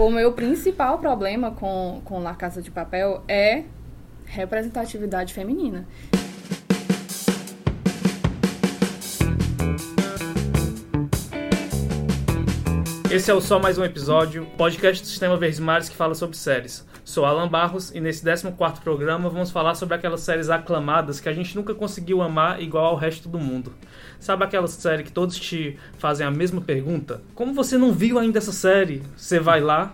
o 0.00 0.10
meu 0.10 0.32
principal 0.32 0.98
problema 0.98 1.50
com, 1.50 2.00
com 2.04 2.20
La 2.20 2.34
Casa 2.34 2.62
de 2.62 2.70
Papel 2.70 3.22
é 3.28 3.64
representatividade 4.24 5.34
feminina. 5.34 5.86
Esse 13.10 13.28
é 13.28 13.34
o 13.34 13.40
Só 13.40 13.58
Mais 13.58 13.76
Um 13.76 13.84
Episódio, 13.84 14.46
podcast 14.56 15.02
do 15.02 15.08
Sistema 15.08 15.36
Verdes 15.36 15.58
Mares 15.58 15.88
que 15.88 15.96
fala 15.96 16.14
sobre 16.14 16.36
séries. 16.36 16.86
Sou 17.04 17.24
Alan 17.24 17.48
Barros 17.48 17.90
e 17.92 18.00
nesse 18.00 18.22
14 18.22 18.80
programa 18.82 19.28
vamos 19.28 19.50
falar 19.50 19.74
sobre 19.74 19.96
aquelas 19.96 20.20
séries 20.20 20.48
aclamadas 20.48 21.18
que 21.18 21.28
a 21.28 21.32
gente 21.32 21.56
nunca 21.56 21.74
conseguiu 21.74 22.22
amar 22.22 22.62
igual 22.62 22.84
ao 22.84 22.94
resto 22.94 23.28
do 23.28 23.36
mundo. 23.36 23.74
Sabe 24.20 24.44
aquela 24.44 24.68
série 24.68 25.02
que 25.02 25.10
todos 25.10 25.36
te 25.40 25.76
fazem 25.98 26.24
a 26.24 26.30
mesma 26.30 26.60
pergunta? 26.60 27.20
Como 27.34 27.52
você 27.52 27.76
não 27.76 27.92
viu 27.92 28.16
ainda 28.16 28.38
essa 28.38 28.52
série? 28.52 29.02
Você 29.16 29.40
vai 29.40 29.60
lá, 29.60 29.92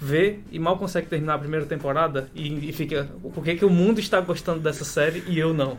vê 0.00 0.38
e 0.52 0.58
mal 0.60 0.78
consegue 0.78 1.08
terminar 1.08 1.34
a 1.34 1.38
primeira 1.38 1.66
temporada 1.66 2.30
e, 2.32 2.68
e 2.68 2.72
fica, 2.72 3.08
por 3.34 3.42
que, 3.42 3.56
que 3.56 3.64
o 3.64 3.70
mundo 3.70 3.98
está 3.98 4.20
gostando 4.20 4.60
dessa 4.60 4.84
série 4.84 5.24
e 5.26 5.36
eu 5.36 5.52
não? 5.52 5.78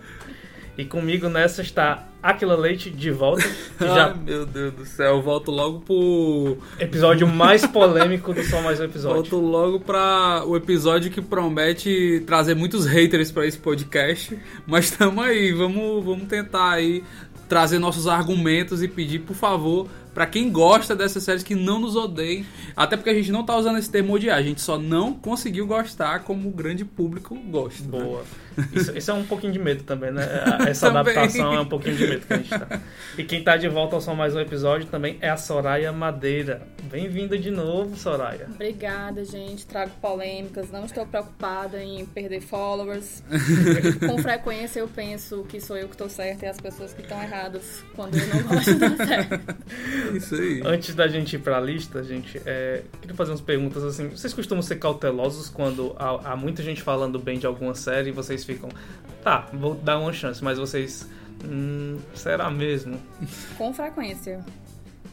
E 0.75 0.83
comigo 0.83 1.29
nessa 1.29 1.61
está 1.61 2.07
Aquila 2.21 2.55
Leite 2.55 2.89
de 2.89 3.11
volta. 3.11 3.43
Que 3.77 3.85
já... 3.85 4.07
Ai, 4.07 4.15
meu 4.25 4.45
Deus 4.45 4.73
do 4.73 4.85
céu, 4.85 5.17
eu 5.17 5.21
volto 5.21 5.51
logo 5.51 5.81
pro. 5.81 6.57
Episódio 6.79 7.27
mais 7.27 7.63
polêmico 7.65 8.33
do 8.33 8.41
Só 8.43 8.59
Mais 8.61 8.79
Um 8.79 8.85
Episódio. 8.85 9.17
Volto 9.17 9.39
logo 9.39 9.79
para 9.79 10.43
o 10.47 10.55
episódio 10.55 11.11
que 11.11 11.21
promete 11.21 12.23
trazer 12.25 12.55
muitos 12.55 12.87
haters 12.87 13.31
para 13.31 13.45
esse 13.45 13.57
podcast. 13.57 14.35
Mas 14.65 14.85
estamos 14.85 15.23
aí, 15.23 15.51
vamos, 15.51 16.03
vamos 16.03 16.27
tentar 16.27 16.71
aí 16.71 17.03
trazer 17.47 17.77
nossos 17.77 18.07
argumentos 18.07 18.81
e 18.81 18.87
pedir, 18.87 19.19
por 19.19 19.35
favor, 19.35 19.87
para 20.11 20.25
quem 20.25 20.51
gosta 20.51 20.95
dessas 20.95 21.21
séries 21.21 21.43
que 21.43 21.53
não 21.53 21.79
nos 21.79 21.95
odeiem. 21.95 22.45
Até 22.75 22.97
porque 22.97 23.11
a 23.11 23.13
gente 23.13 23.31
não 23.31 23.43
tá 23.43 23.55
usando 23.55 23.77
esse 23.77 23.91
termo 23.91 24.13
odiar, 24.13 24.39
a 24.39 24.41
gente 24.41 24.59
só 24.59 24.79
não 24.79 25.13
conseguiu 25.13 25.67
gostar 25.67 26.21
como 26.21 26.49
o 26.49 26.51
grande 26.51 26.83
público 26.83 27.35
gosta. 27.35 27.83
Né? 27.83 28.03
Boa. 28.03 28.21
Né? 28.21 28.25
Isso, 28.73 28.97
isso, 28.97 29.11
é 29.11 29.13
um 29.13 29.25
pouquinho 29.25 29.53
de 29.53 29.59
medo 29.59 29.83
também, 29.83 30.11
né? 30.11 30.23
Essa 30.67 30.87
adaptação 30.87 31.53
é 31.53 31.59
um 31.59 31.65
pouquinho 31.65 31.95
de 31.95 32.07
medo 32.07 32.25
que 32.25 32.33
a 32.33 32.37
gente 32.37 32.49
tá. 32.49 32.81
E 33.17 33.23
quem 33.23 33.43
tá 33.43 33.57
de 33.57 33.67
volta 33.67 33.95
ao 33.95 34.01
Só 34.01 34.15
Mais 34.15 34.35
Um 34.35 34.39
Episódio 34.39 34.87
também 34.87 35.17
é 35.21 35.29
a 35.29 35.37
Soraya 35.37 35.91
Madeira. 35.91 36.61
Bem-vinda 36.83 37.37
de 37.37 37.51
novo, 37.51 37.95
Soraya. 37.97 38.47
Obrigada, 38.53 39.23
gente. 39.25 39.65
Trago 39.65 39.91
polêmicas, 40.01 40.71
não 40.71 40.85
estou 40.85 41.05
preocupada 41.05 41.83
em 41.83 42.05
perder 42.05 42.41
followers. 42.41 43.23
Com 44.07 44.17
frequência 44.19 44.79
eu 44.79 44.87
penso 44.87 45.43
que 45.43 45.59
sou 45.59 45.77
eu 45.77 45.87
que 45.87 45.95
estou 45.95 46.09
certa 46.09 46.45
e 46.45 46.49
as 46.49 46.59
pessoas 46.59 46.93
que 46.93 47.01
estão 47.01 47.21
erradas 47.21 47.83
quando 47.95 48.17
eu 48.17 48.27
não 48.27 48.43
gosto 48.43 48.75
da 48.75 48.89
série. 48.97 50.17
Isso 50.17 50.35
aí. 50.35 50.61
Antes 50.65 50.95
da 50.95 51.07
gente 51.07 51.35
ir 51.35 51.39
pra 51.39 51.59
lista, 51.59 52.03
gente, 52.03 52.41
é, 52.45 52.83
queria 53.01 53.15
fazer 53.15 53.31
umas 53.31 53.41
perguntas 53.41 53.83
assim. 53.83 54.09
Vocês 54.09 54.33
costumam 54.33 54.61
ser 54.61 54.75
cautelosos 54.75 55.49
quando 55.49 55.95
há, 55.97 56.31
há, 56.31 56.35
muita 56.35 56.61
gente 56.61 56.81
falando 56.81 57.19
bem 57.19 57.37
de 57.37 57.45
alguma 57.45 57.73
série 57.73 58.09
e 58.09 58.11
vocês 58.11 58.42
ficam, 58.43 58.69
tá, 59.23 59.49
vou 59.53 59.75
dar 59.75 59.99
uma 59.99 60.13
chance, 60.13 60.43
mas 60.43 60.57
vocês. 60.57 61.07
Hum, 61.45 61.97
será 62.13 62.49
mesmo? 62.49 62.99
Com 63.57 63.73
frequência. 63.73 64.43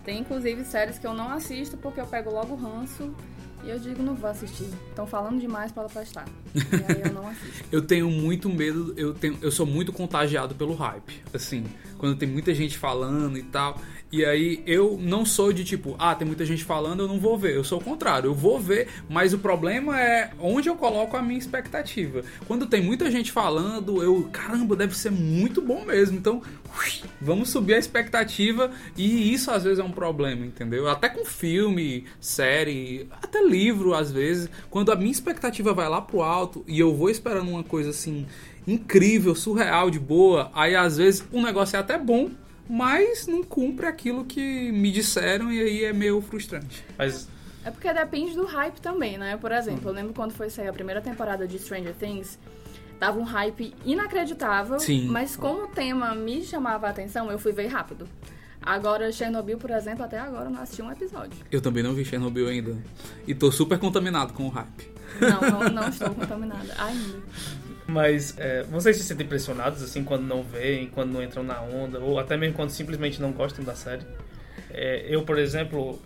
Tem 0.05 0.21
inclusive 0.21 0.65
séries 0.65 0.99
que 0.99 1.07
eu 1.07 1.15
não 1.15 1.31
assisto 1.31 1.77
porque 1.77 2.01
eu 2.01 2.07
pego 2.07 2.31
logo 2.31 2.55
o 2.55 2.57
ranço 2.57 3.15
e 3.63 3.69
eu 3.69 3.79
digo, 3.79 4.03
não 4.03 4.15
vou 4.15 4.31
assistir. 4.31 4.69
Estão 4.89 5.07
falando 5.07 5.39
demais 5.39 5.71
para 5.71 5.89
prestar. 5.89 6.27
E 6.55 6.93
aí 6.93 7.03
eu 7.05 7.13
não 7.13 7.29
assisto. 7.29 7.65
eu 7.71 7.83
tenho 7.83 8.11
muito 8.11 8.49
medo, 8.49 8.95
eu, 8.97 9.13
tenho, 9.13 9.39
eu 9.43 9.51
sou 9.51 9.67
muito 9.67 9.93
contagiado 9.93 10.55
pelo 10.55 10.75
hype. 10.75 11.23
Assim, 11.35 11.65
quando 11.99 12.17
tem 12.17 12.29
muita 12.29 12.55
gente 12.55 12.79
falando 12.79 13.37
e 13.37 13.43
tal. 13.43 13.79
E 14.13 14.25
aí 14.25 14.61
eu 14.67 14.99
não 15.01 15.25
sou 15.25 15.53
de 15.53 15.63
tipo, 15.63 15.95
ah, 15.97 16.15
tem 16.17 16.27
muita 16.27 16.45
gente 16.45 16.65
falando, 16.65 17.01
eu 17.01 17.09
não 17.09 17.21
vou 17.21 17.39
ver. 17.39 17.55
Eu 17.55 17.63
sou 17.63 17.79
o 17.79 17.85
contrário, 17.85 18.29
eu 18.29 18.35
vou 18.35 18.59
ver, 18.59 18.89
mas 19.09 19.33
o 19.33 19.39
problema 19.39 20.01
é 20.01 20.33
onde 20.41 20.69
eu 20.69 20.75
coloco 20.75 21.17
a 21.17 21.23
minha 21.23 21.39
expectativa. 21.39 22.23
Quando 22.47 22.67
tem 22.67 22.83
muita 22.83 23.09
gente 23.09 23.31
falando, 23.31 24.03
eu, 24.03 24.29
caramba, 24.33 24.75
deve 24.75 24.97
ser 24.97 25.13
muito 25.13 25.63
bom 25.63 25.85
mesmo. 25.85 26.17
Então, 26.19 26.43
ui, 26.77 27.09
vamos 27.21 27.51
subir 27.51 27.75
a 27.75 27.79
expectativa 27.79 28.73
e 28.97 29.33
isso 29.33 29.51
às 29.51 29.63
vezes 29.63 29.79
é 29.79 29.85
um 29.85 29.93
problema, 29.93 30.45
entendeu? 30.45 30.89
Até 30.89 31.09
com 31.09 31.25
filme, 31.25 32.05
série, 32.21 33.07
até 33.23 33.41
livro 33.41 33.95
às 33.95 34.11
vezes, 34.11 34.51
quando 34.69 34.91
a 34.91 34.97
minha 34.97 35.13
expectativa 35.13 35.73
vai 35.73 35.89
lá 35.89 36.01
pro 36.01 36.21
alto 36.23 36.65
e 36.67 36.81
eu 36.81 36.95
vou 36.97 37.11
esperando 37.11 37.49
uma 37.51 37.63
coisa 37.63 37.91
assim 37.91 38.27
incrível, 38.67 39.35
surreal, 39.35 39.89
de 39.89 39.99
boa, 39.99 40.51
aí 40.55 40.75
às 40.75 40.97
vezes 40.97 41.25
o 41.33 41.41
negócio 41.41 41.77
é 41.77 41.81
até 41.81 41.97
bom, 41.97 42.31
mas 42.71 43.27
não 43.27 43.43
cumpre 43.43 43.85
aquilo 43.87 44.25
que 44.25 44.71
me 44.71 44.93
disseram 44.93 45.53
e 45.53 45.61
aí 45.61 45.85
é 45.85 45.93
meio 45.93 46.21
frustrante. 46.21 46.85
Mas 46.97 47.29
é 47.65 47.71
porque 47.71 47.93
depende 47.93 48.33
do 48.35 48.47
hype 48.47 48.81
também, 48.81 49.19
né? 49.19 49.37
Por 49.37 49.51
exemplo, 49.51 49.91
eu 49.91 49.93
lembro 49.93 50.15
quando 50.15 50.31
foi 50.33 50.49
sair 50.49 50.69
a 50.69 50.73
primeira 50.73 51.01
temporada 51.01 51.49
de 51.49 51.59
Stranger 51.59 51.93
Things, 51.95 52.39
tava 53.01 53.19
um 53.19 53.25
hype 53.25 53.75
inacreditável, 53.85 54.79
Sim. 54.79 55.09
mas 55.09 55.35
como 55.35 55.65
o 55.65 55.67
tema 55.67 56.15
me 56.15 56.45
chamava 56.45 56.87
a 56.87 56.91
atenção, 56.91 57.29
eu 57.29 57.41
fui 57.41 57.51
ver 57.51 57.67
rápido. 57.67 58.09
Agora, 58.63 59.11
Chernobyl, 59.11 59.59
por 59.59 59.71
exemplo, 59.71 60.05
até 60.05 60.21
agora 60.21 60.45
eu 60.45 60.51
não 60.51 60.63
assisti 60.63 60.81
um 60.81 60.93
episódio. 60.93 61.45
Eu 61.51 61.61
também 61.61 61.83
não 61.83 61.93
vi 61.93 62.05
Chernobyl 62.05 62.47
ainda. 62.47 62.79
E 63.27 63.35
tô 63.35 63.51
super 63.51 63.81
contaminado 63.81 64.33
com 64.33 64.47
o 64.47 64.49
hype. 64.49 64.93
Não, 65.21 65.41
não, 65.41 65.69
não 65.71 65.89
estou 65.89 66.15
contaminada 66.15 66.73
ainda. 66.79 67.19
Mas 67.91 68.39
é, 68.39 68.63
vocês 68.63 68.97
se 68.97 69.03
sentem 69.03 69.27
impressionados 69.27 69.83
assim 69.83 70.05
quando 70.05 70.23
não 70.23 70.45
veem, 70.45 70.87
quando 70.87 71.11
não 71.11 71.23
entram 71.23 71.43
na 71.43 71.61
onda, 71.61 71.99
ou 71.99 72.21
até 72.21 72.37
mesmo 72.37 72.55
quando 72.55 72.71
simplesmente 72.71 73.21
não 73.21 73.33
gostam 73.33 73.65
da 73.65 73.75
série? 73.75 74.05
É, 74.71 75.05
eu, 75.09 75.25
por 75.25 75.39
exemplo, 75.39 76.01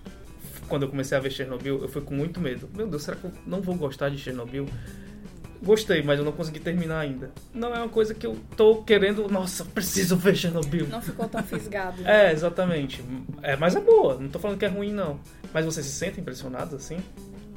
quando 0.66 0.84
eu 0.84 0.88
comecei 0.88 1.16
a 1.16 1.20
ver 1.20 1.30
Chernobyl, 1.30 1.82
eu 1.82 1.88
fui 1.88 2.00
com 2.00 2.14
muito 2.14 2.40
medo. 2.40 2.68
Meu 2.74 2.86
Deus, 2.86 3.02
será 3.02 3.18
que 3.18 3.24
eu 3.24 3.32
não 3.46 3.60
vou 3.60 3.74
gostar 3.74 4.08
de 4.08 4.16
Chernobyl? 4.16 4.66
Gostei, 5.62 6.02
mas 6.02 6.18
eu 6.18 6.24
não 6.24 6.32
consegui 6.32 6.58
terminar 6.58 7.00
ainda. 7.00 7.30
Não 7.52 7.74
é 7.74 7.78
uma 7.78 7.88
coisa 7.88 8.14
que 8.14 8.26
eu 8.26 8.36
tô 8.56 8.82
querendo. 8.82 9.28
Nossa, 9.28 9.64
preciso 9.64 10.16
ver 10.16 10.36
Chernobyl. 10.36 10.86
Não 10.88 11.02
ficou 11.02 11.28
tão 11.28 11.42
fisgado. 11.42 12.00
Né? 12.02 12.28
É, 12.28 12.32
exatamente. 12.32 13.04
É, 13.42 13.56
mas 13.56 13.76
é 13.76 13.80
boa. 13.80 14.18
Não 14.18 14.28
tô 14.28 14.38
falando 14.38 14.58
que 14.58 14.64
é 14.64 14.68
ruim, 14.68 14.92
não. 14.92 15.20
Mas 15.52 15.66
vocês 15.66 15.84
se 15.84 15.92
sentem 15.92 16.22
impressionados 16.22 16.72
assim? 16.74 16.98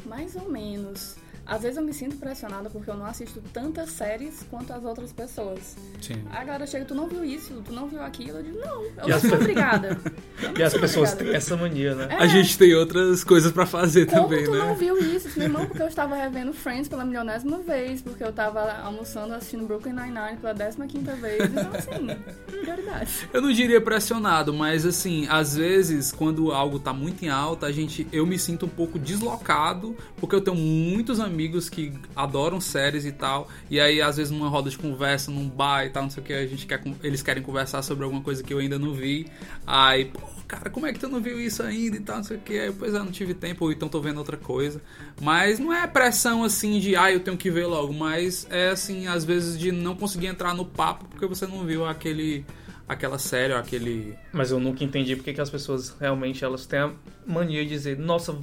Mais 0.05 0.35
ou 0.35 0.49
menos. 0.49 1.15
Às 1.47 1.61
vezes 1.61 1.77
eu 1.77 1.83
me 1.83 1.93
sinto 1.93 2.17
pressionada 2.17 2.69
porque 2.69 2.89
eu 2.89 2.97
não 2.97 3.05
assisto 3.05 3.41
tantas 3.53 3.89
séries 3.91 4.45
quanto 4.49 4.73
as 4.73 4.83
outras 4.83 5.13
pessoas. 5.13 5.77
Sim. 6.01 6.21
A 6.29 6.43
galera 6.43 6.67
chega, 6.67 6.83
tu 6.83 6.93
não 6.93 7.07
viu 7.07 7.23
isso, 7.23 7.63
tu 7.65 7.71
não 7.71 7.87
viu 7.87 8.01
aquilo. 8.01 8.39
Eu 8.39 8.43
digo, 8.43 8.59
não, 8.59 8.83
eu 8.83 9.07
não 9.07 9.19
sou 9.19 9.35
obrigada. 9.35 9.97
e 10.57 10.61
as 10.61 10.73
pessoas 10.73 11.13
têm 11.13 11.33
essa 11.33 11.55
mania, 11.55 11.95
né? 11.95 12.09
É. 12.11 12.15
A 12.15 12.27
gente 12.27 12.57
tem 12.57 12.75
outras 12.75 13.23
coisas 13.23 13.53
para 13.53 13.65
fazer 13.65 14.07
Como 14.07 14.23
também, 14.23 14.43
tu 14.43 14.51
né? 14.51 14.57
não 14.57 14.75
viu 14.75 14.97
isso? 14.97 15.29
Meu 15.37 15.47
irmão, 15.47 15.65
porque 15.65 15.81
eu 15.81 15.87
estava 15.87 16.15
revendo 16.17 16.51
Friends 16.51 16.89
pela 16.89 17.05
milionésima 17.05 17.59
vez, 17.59 18.01
porque 18.01 18.23
eu 18.23 18.29
estava 18.29 18.81
almoçando 18.83 19.33
assistindo 19.33 19.65
Brooklyn 19.65 19.93
Nine-Nine 19.93 20.37
pela 20.41 20.53
décima 20.53 20.85
quinta 20.85 21.15
vez. 21.15 21.45
Então, 21.45 21.71
assim, 21.73 22.07
prioridade. 22.45 23.29
Eu 23.31 23.41
não 23.41 23.53
diria 23.53 23.79
pressionado, 23.79 24.53
mas 24.53 24.85
assim, 24.85 25.25
às 25.29 25.55
vezes, 25.55 26.11
quando 26.11 26.51
algo 26.51 26.77
tá 26.77 26.91
muito 26.91 27.23
em 27.23 27.29
alta, 27.29 27.67
a 27.67 27.71
gente, 27.71 28.05
eu 28.11 28.25
me 28.25 28.37
sinto 28.37 28.65
um 28.65 28.69
pouco 28.69 28.99
deslocado, 28.99 29.95
porque 30.17 30.35
eu 30.35 30.41
tenho 30.41 30.57
muitos 30.57 31.21
amigos 31.21 31.36
que 31.69 31.93
adoram 32.15 32.59
séries 32.59 33.05
e 33.05 33.11
tal. 33.11 33.47
E 33.69 33.79
aí, 33.79 34.01
às 34.01 34.17
vezes, 34.17 34.31
numa 34.31 34.49
roda 34.49 34.69
de 34.69 34.77
conversa, 34.77 35.31
num 35.31 35.47
bar 35.47 35.85
e 35.85 35.89
tal, 35.89 36.03
não 36.03 36.09
sei 36.09 36.23
o 36.23 36.25
que, 36.25 36.33
a 36.33 36.45
gente 36.47 36.65
quer, 36.65 36.81
eles 37.03 37.21
querem 37.21 37.43
conversar 37.43 37.81
sobre 37.81 38.03
alguma 38.03 38.21
coisa 38.21 38.43
que 38.43 38.53
eu 38.53 38.59
ainda 38.59 38.79
não 38.79 38.93
vi. 38.93 39.27
Aí, 39.65 40.05
pô, 40.05 40.21
cara, 40.47 40.69
como 40.69 40.85
é 40.85 40.93
que 40.93 40.99
tu 40.99 41.07
não 41.07 41.19
viu 41.19 41.39
isso 41.39 41.61
ainda 41.63 41.97
e 41.97 41.99
tal, 41.99 42.17
não 42.17 42.23
sei 42.23 42.37
o 42.37 42.39
que. 42.39 42.59
Aí, 42.59 42.71
pois 42.71 42.93
é, 42.93 42.99
não 42.99 43.11
tive 43.11 43.33
tempo, 43.33 43.65
ou 43.65 43.71
então 43.71 43.87
tô 43.89 43.99
vendo 43.99 44.17
outra 44.17 44.37
coisa. 44.37 44.81
Mas 45.21 45.59
não 45.59 45.73
é 45.73 45.85
pressão 45.85 46.43
assim 46.43 46.79
de, 46.79 46.95
ah, 46.95 47.11
eu 47.11 47.19
tenho 47.19 47.37
que 47.37 47.51
ver 47.51 47.65
logo. 47.65 47.93
Mas 47.93 48.47
é 48.49 48.69
assim, 48.69 49.07
às 49.07 49.23
vezes, 49.23 49.57
de 49.59 49.71
não 49.71 49.95
conseguir 49.95 50.27
entrar 50.27 50.53
no 50.53 50.65
papo 50.65 51.05
porque 51.05 51.25
você 51.25 51.45
não 51.45 51.65
viu 51.65 51.85
aquele 51.85 52.45
aquela 52.87 53.19
série, 53.19 53.53
aquele. 53.53 54.15
Mas 54.31 54.51
eu 54.51 54.59
nunca 54.59 54.83
entendi 54.83 55.15
porque 55.15 55.33
que 55.33 55.41
as 55.41 55.49
pessoas 55.49 55.95
realmente 55.99 56.43
elas 56.43 56.65
têm 56.65 56.79
a 56.79 56.93
mania 57.25 57.63
de 57.63 57.69
dizer, 57.69 57.97
nossa, 57.97 58.37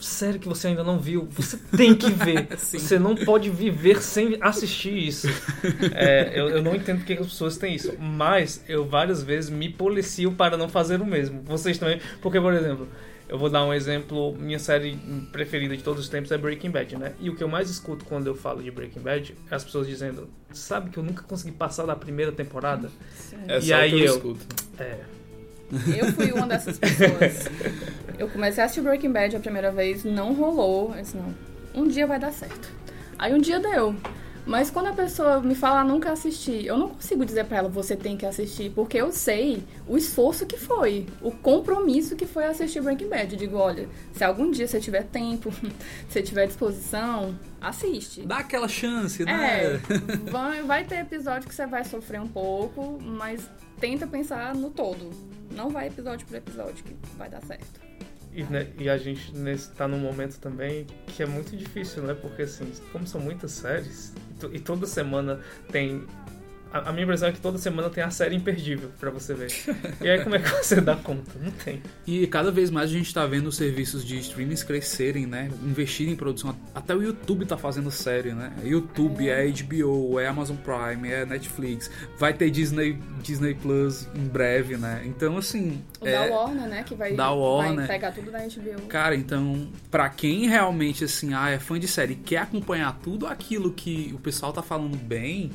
série 0.00 0.38
que 0.38 0.48
você 0.48 0.68
ainda 0.68 0.82
não 0.82 0.98
viu, 0.98 1.28
você 1.30 1.56
tem 1.76 1.94
que 1.94 2.10
ver. 2.10 2.48
você 2.56 2.98
não 2.98 3.14
pode 3.14 3.50
viver 3.50 4.02
sem 4.02 4.36
assistir 4.40 4.96
isso. 4.96 5.28
É, 5.94 6.32
eu, 6.34 6.48
eu, 6.48 6.62
não 6.62 6.74
entendo 6.74 6.98
porque 6.98 7.14
as 7.14 7.26
pessoas 7.26 7.56
têm 7.56 7.74
isso. 7.74 7.94
Mas 7.98 8.64
eu 8.68 8.84
várias 8.86 9.22
vezes 9.22 9.50
me 9.50 9.68
policio 9.68 10.32
para 10.32 10.56
não 10.56 10.68
fazer 10.68 11.00
o 11.00 11.06
mesmo. 11.06 11.42
Vocês 11.42 11.78
também. 11.78 12.00
Porque, 12.20 12.40
por 12.40 12.52
exemplo, 12.52 12.88
eu 13.28 13.38
vou 13.38 13.48
dar 13.48 13.64
um 13.64 13.72
exemplo. 13.72 14.34
Minha 14.36 14.58
série 14.58 14.98
preferida 15.30 15.76
de 15.76 15.82
todos 15.82 16.02
os 16.02 16.08
tempos 16.08 16.32
é 16.32 16.38
Breaking 16.38 16.70
Bad, 16.70 16.96
né? 16.96 17.12
E 17.20 17.30
o 17.30 17.36
que 17.36 17.44
eu 17.44 17.48
mais 17.48 17.70
escuto 17.70 18.04
quando 18.04 18.26
eu 18.26 18.34
falo 18.34 18.62
de 18.62 18.70
Breaking 18.70 19.00
Bad 19.00 19.36
é 19.50 19.54
as 19.54 19.64
pessoas 19.64 19.86
dizendo: 19.86 20.28
Sabe 20.52 20.90
que 20.90 20.98
eu 20.98 21.02
nunca 21.02 21.22
consegui 21.22 21.52
passar 21.52 21.86
da 21.86 21.94
primeira 21.94 22.32
temporada? 22.32 22.90
Sim. 23.14 23.36
É 23.46 23.60
e 23.60 23.72
aí 23.72 24.00
eu. 24.00 24.16
Escuto. 24.16 24.46
É. 24.78 25.19
Eu 25.96 26.12
fui 26.12 26.32
uma 26.32 26.46
dessas 26.46 26.78
pessoas. 26.78 27.46
Eu 28.18 28.28
comecei 28.28 28.62
a 28.62 28.66
assistir 28.66 28.82
Breaking 28.82 29.12
Bad 29.12 29.36
a 29.36 29.40
primeira 29.40 29.70
vez, 29.70 30.04
não 30.04 30.34
rolou. 30.34 30.94
Eu 30.94 31.02
disse, 31.02 31.16
não, 31.16 31.34
um 31.74 31.86
dia 31.86 32.06
vai 32.06 32.18
dar 32.18 32.32
certo. 32.32 32.70
Aí 33.18 33.32
um 33.34 33.38
dia 33.38 33.60
deu. 33.60 33.94
Mas 34.46 34.70
quando 34.70 34.86
a 34.86 34.92
pessoa 34.92 35.40
me 35.40 35.54
fala, 35.54 35.80
ah, 35.80 35.84
nunca 35.84 36.10
assisti, 36.10 36.66
eu 36.66 36.76
não 36.76 36.88
consigo 36.88 37.24
dizer 37.24 37.44
pra 37.44 37.58
ela, 37.58 37.68
você 37.68 37.94
tem 37.94 38.16
que 38.16 38.24
assistir, 38.24 38.70
porque 38.70 38.96
eu 38.96 39.12
sei 39.12 39.62
o 39.86 39.96
esforço 39.96 40.46
que 40.46 40.58
foi, 40.58 41.06
o 41.20 41.30
compromisso 41.30 42.16
que 42.16 42.26
foi 42.26 42.46
assistir 42.46 42.80
Breaking 42.80 43.08
Bad. 43.08 43.32
Eu 43.32 43.38
digo, 43.38 43.56
olha, 43.56 43.88
se 44.12 44.24
algum 44.24 44.50
dia 44.50 44.66
você 44.66 44.80
tiver 44.80 45.04
tempo, 45.04 45.52
se 46.08 46.22
tiver 46.22 46.46
disposição, 46.46 47.38
assiste. 47.60 48.22
Dá 48.22 48.38
aquela 48.38 48.66
chance, 48.66 49.24
né? 49.24 49.32
É, 49.32 49.80
vai, 50.30 50.62
vai 50.62 50.84
ter 50.84 51.00
episódio 51.00 51.48
que 51.48 51.54
você 51.54 51.66
vai 51.66 51.84
sofrer 51.84 52.20
um 52.20 52.28
pouco, 52.28 52.98
mas 53.00 53.48
tenta 53.78 54.06
pensar 54.06 54.54
no 54.54 54.70
todo. 54.70 55.10
Não 55.60 55.68
vai 55.68 55.88
episódio 55.88 56.26
por 56.26 56.36
episódio 56.36 56.82
que 56.82 56.96
vai 57.18 57.28
dar 57.28 57.42
certo. 57.42 57.80
E, 58.32 58.42
né, 58.44 58.66
e, 58.78 58.88
a 58.88 58.96
gente 58.96 59.30
está 59.50 59.86
num 59.86 59.98
momento 59.98 60.38
também 60.38 60.86
que 61.08 61.22
é 61.22 61.26
muito 61.26 61.54
difícil, 61.54 62.02
né? 62.02 62.14
Porque 62.14 62.42
assim, 62.42 62.72
como 62.90 63.06
são 63.06 63.20
muitas 63.20 63.50
séries, 63.52 64.14
e 64.54 64.58
toda 64.58 64.86
semana 64.86 65.38
tem 65.70 66.06
a, 66.72 66.92
minha 66.92 67.04
impressão 67.04 67.28
é 67.28 67.32
que 67.32 67.40
toda 67.40 67.58
semana 67.58 67.90
tem 67.90 68.02
a 68.02 68.10
série 68.10 68.36
imperdível 68.36 68.90
para 68.98 69.10
você 69.10 69.34
ver. 69.34 69.50
E 70.00 70.08
aí 70.08 70.22
como 70.22 70.36
é 70.36 70.38
que 70.38 70.48
você 70.48 70.80
dá 70.80 70.96
conta? 70.96 71.32
Não 71.40 71.50
tem. 71.50 71.82
E 72.06 72.26
cada 72.26 72.50
vez 72.50 72.70
mais 72.70 72.90
a 72.90 72.92
gente 72.92 73.12
tá 73.12 73.26
vendo 73.26 73.48
os 73.48 73.56
serviços 73.56 74.04
de 74.04 74.18
streamings 74.18 74.62
crescerem, 74.62 75.26
né? 75.26 75.50
Investirem 75.62 76.12
em 76.12 76.16
produção. 76.16 76.56
Até 76.74 76.94
o 76.94 77.02
YouTube 77.02 77.44
tá 77.44 77.56
fazendo 77.56 77.90
série, 77.90 78.32
né? 78.32 78.52
YouTube, 78.62 79.28
é, 79.28 79.48
é 79.48 79.50
HBO, 79.50 80.20
é 80.20 80.26
Amazon 80.26 80.56
Prime, 80.56 81.08
é 81.08 81.26
Netflix. 81.26 81.90
Vai 82.18 82.32
ter 82.32 82.50
Disney, 82.50 82.98
Disney 83.22 83.54
Plus 83.54 84.08
em 84.14 84.26
breve, 84.26 84.76
né? 84.76 85.02
Então, 85.04 85.36
assim... 85.36 85.82
O 86.00 86.06
é... 86.06 86.12
da 86.12 86.34
Warner, 86.34 86.68
né? 86.68 86.82
Que 86.84 86.94
vai, 86.94 87.14
da 87.14 87.30
Warner. 87.30 87.76
vai 87.76 87.86
pegar 87.86 88.12
tudo 88.12 88.30
da 88.30 88.38
HBO. 88.38 88.86
Cara, 88.88 89.14
então, 89.14 89.68
pra 89.90 90.08
quem 90.08 90.48
realmente, 90.48 91.04
assim, 91.04 91.34
ah, 91.34 91.50
é 91.50 91.58
fã 91.58 91.78
de 91.78 91.88
série 91.88 92.12
e 92.12 92.16
quer 92.16 92.38
acompanhar 92.38 92.98
tudo 93.02 93.26
aquilo 93.26 93.72
que 93.72 94.12
o 94.14 94.18
pessoal 94.18 94.52
tá 94.52 94.62
falando 94.62 94.96
bem 94.96 95.50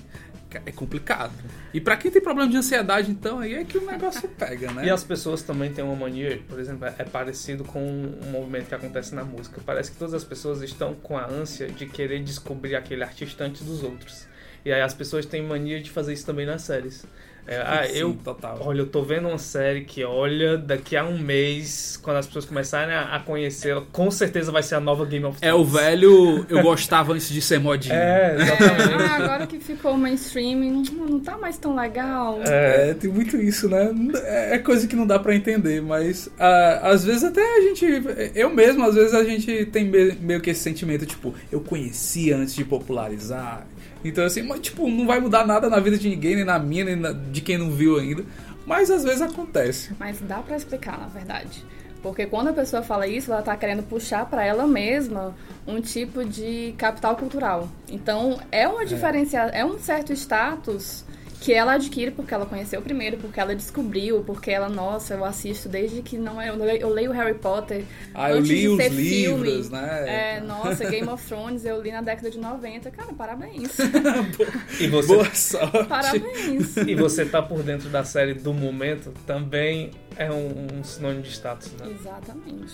é 0.66 0.72
complicado. 0.72 1.34
E 1.74 1.82
para 1.82 1.98
quem 1.98 2.12
tem 2.12 2.22
problema 2.22 2.50
de 2.50 2.58
ansiedade, 2.58 3.12
então, 3.12 3.40
aí 3.40 3.54
é 3.56 3.64
que 3.64 3.78
o 3.78 3.86
negócio 3.86 4.28
pega, 4.38 4.72
né? 4.72 4.86
E 4.86 4.90
as 4.90 5.04
pessoas 5.04 5.42
também 5.42 5.72
têm 5.72 5.84
uma 5.84 5.96
mania, 5.96 6.42
por 6.48 6.60
exemplo, 6.60 6.86
é 6.86 7.04
parecido 7.04 7.64
com 7.64 7.82
um 7.82 8.32
movimento 8.32 8.68
que 8.68 8.76
acontece 8.76 9.14
na 9.14 9.24
música. 9.24 9.62
Parece 9.66 9.92
que 9.92 9.98
todas 9.98 10.14
as 10.14 10.24
pessoas 10.24 10.62
estão 10.62 10.94
com 10.94 11.18
a 11.18 11.26
ânsia 11.26 11.68
de 11.68 11.86
querer 11.86 12.24
descobrir 12.24 12.76
aquele 12.76 13.04
artista 13.04 13.44
antes 13.44 13.64
dos 13.64 13.84
outros. 13.84 14.28
E 14.64 14.72
aí 14.74 14.82
as 14.82 14.94
pessoas 14.94 15.26
têm 15.26 15.44
mania 15.44 15.80
de 15.80 15.92
fazer 15.92 16.14
isso 16.14 16.26
também 16.26 16.46
nas 16.46 16.64
séries. 16.64 17.06
É, 17.48 17.58
ah, 17.58 17.88
Sim, 17.88 17.98
eu, 17.98 18.18
total. 18.24 18.58
olha, 18.62 18.80
eu 18.80 18.88
tô 18.88 19.04
vendo 19.04 19.28
uma 19.28 19.38
série 19.38 19.82
que, 19.82 20.04
olha, 20.04 20.58
daqui 20.58 20.98
a 20.98 21.06
um 21.06 21.18
mês, 21.18 22.00
quando 22.02 22.18
as 22.18 22.26
pessoas 22.26 22.46
começarem 22.46 22.94
a, 22.94 23.16
a 23.16 23.20
conhecê-la, 23.20 23.84
com 23.92 24.10
certeza 24.10 24.52
vai 24.52 24.64
ser 24.64 24.76
a 24.76 24.80
nova 24.80 25.06
Game 25.06 25.26
of 25.26 25.40
Thrones. 25.40 25.56
É 25.56 25.60
o 25.60 25.64
velho, 25.64 26.46
eu 26.50 26.64
gostava 26.64 27.14
antes 27.14 27.30
de 27.30 27.42
ser 27.42 27.60
modinho. 27.60 27.94
É, 27.94 28.36
exatamente. 28.36 28.94
É, 28.94 29.08
ah, 29.08 29.16
agora 29.16 29.48
que 29.48 29.60
ficou 29.60 29.96
mainstream, 29.96 30.84
não 30.92 31.20
tá 31.20 31.38
mais 31.38 31.58
tão 31.58 31.76
legal. 31.76 32.40
É, 32.44 32.96
tem 32.96 33.12
muito 33.12 33.38
isso, 33.38 33.70
né? 33.70 33.94
É 34.24 34.58
coisa 34.58 34.88
que 34.88 34.96
não 34.96 35.06
dá 35.06 35.20
para 35.20 35.36
entender, 35.36 35.82
mas 35.82 36.30
ah, 36.40 36.80
às 36.84 37.06
vezes 37.06 37.24
até 37.24 37.42
a 37.58 37.62
gente, 37.62 37.86
eu 38.34 38.50
mesmo, 38.50 38.84
às 38.84 38.96
vezes 38.96 39.14
a 39.14 39.24
gente 39.24 39.66
tem 39.68 39.86
meio 39.86 40.42
que 40.42 40.50
esse 40.50 40.62
sentimento, 40.62 41.06
tipo, 41.06 41.34
eu 41.52 41.60
conhecia 41.60 42.38
antes 42.38 42.56
de 42.56 42.66
popularizar, 42.66 43.68
então, 44.06 44.24
assim, 44.24 44.44
mas, 44.44 44.60
tipo, 44.60 44.88
não 44.88 45.08
vai 45.08 45.20
mudar 45.20 45.48
nada 45.48 45.68
na 45.68 45.80
vida 45.80 45.98
de 45.98 46.08
ninguém, 46.08 46.36
nem 46.36 46.46
na 46.46 46.60
minha, 46.60 46.86
nem 46.86 46.96
na, 46.96 47.12
de 47.36 47.42
quem 47.42 47.58
não 47.58 47.70
viu 47.70 48.00
ainda. 48.00 48.26
Mas 48.66 48.90
às 48.90 49.04
vezes 49.04 49.22
acontece. 49.22 49.94
Mas 50.00 50.20
dá 50.22 50.40
para 50.40 50.56
explicar, 50.56 50.98
na 50.98 51.08
verdade. 51.08 51.64
Porque 52.02 52.26
quando 52.26 52.50
a 52.50 52.54
pessoa 52.54 52.82
fala 52.82 53.08
isso, 53.08 53.32
ela 53.32 53.42
tá 53.42 53.56
querendo 53.56 53.84
puxar 53.84 54.26
para 54.26 54.44
ela 54.44 54.66
mesma 54.68 55.36
um 55.68 55.80
tipo 55.82 56.26
de 56.26 56.74
capital 56.78 57.16
cultural. 57.16 57.68
Então, 57.90 58.40
é 58.52 58.68
uma 58.68 58.86
diferencia, 58.86 59.50
é. 59.54 59.62
é 59.62 59.66
um 59.66 59.78
certo 59.78 60.14
status 60.14 61.05
que 61.46 61.54
ela 61.54 61.74
adquire 61.74 62.10
porque 62.10 62.34
ela 62.34 62.48
conheceu 62.48 62.82
primeiro, 62.82 63.18
porque 63.18 63.40
ela 63.40 63.56
descobriu, 63.56 64.24
porque 64.26 64.50
ela, 64.50 64.68
nossa, 64.68 65.14
eu 65.14 65.24
assisto 65.24 65.70
desde 65.70 66.02
que 66.02 66.18
não 66.18 66.42
é. 66.42 66.50
Eu 66.50 66.90
leio 66.90 67.12
Harry 67.12 67.36
Potter. 67.36 67.84
Ah, 68.16 68.32
eu 68.32 68.40
li 68.40 68.68
os 68.68 68.80
livros, 68.80 69.68
filme. 69.68 69.70
né? 69.70 70.38
É, 70.38 70.42
nossa, 70.42 70.90
Game 70.90 71.08
of 71.08 71.24
Thrones 71.24 71.64
eu 71.64 71.80
li 71.84 71.92
na 71.92 72.02
década 72.02 72.32
de 72.32 72.40
90. 72.40 72.90
Cara, 72.90 73.14
parabéns. 73.14 73.78
e 74.82 74.88
você... 74.88 75.08
Boa 75.08 75.36
sorte. 75.36 75.84
Parabéns. 75.88 76.78
E 76.78 76.96
você 76.96 77.24
tá 77.24 77.44
por 77.44 77.62
dentro 77.62 77.90
da 77.90 78.04
série 78.04 78.34
do 78.34 78.52
momento 78.52 79.14
também 79.28 79.92
é 80.18 80.32
um, 80.32 80.80
um 80.80 80.84
sinônimo 80.84 81.22
de 81.22 81.30
status, 81.30 81.72
né? 81.74 81.92
Exatamente. 81.92 82.74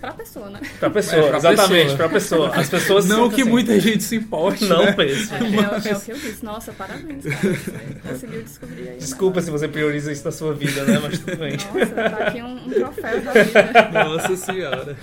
Pra 0.00 0.12
pessoa, 0.12 0.50
né? 0.50 0.60
Pra 0.78 0.90
pessoa, 0.90 1.22
é, 1.22 1.28
pra 1.28 1.38
exatamente, 1.38 1.82
pessoa. 1.82 1.96
pra 1.96 2.08
pessoa. 2.08 2.54
As 2.54 2.68
pessoas 2.68 3.06
Não 3.08 3.30
que 3.30 3.42
assim, 3.42 3.50
muita 3.50 3.80
gente 3.80 4.02
se 4.02 4.16
importe. 4.16 4.64
Não 4.66 4.84
né? 4.84 4.92
pense. 4.92 5.32
É, 5.32 5.38
é, 5.38 5.92
é, 5.92 5.96
o 5.96 6.00
que 6.00 6.12
eu 6.12 6.16
disse. 6.16 6.44
Nossa, 6.44 6.72
parabéns, 6.72 7.24
cara. 7.24 7.54
Você 7.54 8.08
conseguiu 8.08 8.42
descobrir 8.42 8.88
aí. 8.88 8.98
Desculpa 8.98 9.40
se 9.40 9.50
você 9.50 9.66
prioriza 9.66 10.12
isso 10.12 10.24
na 10.24 10.32
sua 10.32 10.54
vida, 10.54 10.84
né? 10.84 10.98
Mas 11.02 11.18
tudo 11.18 11.36
bem. 11.36 11.52
Nossa, 11.52 11.94
tá 11.94 12.26
aqui 12.26 12.42
um, 12.42 12.66
um 12.66 12.70
troféu 12.70 13.20
da 13.22 13.32
vida. 13.32 14.04
Nossa 14.04 14.36
senhora. 14.36 14.96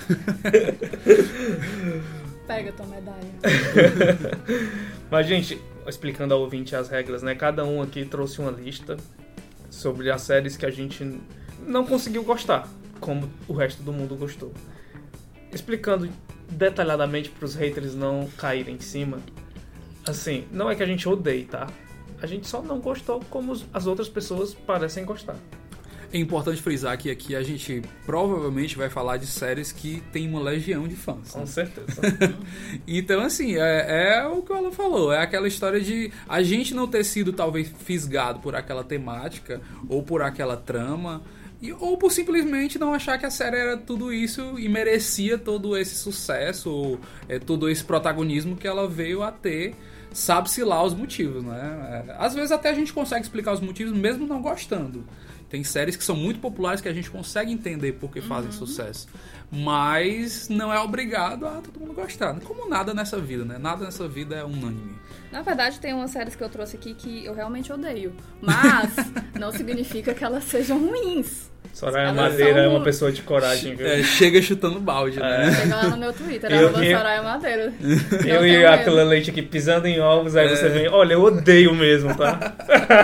Pega 2.48 2.72
tua 2.72 2.86
medalha. 2.86 3.32
Mas, 5.10 5.28
gente, 5.28 5.60
explicando 5.88 6.34
ao 6.34 6.42
ouvinte 6.42 6.76
as 6.76 6.90
regras, 6.90 7.24
né? 7.24 7.34
Cada 7.34 7.66
um 7.66 7.82
aqui 7.82 8.06
trouxe 8.06 8.40
uma 8.40 8.52
lista 8.52 8.98
sobre 9.70 10.12
as 10.12 10.22
séries 10.22 10.56
que 10.56 10.66
a 10.66 10.72
gente 10.72 11.20
não 11.66 11.86
conseguiu 11.86 12.24
gostar, 12.24 12.68
como 13.00 13.30
o 13.48 13.54
resto 13.54 13.82
do 13.84 13.92
mundo 13.92 14.16
gostou 14.16 14.52
explicando 15.54 16.10
detalhadamente 16.50 17.30
para 17.30 17.46
os 17.46 17.56
haters 17.56 17.96
não 17.96 18.28
caírem 18.38 18.76
em 18.76 18.80
cima, 18.80 19.20
assim, 20.06 20.46
não 20.52 20.70
é 20.70 20.76
que 20.76 20.84
a 20.84 20.86
gente 20.86 21.08
odeie, 21.08 21.46
tá? 21.46 21.68
A 22.22 22.28
gente 22.28 22.48
só 22.48 22.62
não 22.62 22.80
gostou 22.80 23.20
como 23.30 23.60
as 23.74 23.88
outras 23.88 24.08
pessoas 24.08 24.54
parecem 24.54 25.06
gostar. 25.06 25.38
É 26.14 26.18
importante 26.18 26.62
frisar 26.62 26.98
que 26.98 27.10
aqui 27.10 27.36
a 27.36 27.42
gente 27.42 27.82
provavelmente 28.06 28.78
vai 28.78 28.90
falar 28.90 29.16
de 29.16 29.26
séries 29.26 29.72
que 29.72 30.04
tem 30.12 30.28
uma 30.28 30.42
legião 30.42 30.86
de 30.86 30.96
fãs. 30.96 31.32
Com 31.32 31.40
né? 31.40 31.46
certeza. 31.46 32.02
então, 32.86 33.22
assim, 33.22 33.56
é, 33.56 34.18
é, 34.18 34.28
o 34.28 34.42
que 34.42 34.52
ela 34.52 34.72
falou. 34.74 35.14
É 35.14 35.22
aquela 35.22 35.48
história 35.48 35.80
de 35.80 36.12
a 36.28 36.44
gente 36.44 36.74
não 36.74 36.86
ter 36.86 37.06
sido 37.06 37.32
talvez 37.32 37.74
fisgado 37.80 38.40
por 38.40 38.56
aquela 38.56 38.84
temática 38.84 39.62
ou 39.88 40.04
por 40.04 40.22
aquela 40.22 40.58
trama 40.58 41.22
e, 41.62 41.72
ou 41.74 41.98
por 41.98 42.12
simplesmente 42.12 42.80
não 42.80 42.94
achar 42.94 43.20
que 43.20 43.26
a 43.26 43.30
série 43.30 43.58
era 43.58 43.78
tudo 43.78 44.12
isso 44.12 44.58
e 44.58 44.68
merecia 44.68 45.38
todo 45.38 45.78
esse 45.78 45.96
sucesso, 45.96 46.72
ou, 46.72 47.00
é, 47.30 47.38
todo 47.38 47.70
esse 47.70 47.84
protagonismo 47.84 48.56
que 48.56 48.68
ela 48.68 48.88
veio 48.88 49.22
a 49.22 49.32
ter. 49.32 49.76
Sabe-se 50.12 50.62
lá 50.64 50.84
os 50.84 50.94
motivos, 50.94 51.44
né? 51.44 52.06
É, 52.08 52.16
às 52.18 52.34
vezes 52.34 52.52
até 52.52 52.70
a 52.70 52.74
gente 52.74 52.92
consegue 52.92 53.22
explicar 53.22 53.54
os 53.54 53.62
motivos 53.62 53.94
mesmo 53.94 54.28
não 54.28 54.42
gostando. 54.42 55.06
Tem 55.52 55.64
séries 55.64 55.98
que 55.98 56.04
são 56.04 56.16
muito 56.16 56.40
populares 56.40 56.82
que 56.82 56.88
a 56.88 56.94
gente 56.94 57.12
consegue 57.12 57.52
entender 57.52 57.94
por 57.94 58.10
que 58.10 58.22
fazem 58.22 58.50
uhum. 58.52 58.58
sucesso. 58.58 59.08
Mas 59.52 60.48
não 60.48 60.74
é 60.74 60.80
obrigado 60.80 61.46
a 61.46 61.62
todo 61.62 61.78
mundo 61.78 61.94
gostar. 61.94 62.40
Como 62.40 62.70
nada 62.70 62.94
nessa 62.94 63.20
vida, 63.20 63.44
né? 63.44 63.58
Nada 63.58 63.84
nessa 63.84 64.08
vida 64.08 64.36
é 64.36 64.46
unânime. 64.46 64.96
Na 65.30 65.42
verdade, 65.42 65.78
tem 65.80 65.94
umas 65.94 66.12
séries 66.12 66.38
que 66.38 66.44
eu 66.44 66.50
trouxe 66.50 66.78
aqui 66.78 66.94
que 66.94 67.26
eu 67.26 67.34
realmente 67.34 67.72
odeio. 67.72 68.14
Mas 68.42 68.96
não 69.38 69.52
significa 69.52 70.14
que 70.14 70.24
elas 70.24 70.46
sejam 70.46 70.80
ruins. 70.80 71.51
Soraya 71.74 72.10
Elas 72.10 72.32
Madeira 72.32 72.54
são... 72.54 72.64
é 72.64 72.68
uma 72.68 72.84
pessoa 72.84 73.12
de 73.12 73.22
coragem, 73.22 73.76
viu? 73.76 73.88
É, 73.88 74.04
chega 74.04 74.42
chutando 74.42 74.80
balde, 74.80 75.20
né? 75.20 75.48
É. 75.48 75.52
Chega 75.52 75.76
lá 75.76 75.90
no 75.90 75.98
meu 75.98 76.14
Twitter, 76.14 76.52
eu, 76.52 76.68
arroba 76.68 76.86
Soraya 76.86 77.24
Madeira. 77.24 77.74
Eu 78.26 78.46
e 78.46 78.66
aquela 78.66 79.04
leite 79.04 79.30
aqui 79.30 79.42
pisando 79.42 79.88
em 79.88 80.00
ovos, 80.00 80.36
aí 80.36 80.48
é. 80.48 80.56
você 80.56 80.70
vem, 80.70 80.88
olha, 80.90 81.14
eu 81.14 81.24
odeio 81.24 81.74
mesmo, 81.74 82.16
tá? 82.16 82.56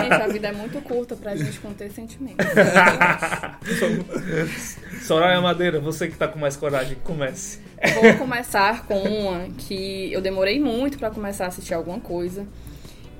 Gente, 0.02 0.12
a 0.12 0.28
vida 0.28 0.48
é 0.48 0.52
muito 0.52 0.80
curta 0.82 1.16
pra 1.16 1.34
gente 1.34 1.58
conter 1.60 1.90
sentimentos. 1.90 2.46
Soraya 5.02 5.40
Madeira, 5.40 5.80
você 5.80 6.08
que 6.08 6.16
tá 6.16 6.28
com 6.28 6.38
mais 6.38 6.56
coragem, 6.56 6.96
comece. 7.02 7.60
Vou 7.94 8.14
começar 8.14 8.84
com 8.86 8.98
uma 8.98 9.48
que 9.56 10.12
eu 10.12 10.20
demorei 10.20 10.60
muito 10.60 10.98
pra 10.98 11.10
começar 11.10 11.44
a 11.44 11.48
assistir 11.48 11.74
alguma 11.74 12.00
coisa. 12.00 12.46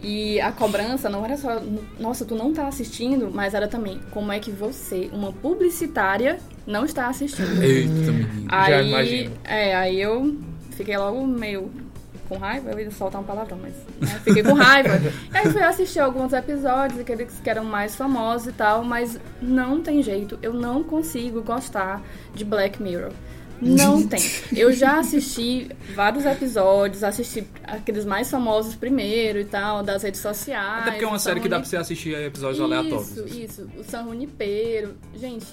E 0.00 0.40
a 0.40 0.52
cobrança 0.52 1.09
não 1.09 1.25
era 1.25 1.37
só, 1.37 1.61
nossa, 1.99 2.25
tu 2.25 2.37
não 2.37 2.52
tá 2.52 2.69
assistindo, 2.69 3.31
mas 3.33 3.52
era 3.52 3.67
também, 3.67 4.00
como 4.12 4.31
é 4.31 4.38
que 4.38 4.50
você, 4.50 5.11
uma 5.12 5.33
publicitária, 5.33 6.38
não 6.67 6.85
está 6.85 7.09
assistindo. 7.09 7.61
Eita. 7.61 7.90
Aí, 8.49 8.71
Já 8.71 8.83
imagino. 8.83 9.33
É, 9.43 9.75
aí 9.75 10.00
eu 10.00 10.37
fiquei 10.71 10.97
logo 10.97 11.26
meio 11.26 11.71
com 12.28 12.37
raiva, 12.37 12.71
eu 12.71 12.78
ia 12.78 12.90
soltar 12.90 13.21
um 13.21 13.25
palavrão, 13.25 13.59
mas 13.61 13.75
né, 14.00 14.21
fiquei 14.23 14.43
com 14.43 14.52
raiva. 14.52 15.00
e 15.00 15.11
aí 15.37 15.50
fui 15.50 15.62
assistir 15.62 15.99
alguns 15.99 16.33
episódios, 16.33 17.00
aqueles 17.00 17.40
que 17.40 17.50
eram 17.50 17.64
mais 17.64 17.97
famosos 17.97 18.49
e 18.49 18.52
tal, 18.52 18.85
mas 18.85 19.19
não 19.40 19.81
tem 19.83 20.02
jeito, 20.02 20.38
eu 20.43 20.52
não 20.52 20.85
consigo 20.85 21.43
gostar 21.43 22.02
de 22.35 22.45
Black 22.45 22.81
Mirror. 22.81 23.12
Não 23.61 24.07
tem. 24.07 24.21
Eu 24.57 24.73
já 24.73 24.99
assisti 25.00 25.69
vários 25.95 26.25
episódios, 26.25 27.03
assisti 27.03 27.45
aqueles 27.65 28.05
mais 28.05 28.31
famosos 28.31 28.75
primeiro 28.77 29.41
e 29.41 29.45
tal, 29.45 29.83
das 29.83 30.03
redes 30.03 30.21
sociais. 30.21 30.83
Até 30.83 30.91
porque 30.93 31.05
é 31.05 31.09
uma 31.09 31.19
série 31.19 31.41
que 31.41 31.49
dá 31.49 31.59
pra 31.59 31.69
você 31.69 31.77
assistir 31.77 32.15
episódios 32.15 32.59
isso, 32.59 32.65
aleatórios. 32.65 33.11
Isso, 33.17 33.29
isso. 33.29 33.69
O 33.77 33.83
San 33.85 34.05
Junipero. 34.05 34.95
Gente, 35.15 35.47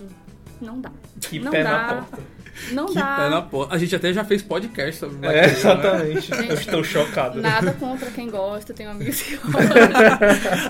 não 0.62 0.80
dá. 0.80 0.92
Que 1.22 1.40
não 1.40 1.52
pé 1.52 1.64
dá. 1.64 1.72
na 1.72 1.94
porta. 1.96 2.36
Não 2.72 2.86
Que 2.86 2.94
dá. 2.94 3.16
pé 3.18 3.30
na 3.30 3.42
porta. 3.42 3.76
A 3.76 3.78
gente 3.78 3.96
até 3.96 4.14
já 4.14 4.24
fez 4.24 4.42
podcast 4.42 4.98
sobre 5.00 5.18
Black 5.18 5.36
É, 5.38 5.42
né? 5.48 5.54
exatamente. 5.54 6.22
Gente, 6.36 6.50
Eu 6.50 6.56
estou 6.56 6.84
chocado. 6.84 7.42
Nada 7.42 7.74
contra 7.74 8.10
quem 8.12 8.30
gosta, 8.30 8.74
tenho 8.74 8.92
amigos 8.92 9.22
que 9.22 9.36
gostam. 9.46 9.60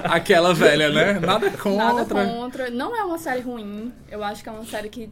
Aquela 0.06 0.54
velha, 0.54 0.90
né? 0.90 1.20
Nada 1.20 1.52
contra. 1.52 1.76
Nada 1.94 2.06
contra. 2.06 2.70
Não 2.72 2.96
é 2.96 3.04
uma 3.04 3.18
série 3.18 3.42
ruim. 3.42 3.92
Eu 4.10 4.24
acho 4.24 4.42
que 4.42 4.50
é 4.50 4.52
uma 4.52 4.66
série 4.66 4.90
que 4.90 5.10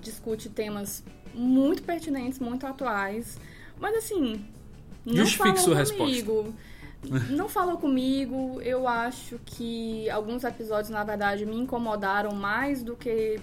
discute 0.00 0.48
temas 0.48 1.04
muito 1.36 1.82
pertinentes, 1.82 2.38
muito 2.38 2.66
atuais. 2.66 3.38
Mas 3.78 3.96
assim, 3.96 4.44
não 5.04 5.16
Justifique 5.16 5.60
sua 5.60 5.76
resposta. 5.76 6.04
comigo. 6.04 6.54
Não 7.30 7.48
falou 7.48 7.76
comigo. 7.76 8.60
Eu 8.62 8.88
acho 8.88 9.38
que 9.44 10.10
alguns 10.10 10.42
episódios, 10.42 10.90
na 10.90 11.04
verdade, 11.04 11.46
me 11.46 11.54
incomodaram 11.56 12.32
mais 12.34 12.82
do 12.82 12.96
que. 12.96 13.38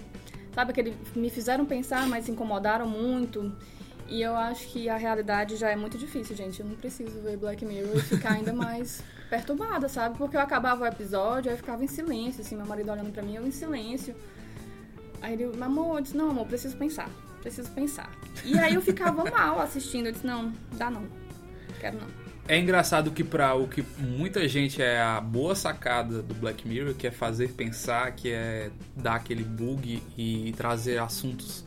Sabe, 0.54 0.72
aquele. 0.72 0.94
Me 1.16 1.30
fizeram 1.30 1.64
pensar, 1.64 2.06
mas 2.06 2.28
incomodaram 2.28 2.86
muito. 2.86 3.50
E 4.06 4.20
eu 4.20 4.36
acho 4.36 4.68
que 4.68 4.88
a 4.88 4.96
realidade 4.96 5.56
já 5.56 5.70
é 5.70 5.76
muito 5.76 5.96
difícil, 5.96 6.36
gente. 6.36 6.60
Eu 6.60 6.66
não 6.66 6.74
preciso 6.74 7.22
ver 7.22 7.38
Black 7.38 7.64
Mirror 7.64 7.96
e 7.96 8.02
ficar 8.02 8.32
ainda 8.32 8.52
mais 8.52 9.02
perturbada, 9.30 9.88
sabe? 9.88 10.18
Porque 10.18 10.36
eu 10.36 10.40
acabava 10.40 10.84
o 10.84 10.86
episódio, 10.86 11.50
aí 11.50 11.54
eu 11.54 11.58
ficava 11.58 11.82
em 11.82 11.88
silêncio, 11.88 12.42
assim, 12.42 12.56
meu 12.56 12.66
marido 12.66 12.90
olhando 12.90 13.12
pra 13.12 13.22
mim, 13.22 13.36
eu 13.36 13.46
em 13.46 13.50
silêncio. 13.50 14.14
Aí 15.22 15.32
ele, 15.32 15.50
amor, 15.62 15.96
eu 15.96 16.02
disse, 16.02 16.16
não, 16.16 16.30
amor, 16.30 16.46
preciso 16.46 16.76
pensar, 16.76 17.08
preciso 17.44 17.70
pensar. 17.70 18.10
E 18.42 18.58
aí 18.58 18.74
eu 18.74 18.80
ficava 18.82 19.22
mal 19.30 19.60
assistindo, 19.60 20.06
eu 20.06 20.12
disse, 20.12 20.26
não, 20.26 20.52
dá 20.72 20.90
não, 20.90 21.04
quero 21.78 21.98
não. 21.98 22.24
É 22.48 22.58
engraçado 22.58 23.10
que 23.10 23.22
pra 23.22 23.54
o 23.54 23.68
que 23.68 23.84
muita 23.98 24.46
gente 24.48 24.82
é 24.82 25.00
a 25.00 25.20
boa 25.20 25.54
sacada 25.54 26.22
do 26.22 26.34
Black 26.34 26.66
Mirror, 26.66 26.94
que 26.94 27.06
é 27.06 27.10
fazer 27.10 27.52
pensar, 27.52 28.12
que 28.12 28.30
é 28.30 28.70
dar 28.96 29.14
aquele 29.14 29.44
bug 29.44 30.02
e 30.16 30.52
trazer 30.56 30.98
assuntos 30.98 31.64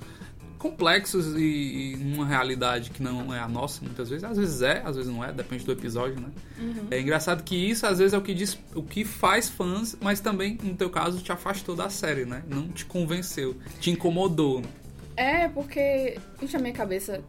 complexos 0.57 1.35
e, 1.35 1.39
e 1.39 2.13
uma 2.13 2.25
realidade 2.25 2.89
que 2.89 3.01
não 3.01 3.33
é 3.33 3.39
a 3.39 3.47
nossa, 3.47 3.83
muitas 3.83 4.09
vezes. 4.09 4.23
Às 4.23 4.37
vezes 4.37 4.61
é, 4.61 4.81
às 4.83 4.95
vezes 4.95 5.11
não 5.11 5.23
é, 5.23 5.31
depende 5.31 5.63
do 5.63 5.71
episódio, 5.71 6.19
né? 6.19 6.29
É 6.91 6.99
engraçado 6.99 7.43
que 7.43 7.55
isso 7.55 7.85
às 7.85 7.97
vezes 7.97 8.13
é 8.13 8.17
o 8.17 8.21
que 8.21 8.33
diz, 8.33 8.57
o 8.75 8.83
que 8.83 9.03
faz 9.03 9.49
fãs, 9.49 9.95
mas 9.99 10.19
também, 10.19 10.59
no 10.61 10.75
teu 10.75 10.89
caso, 10.89 11.21
te 11.21 11.31
afastou 11.31 11.75
da 11.75 11.89
série, 11.89 12.25
né? 12.25 12.43
Não 12.47 12.67
te 12.67 12.85
convenceu, 12.85 13.57
te 13.79 13.89
incomodou. 13.89 14.63
É, 15.17 15.47
porque, 15.49 16.17
gente, 16.39 16.55
a 16.55 16.59
minha 16.59 16.73
cabeça. 16.73 17.21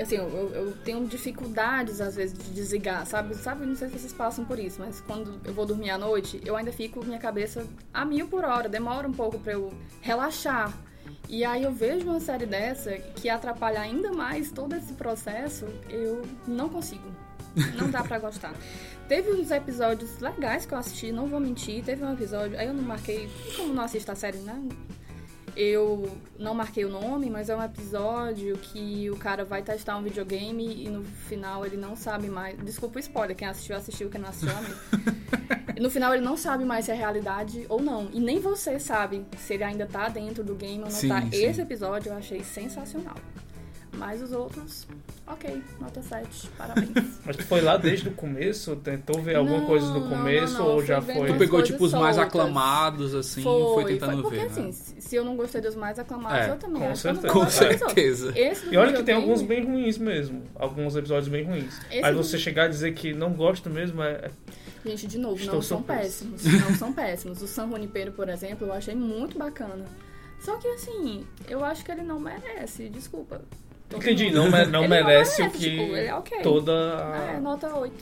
Assim, 0.00 0.14
eu, 0.14 0.28
eu- 0.54 0.72
tenho 0.84 1.04
dificuldades, 1.08 2.00
às 2.00 2.14
vezes, 2.14 2.38
de 2.38 2.50
desligar, 2.52 3.04
sabe? 3.04 3.34
Sabe? 3.34 3.66
Não 3.66 3.74
sei 3.74 3.88
se 3.88 3.98
vocês 3.98 4.12
passam 4.12 4.44
por 4.44 4.56
isso, 4.56 4.76
mas 4.78 5.00
quando 5.00 5.40
eu 5.44 5.52
vou 5.52 5.66
dormir 5.66 5.90
à 5.90 5.98
noite, 5.98 6.40
eu 6.44 6.54
ainda 6.54 6.70
fico 6.72 7.04
minha 7.04 7.18
cabeça 7.18 7.66
a 7.92 8.04
mil 8.04 8.28
por 8.28 8.44
hora. 8.44 8.68
Demora 8.68 9.08
um 9.08 9.12
pouco 9.12 9.40
pra 9.40 9.54
eu 9.54 9.74
relaxar. 10.00 10.72
E 11.28 11.44
aí 11.44 11.64
eu 11.64 11.72
vejo 11.72 12.06
uma 12.06 12.20
série 12.20 12.46
dessa 12.46 12.92
que 12.92 13.28
atrapalha 13.28 13.80
ainda 13.80 14.12
mais 14.12 14.52
todo 14.52 14.74
esse 14.76 14.92
processo, 14.92 15.66
eu 15.90 16.22
não 16.46 16.68
consigo. 16.68 17.10
Não 17.76 17.90
dá 17.90 18.04
pra 18.04 18.20
gostar. 18.20 18.54
Teve 19.08 19.32
uns 19.32 19.50
episódios 19.50 20.20
legais 20.20 20.64
que 20.64 20.72
eu 20.74 20.78
assisti, 20.78 21.10
não 21.10 21.26
vou 21.26 21.40
mentir. 21.40 21.82
Teve 21.82 22.04
um 22.04 22.12
episódio, 22.12 22.56
aí 22.58 22.68
eu 22.68 22.74
não 22.74 22.84
marquei, 22.84 23.28
como 23.56 23.74
não 23.74 23.82
assisto 23.82 24.12
a 24.12 24.14
série, 24.14 24.38
né? 24.38 24.62
Eu 25.56 26.16
não 26.38 26.54
marquei 26.54 26.84
o 26.84 26.88
nome, 26.88 27.28
mas 27.30 27.48
é 27.48 27.56
um 27.56 27.62
episódio 27.62 28.56
que 28.58 29.10
o 29.10 29.16
cara 29.16 29.44
vai 29.44 29.62
testar 29.62 29.96
um 29.96 30.02
videogame 30.02 30.84
e 30.84 30.88
no 30.88 31.04
final 31.04 31.64
ele 31.64 31.76
não 31.76 31.96
sabe 31.96 32.28
mais. 32.28 32.58
Desculpa 32.58 32.96
o 32.96 33.00
spoiler, 33.00 33.36
quem 33.36 33.48
assistiu, 33.48 33.76
assistiu, 33.76 34.08
quem 34.08 34.20
não 34.20 34.28
assistiu, 34.28 34.50
no 35.80 35.90
final 35.90 36.14
ele 36.14 36.24
não 36.24 36.36
sabe 36.36 36.64
mais 36.64 36.84
se 36.84 36.90
é 36.90 36.94
realidade 36.94 37.66
ou 37.68 37.82
não. 37.82 38.08
E 38.12 38.20
nem 38.20 38.40
você 38.40 38.78
sabe 38.78 39.24
se 39.38 39.54
ele 39.54 39.64
ainda 39.64 39.86
tá 39.86 40.08
dentro 40.08 40.44
do 40.44 40.54
game 40.54 40.78
ou 40.78 40.84
não 40.84 40.90
Sim, 40.90 41.08
tá. 41.08 41.22
sim. 41.22 41.28
Esse 41.32 41.60
episódio 41.60 42.10
eu 42.10 42.16
achei 42.16 42.42
sensacional. 42.42 43.16
Mas 43.98 44.22
os 44.22 44.32
outros, 44.32 44.86
ok, 45.26 45.60
nota 45.80 46.00
7, 46.00 46.48
parabéns. 46.56 46.90
Mas 47.26 47.36
tu 47.36 47.44
foi 47.44 47.60
lá 47.60 47.76
desde 47.76 48.08
o 48.08 48.12
começo? 48.12 48.76
Tentou 48.76 49.20
ver 49.20 49.34
alguma 49.36 49.58
Não, 49.58 49.66
coisa 49.66 49.86
não, 49.86 50.08
começo 50.08 50.54
não, 50.54 50.66
não, 50.66 50.74
ou 50.74 50.84
já 50.84 51.02
foi? 51.02 51.26
Tu 51.26 51.34
pegou, 51.38 51.62
tipo, 51.62 51.84
os 51.84 51.92
mais 51.92 52.16
soltas. 52.16 52.34
aclamados, 52.34 53.14
assim, 53.14 53.42
foi, 53.42 53.84
tentando 53.84 54.22
porque 54.22 54.36
ver, 54.36 54.46
assim, 54.46 54.66
né? 54.66 54.72
se 54.72 55.08
se 55.08 55.16
eu 55.16 55.24
não 55.24 55.36
gostei 55.36 55.60
dos 55.60 55.74
mais 55.74 55.98
aclamados, 55.98 56.38
É, 56.38 56.50
eu 56.50 56.56
também 56.56 56.82
com 56.82 56.94
certeza. 56.94 57.32
Com 57.32 57.48
certeza. 57.48 58.34
E 58.70 58.76
olha 58.76 58.92
que 58.92 59.02
tem 59.02 59.14
alguns 59.14 59.40
bem 59.40 59.64
ruins 59.64 59.96
mesmo. 59.96 60.42
Alguns 60.54 60.94
episódios 60.96 61.28
bem 61.28 61.44
ruins. 61.44 61.80
Esse 61.90 62.04
Aí 62.04 62.14
você 62.14 62.36
chegar 62.38 62.64
a 62.64 62.68
dizer 62.68 62.92
que 62.92 63.14
não 63.14 63.32
gosta 63.32 63.70
mesmo 63.70 64.02
é. 64.02 64.30
Gente, 64.84 65.06
de 65.06 65.18
novo, 65.18 65.36
Estou 65.36 65.54
não 65.54 65.62
são 65.62 65.82
péssimos. 65.82 66.44
Não 66.44 66.74
são 66.76 66.92
péssimos. 66.92 67.42
O 67.42 67.48
San 67.48 67.68
Junipero, 67.68 68.12
por 68.12 68.28
exemplo, 68.28 68.66
eu 68.66 68.72
achei 68.72 68.94
muito 68.94 69.36
bacana. 69.38 69.86
Só 70.40 70.56
que 70.56 70.68
assim, 70.68 71.26
eu 71.48 71.64
acho 71.64 71.84
que 71.84 71.90
ele 71.90 72.02
não 72.02 72.20
merece, 72.20 72.88
desculpa. 72.88 73.42
Entendi, 73.94 74.30
não, 74.30 74.50
me- 74.50 74.66
não 74.66 74.80
Ele 74.84 74.88
merece 74.88 75.40
o 75.40 75.44
merece, 75.46 75.58
que 75.58 75.70
tipo, 75.70 75.82
ele 75.96 76.06
é 76.06 76.14
ok. 76.14 76.38
toda. 76.42 76.72
É, 76.72 77.36
a- 77.36 77.40
nota 77.40 77.74
8. 77.74 77.94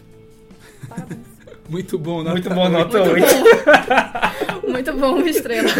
Parabéns. 0.88 1.20
Muito 1.68 1.98
bom, 1.98 2.22
né? 2.22 2.30
Muito 2.30 2.48
bom, 2.50 2.68
nota 2.68 2.98
Muito 3.04 3.12
8. 3.24 3.26
bom. 3.26 4.68
Muito 4.70 4.92
bom, 4.94 5.16
uma 5.16 5.28
estrela. 5.30 5.68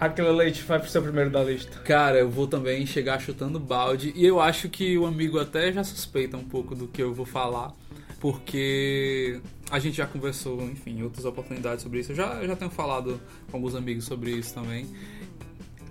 Aquele 0.00 0.30
leite 0.30 0.62
vai 0.64 0.80
pro 0.80 0.88
seu 0.90 1.00
primeiro 1.02 1.30
da 1.30 1.42
lista. 1.44 1.78
Cara, 1.80 2.18
eu 2.18 2.28
vou 2.28 2.46
também 2.48 2.84
chegar 2.86 3.20
chutando 3.20 3.60
balde. 3.60 4.12
E 4.16 4.26
eu 4.26 4.40
acho 4.40 4.68
que 4.68 4.98
o 4.98 5.06
amigo 5.06 5.38
até 5.38 5.72
já 5.72 5.84
suspeita 5.84 6.36
um 6.36 6.42
pouco 6.44 6.74
do 6.74 6.88
que 6.88 7.00
eu 7.02 7.14
vou 7.14 7.24
falar. 7.24 7.72
Porque 8.18 9.40
a 9.70 9.78
gente 9.78 9.96
já 9.96 10.06
conversou, 10.06 10.60
enfim, 10.62 10.98
em 10.98 11.02
outras 11.04 11.24
oportunidades 11.24 11.82
sobre 11.82 12.00
isso. 12.00 12.12
Eu 12.12 12.16
já, 12.16 12.34
eu 12.40 12.48
já 12.48 12.56
tenho 12.56 12.70
falado 12.70 13.20
com 13.50 13.56
alguns 13.56 13.74
amigos 13.76 14.04
sobre 14.04 14.30
isso 14.32 14.52
também. 14.54 14.86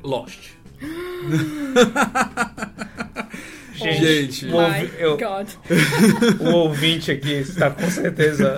Lost. 0.04 0.52
Gente. 3.74 4.46
o, 4.48 4.56
ouvi- 4.56 4.92
eu- 5.00 5.18
God. 5.18 5.50
o 6.40 6.50
ouvinte 6.52 7.12
aqui 7.12 7.32
está 7.34 7.70
com 7.72 7.90
certeza. 7.90 8.56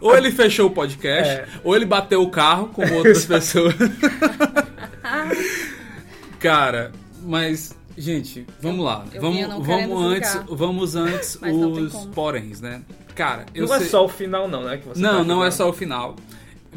Ou 0.00 0.16
ele 0.16 0.30
fechou 0.30 0.68
o 0.68 0.70
podcast, 0.70 1.32
É. 1.32 1.46
ou 1.64 1.74
ele 1.76 1.84
bateu 1.86 2.22
o 2.22 2.30
carro 2.30 2.68
com 2.68 2.82
outras 2.94 3.24
pessoas. 3.24 3.74
Cara, 6.38 6.92
mas, 7.22 7.74
gente, 7.96 8.46
vamos 8.60 8.84
lá. 8.84 9.04
eu 9.12 9.20
vamos 9.20 9.66
vamos 9.66 10.04
antes, 10.04 10.38
vamos 10.48 10.96
antes 10.96 11.38
Mas 11.40 11.54
os 11.56 12.06
poréns, 12.06 12.60
né? 12.60 12.82
Cara, 13.14 13.46
eu 13.54 13.66
não 13.66 13.74
é 13.74 13.78
sei... 13.78 13.88
só 13.88 14.04
o 14.04 14.08
final, 14.08 14.46
não, 14.48 14.62
né? 14.64 14.76
Que 14.76 14.88
você 14.88 15.00
Não, 15.00 15.18
tá 15.18 15.24
não 15.24 15.44
é 15.44 15.50
só 15.50 15.70
o 15.70 15.72
final. 15.72 16.16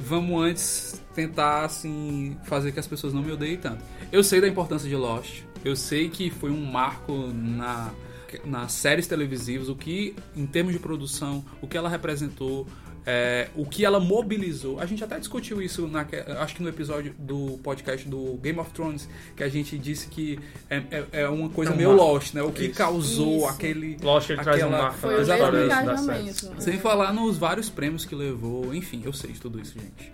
Vamos 0.05 0.41
antes 0.41 1.01
tentar, 1.13 1.65
assim, 1.65 2.37
fazer 2.45 2.71
que 2.71 2.79
as 2.79 2.87
pessoas 2.87 3.13
não 3.13 3.21
me 3.21 3.31
odeiem 3.31 3.57
tanto. 3.57 3.83
Eu 4.11 4.23
sei 4.23 4.39
da 4.39 4.47
importância 4.47 4.87
de 4.87 4.95
Lost. 4.95 5.43
Eu 5.63 5.75
sei 5.75 6.09
que 6.09 6.29
foi 6.29 6.49
um 6.51 6.65
marco 6.65 7.13
na, 7.33 7.91
nas 8.45 8.71
séries 8.71 9.07
televisivas, 9.07 9.69
o 9.69 9.75
que, 9.75 10.15
em 10.35 10.45
termos 10.45 10.73
de 10.73 10.79
produção, 10.79 11.43
o 11.61 11.67
que 11.67 11.77
ela 11.77 11.89
representou, 11.89 12.65
é, 13.11 13.47
o 13.55 13.65
que 13.65 13.83
ela 13.83 13.99
mobilizou. 13.99 14.79
A 14.79 14.85
gente 14.85 15.03
até 15.03 15.17
discutiu 15.17 15.59
isso, 15.63 15.87
na, 15.87 16.05
acho 16.41 16.53
que 16.55 16.61
no 16.61 16.69
episódio 16.69 17.15
do 17.17 17.59
podcast 17.63 18.07
do 18.07 18.37
Game 18.39 18.59
of 18.59 18.69
Thrones, 18.69 19.09
que 19.35 19.43
a 19.43 19.49
gente 19.49 19.79
disse 19.79 20.07
que 20.07 20.37
é, 20.69 20.83
é- 20.91 21.05
é 21.23 21.27
uma 21.29 21.49
coisa 21.49 21.73
É 21.73 21.75
meio. 21.75 21.91
Lost, 21.91 22.35
né? 22.35 22.43
O 22.43 22.51
que 22.51 22.65
Isso. 22.65 22.75
causou 22.75 23.37
Isso. 23.37 23.47
aquele... 23.47 23.97
Lost 23.99 24.29
ele 24.29 24.43
traz 24.43 24.61
um 24.61 24.65
Aquela- 24.67 24.81
marco 24.83 24.97
Foi 24.99 25.21
histórias 25.23 25.69
da. 26.47 26.61
Sem 26.61 26.77
falar 26.77 27.11
nos 27.11 27.35
vários 27.35 27.67
prêmios 27.67 28.05
que 28.05 28.13
levou, 28.13 28.75
enfim, 28.75 29.01
eu 29.03 29.11
sei 29.11 29.31
de 29.31 29.41
tudo 29.41 29.59
isso, 29.59 29.73
gente. 29.73 30.13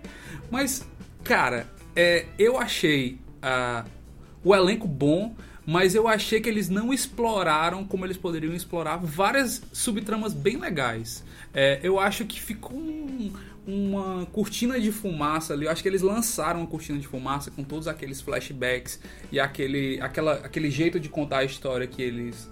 Mas, 0.50 0.82
cara, 1.22 1.66
é, 1.94 2.24
eu 2.38 2.58
achei 2.58 3.18
ah, 3.42 3.84
o 4.42 4.54
elenco 4.54 4.88
bom, 4.88 5.34
mas 5.66 5.94
eu 5.94 6.06
achei 6.06 6.40
que 6.40 6.48
eles 6.48 6.68
não 6.68 6.92
exploraram 6.92 7.84
como 7.84 8.04
eles 8.06 8.16
poderiam 8.16 8.54
explorar 8.54 8.96
várias 8.98 9.60
subtramas 9.72 10.32
bem 10.32 10.56
legais. 10.56 11.24
É, 11.52 11.80
eu 11.82 11.98
acho 11.98 12.24
que 12.24 12.40
ficou 12.40 12.76
um- 12.78 13.32
uma 13.66 14.24
cortina 14.26 14.78
de 14.80 14.92
fumaça 14.92 15.52
ali. 15.52 15.64
Eu 15.66 15.72
acho 15.72 15.82
que 15.82 15.88
eles 15.88 16.02
lançaram 16.02 16.60
uma 16.60 16.66
cortina 16.68 16.98
de 17.00 17.06
fumaça 17.08 17.50
com 17.50 17.64
todos 17.64 17.88
aqueles 17.88 18.20
flashbacks 18.20 19.00
e 19.32 19.40
aquele, 19.40 20.00
aquela, 20.00 20.34
aquele 20.34 20.70
jeito 20.70 21.00
de 21.00 21.08
contar 21.08 21.38
a 21.38 21.44
história 21.44 21.84
que 21.86 22.00
eles 22.00 22.48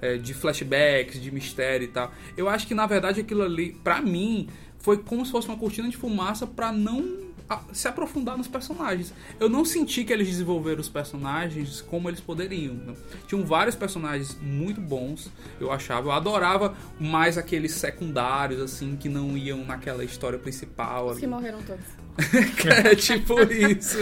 é, 0.00 0.16
de 0.16 0.32
flashbacks, 0.34 1.20
de 1.20 1.30
mistério 1.30 1.84
e 1.84 1.88
tal. 1.88 2.12
Eu 2.36 2.48
acho 2.48 2.66
que 2.66 2.74
na 2.74 2.86
verdade 2.86 3.20
aquilo 3.20 3.42
ali, 3.42 3.72
pra 3.84 4.00
mim, 4.02 4.48
foi 4.78 4.98
como 4.98 5.24
se 5.24 5.30
fosse 5.32 5.48
uma 5.48 5.56
cortina 5.56 5.88
de 5.88 5.96
fumaça 5.96 6.46
pra 6.46 6.72
não 6.72 7.23
se 7.72 7.86
aprofundar 7.86 8.36
nos 8.36 8.48
personagens. 8.48 9.12
Eu 9.38 9.48
não 9.48 9.64
senti 9.64 10.04
que 10.04 10.12
eles 10.12 10.28
desenvolveram 10.28 10.80
os 10.80 10.88
personagens 10.88 11.80
como 11.80 12.08
eles 12.08 12.20
poderiam. 12.20 12.74
né? 12.74 12.94
Tinham 13.26 13.44
vários 13.44 13.74
personagens 13.74 14.36
muito 14.40 14.80
bons, 14.80 15.30
eu 15.60 15.70
achava. 15.70 16.08
Eu 16.08 16.12
adorava 16.12 16.74
mais 16.98 17.36
aqueles 17.36 17.72
secundários, 17.72 18.60
assim, 18.60 18.96
que 18.96 19.08
não 19.08 19.36
iam 19.36 19.64
naquela 19.64 20.04
história 20.04 20.38
principal. 20.38 21.08
Os 21.08 21.18
que 21.18 21.26
morreram 21.26 21.60
todos. 21.62 21.84
é 22.84 22.94
tipo 22.94 23.40
isso. 23.42 23.98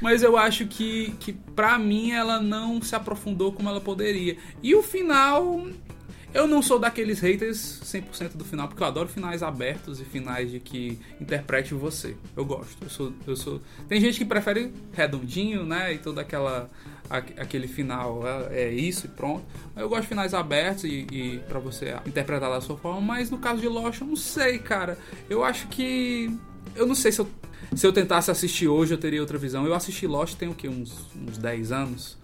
Mas 0.00 0.22
eu 0.22 0.36
acho 0.36 0.66
que, 0.66 1.14
que 1.20 1.32
pra 1.32 1.78
mim 1.78 2.12
ela 2.12 2.40
não 2.40 2.80
se 2.80 2.94
aprofundou 2.94 3.52
como 3.52 3.68
ela 3.68 3.80
poderia. 3.80 4.36
E 4.62 4.74
o 4.74 4.82
final. 4.82 5.66
Eu 6.32 6.46
não 6.46 6.62
sou 6.62 6.78
daqueles 6.78 7.18
haters 7.18 7.80
100% 7.84 8.36
do 8.36 8.44
final, 8.44 8.68
porque 8.68 8.82
eu 8.82 8.86
adoro 8.86 9.08
finais 9.08 9.42
abertos 9.42 10.00
e 10.00 10.04
finais 10.04 10.50
de 10.50 10.60
que 10.60 10.98
interprete 11.20 11.74
você. 11.74 12.16
Eu 12.36 12.44
gosto. 12.44 12.76
Eu 12.82 12.88
sou, 12.88 13.12
eu 13.26 13.36
sou... 13.36 13.60
Tem 13.88 14.00
gente 14.00 14.18
que 14.18 14.24
prefere 14.24 14.72
redondinho, 14.92 15.64
né? 15.64 15.92
E 15.92 15.98
toda 15.98 16.20
aquela 16.20 16.70
aquele 17.10 17.66
final 17.66 18.22
é, 18.24 18.62
é, 18.62 18.72
isso 18.72 19.06
e 19.06 19.08
pronto. 19.08 19.44
Eu 19.76 19.88
gosto 19.88 20.02
de 20.02 20.08
finais 20.08 20.32
abertos 20.32 20.84
e, 20.84 21.06
e 21.10 21.40
para 21.48 21.58
você 21.58 21.96
interpretar 22.06 22.48
da 22.48 22.60
sua 22.60 22.76
forma, 22.76 23.00
mas 23.00 23.30
no 23.30 23.38
caso 23.38 23.60
de 23.60 23.66
Lost 23.66 24.00
eu 24.00 24.06
não 24.06 24.16
sei, 24.16 24.60
cara. 24.60 24.96
Eu 25.28 25.42
acho 25.42 25.66
que 25.66 26.32
eu 26.76 26.86
não 26.86 26.94
sei 26.94 27.10
se 27.10 27.20
eu 27.20 27.28
se 27.74 27.86
eu 27.86 27.92
tentasse 27.92 28.30
assistir 28.30 28.68
hoje 28.68 28.94
eu 28.94 28.98
teria 28.98 29.20
outra 29.20 29.38
visão. 29.38 29.66
Eu 29.66 29.74
assisti 29.74 30.06
Lost 30.06 30.36
tem 30.36 30.48
o 30.48 30.54
que 30.54 30.68
uns 30.68 31.08
uns 31.16 31.36
10 31.36 31.72
anos. 31.72 32.16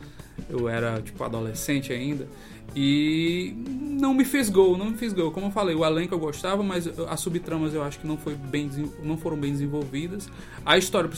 Eu 0.49 0.69
era 0.69 1.01
tipo 1.01 1.23
adolescente 1.23 1.93
ainda. 1.93 2.27
E 2.75 3.55
não 3.67 4.13
me 4.13 4.25
fez 4.25 4.51
gol, 4.51 4.77
não 4.77 4.91
me 4.91 4.97
fez 4.97 5.13
gol. 5.13 5.31
Como 5.31 5.47
eu 5.47 5.51
falei, 5.51 5.75
o 5.75 5.85
elenco 5.85 6.15
eu 6.15 6.19
gostava, 6.19 6.63
mas 6.63 6.87
as 7.09 7.21
subtramas 7.21 7.73
eu 7.73 7.83
acho 7.83 7.99
que 7.99 8.07
não, 8.07 8.17
foi 8.17 8.35
bem, 8.35 8.71
não 9.03 9.17
foram 9.17 9.37
bem 9.37 9.53
desenvolvidas. 9.53 10.29
A 10.65 10.77
história 10.77 11.09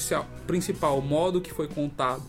principal, 0.46 0.98
o 0.98 1.02
modo 1.02 1.40
que 1.40 1.52
foi 1.52 1.66
contado, 1.66 2.22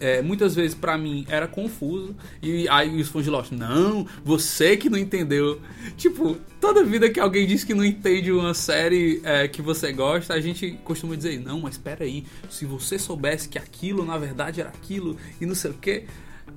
é, 0.00 0.22
muitas 0.22 0.54
vezes 0.54 0.74
para 0.74 0.96
mim 0.96 1.26
era 1.28 1.46
confuso 1.46 2.14
e 2.42 2.68
aí 2.68 3.00
os 3.00 3.08
fãs 3.08 3.24
de 3.24 3.30
Lost, 3.30 3.52
não, 3.52 4.06
você 4.24 4.76
que 4.76 4.88
não 4.88 4.98
entendeu. 4.98 5.60
Tipo, 5.96 6.36
toda 6.60 6.84
vida 6.84 7.08
que 7.10 7.20
alguém 7.20 7.46
diz 7.46 7.64
que 7.64 7.74
não 7.74 7.84
entende 7.84 8.32
uma 8.32 8.54
série 8.54 9.20
é, 9.24 9.48
que 9.48 9.62
você 9.62 9.92
gosta, 9.92 10.34
a 10.34 10.40
gente 10.40 10.78
costuma 10.84 11.16
dizer, 11.16 11.40
não, 11.40 11.60
mas 11.60 11.74
espera 11.74 12.04
aí, 12.04 12.24
se 12.50 12.64
você 12.64 12.98
soubesse 12.98 13.48
que 13.48 13.58
aquilo 13.58 14.04
na 14.04 14.18
verdade 14.18 14.60
era 14.60 14.70
aquilo 14.70 15.16
e 15.40 15.46
não 15.46 15.54
sei 15.54 15.70
o 15.70 15.74
que. 15.74 16.04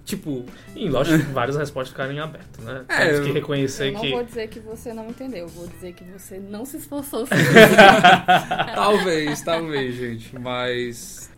Tipo. 0.06 0.46
Em 0.75 0.89
lógico, 0.89 1.32
várias 1.32 1.58
respostas 1.58 1.89
ficaram 1.89 2.12
em 2.12 2.20
aberto, 2.20 2.62
né? 2.62 2.86
É, 2.89 3.08
Temos 3.08 3.27
que 3.27 3.32
reconhecer 3.34 3.89
eu 3.89 3.94
não 3.94 4.01
que. 4.01 4.08
Eu 4.08 4.12
vou 4.12 4.24
dizer 4.24 4.48
que 4.48 4.60
você 4.60 4.94
não 4.94 5.08
entendeu, 5.10 5.48
vou 5.48 5.68
dizer 5.68 5.94
que 5.94 6.03
você 6.03 6.39
não 6.39 6.65
se 6.65 6.77
esforçou. 6.77 7.27
talvez, 8.75 9.41
talvez, 9.41 9.96
gente. 9.96 10.38
Mas 10.38 11.29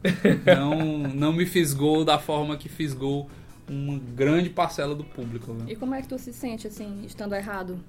não, 0.46 0.98
não 1.00 1.34
me 1.34 1.46
fisgou 1.46 2.04
da 2.04 2.18
forma 2.18 2.58
que 2.58 2.70
fisgou 2.70 3.30
uma 3.68 4.00
grande 4.00 4.50
parcela 4.50 4.94
do 4.94 5.04
público. 5.04 5.54
Né? 5.54 5.66
E 5.70 5.76
como 5.76 5.96
é 5.96 6.02
que 6.02 6.08
tu 6.08 6.18
se 6.18 6.34
sente, 6.34 6.68
assim, 6.68 7.04
estando 7.06 7.34
errado? 7.36 7.80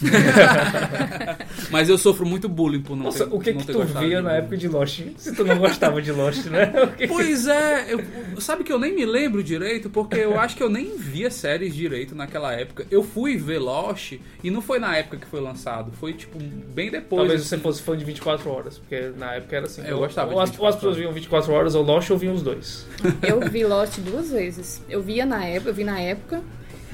Mas 1.70 1.88
eu 1.88 1.98
sofro 1.98 2.24
muito 2.24 2.48
bullying 2.48 2.80
por 2.82 2.96
não 2.96 3.04
Nossa, 3.04 3.26
ter 3.26 3.34
o 3.34 3.38
que 3.40 3.52
não 3.52 3.60
que 3.60 3.66
ter 3.66 3.72
tu 3.72 3.84
via 3.84 4.22
na 4.22 4.32
época 4.34 4.56
de 4.56 4.68
Lost? 4.68 5.00
Se 5.16 5.34
tu 5.34 5.44
não 5.44 5.58
gostava 5.58 6.00
de 6.00 6.12
Lost, 6.12 6.46
né? 6.46 6.72
Pois 7.08 7.46
é, 7.46 7.92
eu- 7.92 8.40
sabe 8.40 8.64
que 8.64 8.72
eu 8.72 8.78
nem 8.78 8.94
me 8.94 9.04
lembro 9.04 9.42
direito, 9.42 9.90
porque 9.90 10.16
eu 10.16 10.38
acho 10.38 10.56
que 10.56 10.62
eu 10.62 10.68
nem 10.68 10.96
via 10.96 11.30
séries 11.30 11.74
direito 11.74 12.14
naquela 12.14 12.52
época. 12.52 12.86
Eu 12.90 13.02
fui 13.02 13.36
ver 13.36 13.58
Lost 13.58 14.14
e 14.42 14.50
não 14.50 14.60
foi 14.62 14.78
na 14.78 14.96
época 14.96 15.16
que 15.16 15.26
foi 15.26 15.40
lançado, 15.40 15.92
foi 15.92 16.12
tipo 16.12 16.38
bem 16.38 16.90
depois. 16.90 17.20
Talvez 17.20 17.40
assim. 17.40 17.50
você 17.50 17.58
fosse 17.58 17.82
fã 17.82 17.96
de 17.96 18.04
24 18.04 18.50
horas, 18.50 18.78
porque 18.78 19.12
na 19.16 19.34
época 19.34 19.56
era 19.56 19.66
assim. 19.66 19.82
Eu 19.86 19.96
ou- 19.96 20.02
gostava 20.02 20.28
de 20.30 20.34
ou 20.34 20.40
as, 20.40 20.50
24 20.50 20.62
ou 20.62 20.68
as 20.68 20.74
pessoas 20.76 20.96
viam 20.96 21.12
24 21.12 21.52
horas 21.52 21.74
ou 21.74 21.82
Lost 21.82 22.10
ou 22.10 22.18
viam 22.18 22.34
os 22.34 22.42
dois. 22.42 22.86
Eu 23.22 23.40
vi 23.50 23.64
Lost 23.64 23.98
duas 24.00 24.30
vezes. 24.30 24.82
Eu 24.88 25.02
via 25.02 25.24
na 25.26 25.44
época, 25.44 25.70
eu 25.70 25.74
vi 25.74 25.84
na 25.84 26.00
época. 26.00 26.42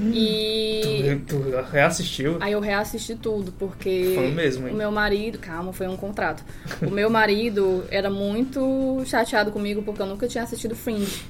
E 0.01 1.21
Tu, 1.27 1.37
tu 1.41 1.61
reassistiu. 1.71 2.37
aí 2.41 2.53
eu 2.53 2.61
reassisti 2.61 3.15
tudo, 3.15 3.53
porque 3.53 4.13
Foi 4.15 4.31
mesmo, 4.31 4.67
hein? 4.67 4.75
o 4.75 4.77
meu 4.77 4.91
marido, 4.91 5.39
calma, 5.39 5.73
foi 5.73 5.87
um 5.87 5.97
contrato. 5.97 6.45
O 6.83 6.91
meu 6.91 7.09
marido 7.09 7.85
era 7.91 8.11
muito 8.11 9.03
chateado 9.07 9.53
comigo 9.53 9.83
porque 9.83 10.03
eu 10.03 10.07
nunca 10.07 10.27
tinha 10.27 10.43
assistido 10.45 10.75
Fringe. 10.75 11.23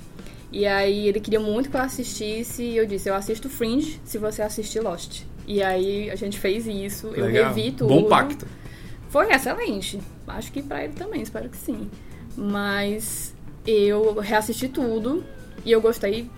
E 0.51 0.67
aí 0.67 1.09
ele 1.09 1.21
queria 1.21 1.41
muito 1.41 1.69
que 1.69 1.77
eu 1.77 1.81
assistisse 1.81 2.63
e 2.63 2.77
eu 2.77 2.87
disse, 2.87 3.09
eu 3.09 3.15
assisto 3.15 3.49
Fringe 3.51 4.01
se 4.05 4.19
você 4.19 4.41
assistir 4.41 4.81
Lost. 4.81 5.23
E 5.47 5.63
aí 5.63 6.11
a 6.11 6.15
gente 6.17 6.39
fez 6.39 6.67
isso, 6.67 7.09
eu 7.09 7.27
Legal. 7.27 7.53
revi 7.53 7.73
tudo. 7.73 7.89
Bom 7.89 8.05
pacto. 8.05 8.47
Foi 9.11 9.31
excelente. 9.33 10.01
Acho 10.27 10.51
que 10.53 10.63
pra 10.63 10.83
ele 10.85 10.95
também, 10.95 11.21
espero 11.23 11.49
que 11.51 11.57
sim. 11.57 11.91
Mas 12.37 13.35
eu 13.67 14.15
reassisti 14.21 14.69
tudo 14.69 15.23
e 15.65 15.71
eu 15.73 15.81
gostei, 15.81 16.31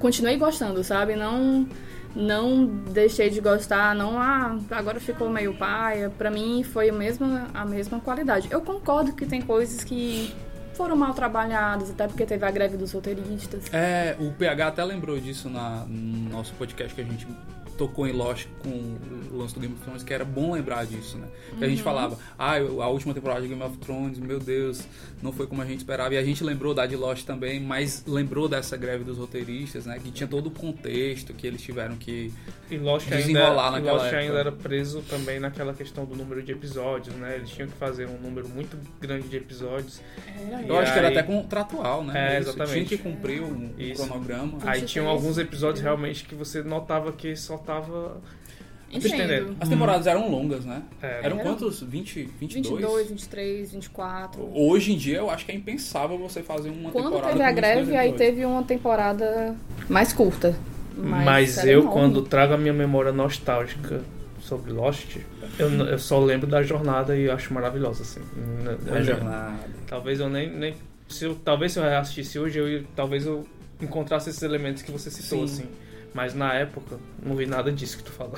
continuei 0.00 0.36
gostando, 0.36 0.82
sabe? 0.82 1.14
Não 1.14 1.68
não 2.12 2.66
deixei 2.66 3.30
de 3.30 3.40
gostar, 3.40 3.94
não 3.94 4.18
ah, 4.18 4.58
agora 4.72 4.98
ficou 4.98 5.30
meio 5.30 5.54
paia. 5.54 6.10
Pra 6.10 6.28
mim 6.28 6.64
foi 6.64 6.88
a 6.88 6.92
mesma 6.92 7.46
a 7.54 7.64
mesma 7.64 8.00
qualidade. 8.00 8.48
Eu 8.50 8.60
concordo 8.62 9.12
que 9.12 9.24
tem 9.24 9.40
coisas 9.40 9.84
que 9.84 10.34
foram 10.74 10.96
mal 10.96 11.14
trabalhadas, 11.14 11.90
até 11.90 12.08
porque 12.08 12.24
teve 12.24 12.44
a 12.44 12.50
greve 12.50 12.76
dos 12.76 12.92
roteiristas. 12.92 13.72
É, 13.72 14.16
o 14.18 14.32
PH 14.32 14.66
até 14.66 14.84
lembrou 14.84 15.20
disso 15.20 15.48
na, 15.48 15.84
no 15.86 16.30
nosso 16.30 16.54
podcast 16.54 16.94
que 16.94 17.00
a 17.00 17.04
gente 17.04 17.28
tocou 17.80 18.06
em 18.06 18.12
Lost 18.12 18.46
com 18.62 18.68
o 19.32 19.38
lance 19.38 19.54
do 19.54 19.60
Game 19.60 19.72
of 19.74 19.82
Thrones, 19.82 20.02
que 20.02 20.12
era 20.12 20.24
bom 20.24 20.52
lembrar 20.52 20.84
disso, 20.84 21.16
né? 21.16 21.26
Que 21.58 21.64
a 21.64 21.68
gente 21.68 21.82
falava, 21.82 22.18
ah, 22.38 22.56
a 22.58 22.88
última 22.88 23.14
temporada 23.14 23.40
de 23.40 23.48
Game 23.48 23.62
of 23.62 23.78
Thrones, 23.78 24.18
meu 24.18 24.38
Deus, 24.38 24.86
não 25.22 25.32
foi 25.32 25.46
como 25.46 25.62
a 25.62 25.64
gente 25.64 25.78
esperava. 25.78 26.12
E 26.14 26.18
a 26.18 26.22
gente 26.22 26.44
lembrou 26.44 26.74
da 26.74 26.84
de 26.84 26.94
Lost 26.94 27.24
também, 27.24 27.58
mas 27.58 28.04
lembrou 28.06 28.48
dessa 28.48 28.76
greve 28.76 29.02
dos 29.02 29.16
roteiristas, 29.16 29.86
né? 29.86 29.98
Que 29.98 30.10
tinha 30.10 30.26
todo 30.26 30.48
o 30.48 30.50
contexto 30.50 31.32
que 31.32 31.46
eles 31.46 31.62
tiveram 31.62 31.96
que 31.96 32.30
E 32.70 32.76
Lost 32.76 33.06
ainda, 33.06 33.16
Desenrolar 33.16 33.68
e 33.68 33.72
naquela 33.72 33.92
Lost 33.92 34.04
época. 34.06 34.18
ainda 34.20 34.38
era 34.38 34.52
preso 34.52 35.02
também 35.08 35.40
naquela 35.40 35.72
questão 35.72 36.04
do 36.04 36.14
número 36.14 36.42
de 36.42 36.52
episódios, 36.52 37.14
né? 37.16 37.36
Eles 37.36 37.48
tinham 37.50 37.68
que 37.68 37.76
fazer 37.78 38.06
um 38.08 38.18
número 38.20 38.46
muito 38.48 38.76
grande 39.00 39.26
de 39.28 39.36
episódios. 39.38 40.02
Era 40.46 40.62
Eu 40.62 40.74
E 40.74 40.78
acho 40.78 40.92
que 40.92 40.98
era 40.98 41.08
aí- 41.08 41.16
até 41.16 41.22
contratual, 41.26 42.04
né? 42.04 42.34
É, 42.36 42.38
exatamente. 42.40 42.72
Tinha 42.72 42.84
que 42.84 42.98
cumprir 42.98 43.40
o, 43.42 43.70
Isso. 43.78 44.04
cronograma. 44.06 44.58
Aí 44.62 44.80
23, 44.80 44.90
tinham 44.90 45.08
alguns 45.08 45.38
episódios 45.38 45.80
realmente 45.82 46.24
que 46.24 46.34
você 46.34 46.62
notava 46.62 47.12
que 47.12 47.34
só 47.36 47.56
tava. 47.70 48.20
As 49.60 49.68
temporadas 49.68 50.08
eram 50.08 50.28
longas, 50.28 50.64
né? 50.64 50.82
É, 51.00 51.20
eram 51.22 51.38
Era. 51.38 51.48
quantos? 51.48 51.80
20, 51.80 52.28
22? 52.40 52.80
22, 52.80 53.08
23, 53.08 53.72
24. 53.72 54.50
Hoje 54.52 54.92
em 54.92 54.96
dia 54.96 55.18
eu 55.18 55.30
acho 55.30 55.46
que 55.46 55.52
é 55.52 55.54
impensável 55.54 56.18
você 56.18 56.42
fazer 56.42 56.70
uma 56.70 56.90
Quando 56.90 57.04
temporada. 57.04 57.32
teve 57.32 57.44
a 57.44 57.48
com 57.48 57.54
22 57.54 57.86
greve, 57.86 57.96
aí 57.96 58.12
teve 58.14 58.44
uma 58.44 58.64
temporada 58.64 59.54
mais 59.88 60.12
curta. 60.12 60.56
Mas, 60.96 61.24
Mas, 61.24 61.64
eu, 61.64 61.82
enorme. 61.82 61.92
quando 61.92 62.22
trago 62.22 62.54
a 62.54 62.58
minha 62.58 62.72
memória 62.72 63.12
nostálgica 63.12 64.02
sobre 64.40 64.72
Lost, 64.72 65.18
eu, 65.56 65.70
eu 65.86 65.98
só 65.98 66.18
lembro 66.18 66.48
da 66.48 66.60
jornada 66.64 67.16
e 67.16 67.26
eu 67.26 67.32
acho 67.32 67.54
maravilhosa, 67.54 68.02
assim. 68.02 68.20
A 68.92 69.00
jornada. 69.00 69.54
Talvez 69.86 70.18
eu 70.18 70.28
nem. 70.28 70.50
nem 70.50 70.74
se 71.08 71.24
eu, 71.24 71.36
talvez 71.36 71.72
se 71.72 71.78
eu 71.78 71.84
reassistisse 71.84 72.40
hoje, 72.40 72.58
eu, 72.58 72.84
talvez 72.96 73.24
eu 73.24 73.46
encontrasse 73.80 74.30
esses 74.30 74.42
elementos 74.42 74.82
que 74.82 74.90
você 74.90 75.10
citou, 75.10 75.46
Sim. 75.46 75.62
assim. 75.62 75.89
Mas 76.12 76.34
na 76.34 76.52
época, 76.54 76.98
não 77.22 77.36
vi 77.36 77.46
nada 77.46 77.70
disso 77.70 77.98
que 77.98 78.02
tu 78.04 78.10
falou. 78.10 78.34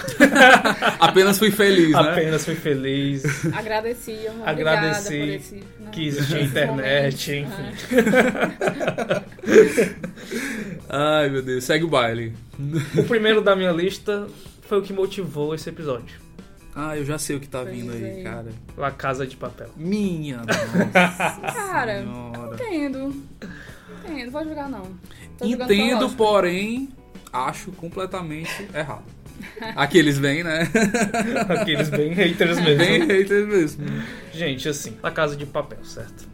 Apenas 1.00 1.38
fui 1.38 1.50
feliz, 1.50 1.92
né? 1.92 1.98
Apenas 1.98 2.44
fui 2.44 2.54
feliz 2.54 3.24
Agradeci, 3.52 4.18
obrigada 4.28 4.50
Agradeci 4.50 5.08
por 5.08 5.28
esse, 5.28 5.54
né, 5.54 5.90
que 5.90 6.06
existia 6.06 6.42
internet, 6.42 7.32
enfim. 7.32 7.72
Ai, 10.88 11.28
meu 11.30 11.42
Deus. 11.42 11.64
Segue 11.64 11.84
o 11.84 11.88
baile. 11.88 12.34
O 12.96 13.04
primeiro 13.04 13.40
da 13.40 13.56
minha 13.56 13.72
lista 13.72 14.26
foi 14.62 14.78
o 14.78 14.82
que 14.82 14.92
motivou 14.92 15.54
esse 15.54 15.68
episódio. 15.68 16.20
Ah, 16.74 16.96
eu 16.96 17.04
já 17.04 17.18
sei 17.18 17.36
o 17.36 17.40
que 17.40 17.48
tá 17.48 17.62
Pois 17.62 17.74
vindo 17.74 17.92
aí, 17.92 18.20
é. 18.20 18.22
cara. 18.22 18.48
La 18.76 18.90
Casa 18.90 19.26
de 19.26 19.36
Papel. 19.36 19.68
Minha 19.76 20.38
nossa 20.44 21.52
Cara, 21.52 22.00
senhora. 22.00 22.54
Entendo. 22.54 23.14
Entendo, 24.04 24.30
vou 24.30 24.44
jogar 24.44 24.68
não. 24.68 24.82
Tô 25.38 25.44
Entendo, 25.44 26.08
porém, 26.10 26.88
acho 27.32 27.72
completamente 27.72 28.68
errado. 28.74 29.04
Aqueles 29.74 30.18
bem, 30.18 30.44
né? 30.44 30.68
Aqueles 31.48 31.88
bem 31.88 32.12
haters 32.12 32.60
mesmo. 32.60 32.78
bem 32.78 33.06
haters 33.06 33.46
mesmo. 33.48 33.84
Gente, 34.32 34.68
assim, 34.68 34.96
La 35.02 35.10
Casa 35.10 35.34
de 35.36 35.46
Papel, 35.46 35.84
certo? 35.84 36.30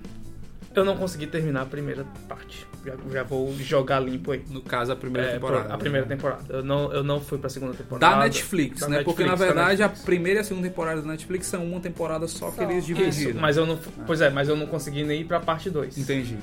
Eu 0.75 0.85
não 0.85 0.97
consegui 0.97 1.27
terminar 1.27 1.63
a 1.63 1.67
primeira 1.67 2.05
parte. 2.29 2.67
Já, 2.85 2.93
já 3.13 3.23
vou 3.25 3.53
jogar 3.59 3.99
limpo 4.01 4.31
aí. 4.33 4.45
No 4.51 4.61
caso, 4.61 4.93
a 4.93 4.97
primeira 4.97 5.29
É, 5.29 5.33
temporada. 5.35 5.75
A 5.75 5.79
primeira 5.79 6.07
temporada. 6.07 6.45
Eu 6.49 6.63
não, 6.63 6.93
eu 6.93 7.03
não 7.03 7.21
fui 7.21 7.39
pra 7.39 7.49
segunda 7.49 7.73
temporada. 7.75 8.15
Da 8.17 8.23
Netflix, 8.23 8.81
Da 8.81 8.89
né? 8.89 9.03
Porque 9.03 9.25
na 9.25 9.31
Netflix, 9.31 9.49
da 9.49 9.55
verdade 9.55 9.83
a 9.83 9.87
Netflix. 9.87 10.05
primeira 10.05 10.39
e 10.39 10.43
a 10.43 10.45
segunda 10.45 10.69
temporada 10.69 11.03
da 11.03 11.09
Netflix 11.09 11.47
são 11.47 11.65
uma 11.67 11.81
temporada 11.81 12.29
só, 12.29 12.51
que 12.51 12.57
Só. 12.57 12.63
eles 12.71 12.85
dividiram. 12.87 13.31
Isso, 13.31 13.41
mas 13.41 13.57
eu 13.57 13.67
não. 13.67 13.79
Pois 14.07 14.21
é, 14.21 14.31
mas 14.31 14.49
eu 14.49 14.55
não 14.57 14.67
consegui 14.67 15.03
nem 15.03 15.23
ir 15.23 15.25
pra 15.25 15.41
parte 15.41 15.69
2. 15.71 15.99
Entendi. 15.99 16.37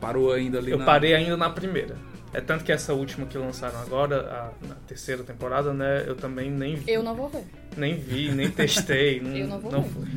Parou 0.00 0.32
ainda 0.32 0.58
ali 0.58 0.70
Eu 0.70 0.78
na... 0.78 0.84
parei 0.84 1.14
ainda 1.14 1.36
na 1.36 1.50
primeira. 1.50 1.96
É 2.34 2.40
tanto 2.40 2.64
que 2.64 2.72
essa 2.72 2.92
última 2.92 3.26
que 3.26 3.38
lançaram 3.38 3.80
agora, 3.80 4.52
a, 4.62 4.66
na 4.66 4.74
terceira 4.86 5.22
temporada, 5.22 5.72
né? 5.72 6.04
Eu 6.06 6.16
também 6.16 6.50
nem 6.50 6.74
vi. 6.74 6.92
Eu 6.92 7.02
não 7.02 7.14
vou 7.14 7.28
ver. 7.28 7.44
Nem 7.76 7.96
vi, 7.96 8.30
nem 8.32 8.50
testei. 8.50 9.20
não, 9.22 9.36
Eu 9.36 9.46
não 9.46 9.60
vou 9.60 9.82
ver. 9.82 9.88
fui. 9.90 10.08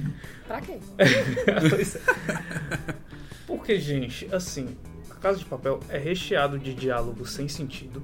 Pra 0.48 0.60
quê? 0.62 0.78
É. 0.98 2.38
Porque, 3.46 3.80
gente, 3.80 4.28
assim, 4.34 4.76
a 5.10 5.16
Casa 5.16 5.40
de 5.40 5.46
Papel 5.46 5.80
é 5.90 5.98
recheado 5.98 6.60
de 6.60 6.74
diálogos 6.74 7.32
sem 7.32 7.48
sentido. 7.48 8.04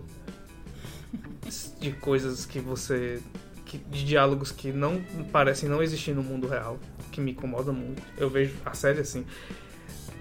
De 1.80 1.92
coisas 1.92 2.46
que 2.46 2.60
você. 2.60 3.22
que- 3.66 3.78
de 3.78 4.06
diálogos 4.06 4.52
que 4.52 4.72
não 4.72 5.02
parecem 5.32 5.68
não 5.68 5.82
existir 5.84 6.14
no 6.14 6.24
mundo 6.24 6.48
real. 6.48 6.80
Que 7.12 7.20
me 7.20 7.32
incomoda 7.32 7.72
muito. 7.72 8.02
Eu 8.18 8.30
vejo 8.30 8.54
a 8.66 8.74
série 8.74 9.02
assim. 9.02 9.26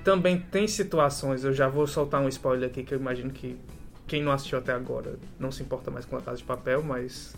Também 0.03 0.41
tem 0.41 0.67
situações, 0.67 1.45
eu 1.45 1.53
já 1.53 1.69
vou 1.69 1.87
soltar 1.87 2.21
um 2.21 2.29
spoiler 2.29 2.69
aqui 2.69 2.83
que 2.83 2.93
eu 2.93 2.99
imagino 2.99 3.31
que 3.31 3.57
quem 4.13 4.23
não 4.23 4.31
assistiu 4.31 4.59
até 4.59 4.75
agora 4.75 5.19
não 5.41 5.51
se 5.51 5.63
importa 5.63 5.91
mais 5.91 6.05
com 6.05 6.15
a 6.19 6.21
Casa 6.21 6.37
de 6.37 6.45
Papel, 6.45 6.83
mas 6.83 7.35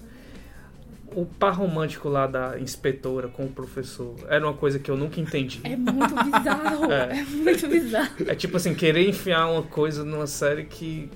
o 1.14 1.24
par 1.24 1.54
romântico 1.54 2.08
lá 2.08 2.26
da 2.26 2.58
inspetora 2.58 3.28
com 3.28 3.44
o 3.44 3.48
professor 3.48 4.16
era 4.28 4.44
uma 4.44 4.54
coisa 4.54 4.80
que 4.80 4.90
eu 4.90 4.96
nunca 4.96 5.20
entendi. 5.20 5.60
É 5.62 5.76
muito 5.76 6.16
bizarro. 6.16 6.90
é. 6.90 7.20
é 7.20 7.22
muito 7.22 7.68
bizarro. 7.68 8.16
É 8.26 8.34
tipo 8.34 8.56
assim, 8.56 8.74
querer 8.74 9.08
enfiar 9.08 9.46
uma 9.46 9.62
coisa 9.62 10.02
numa 10.02 10.26
série 10.26 10.64
que 10.64 11.08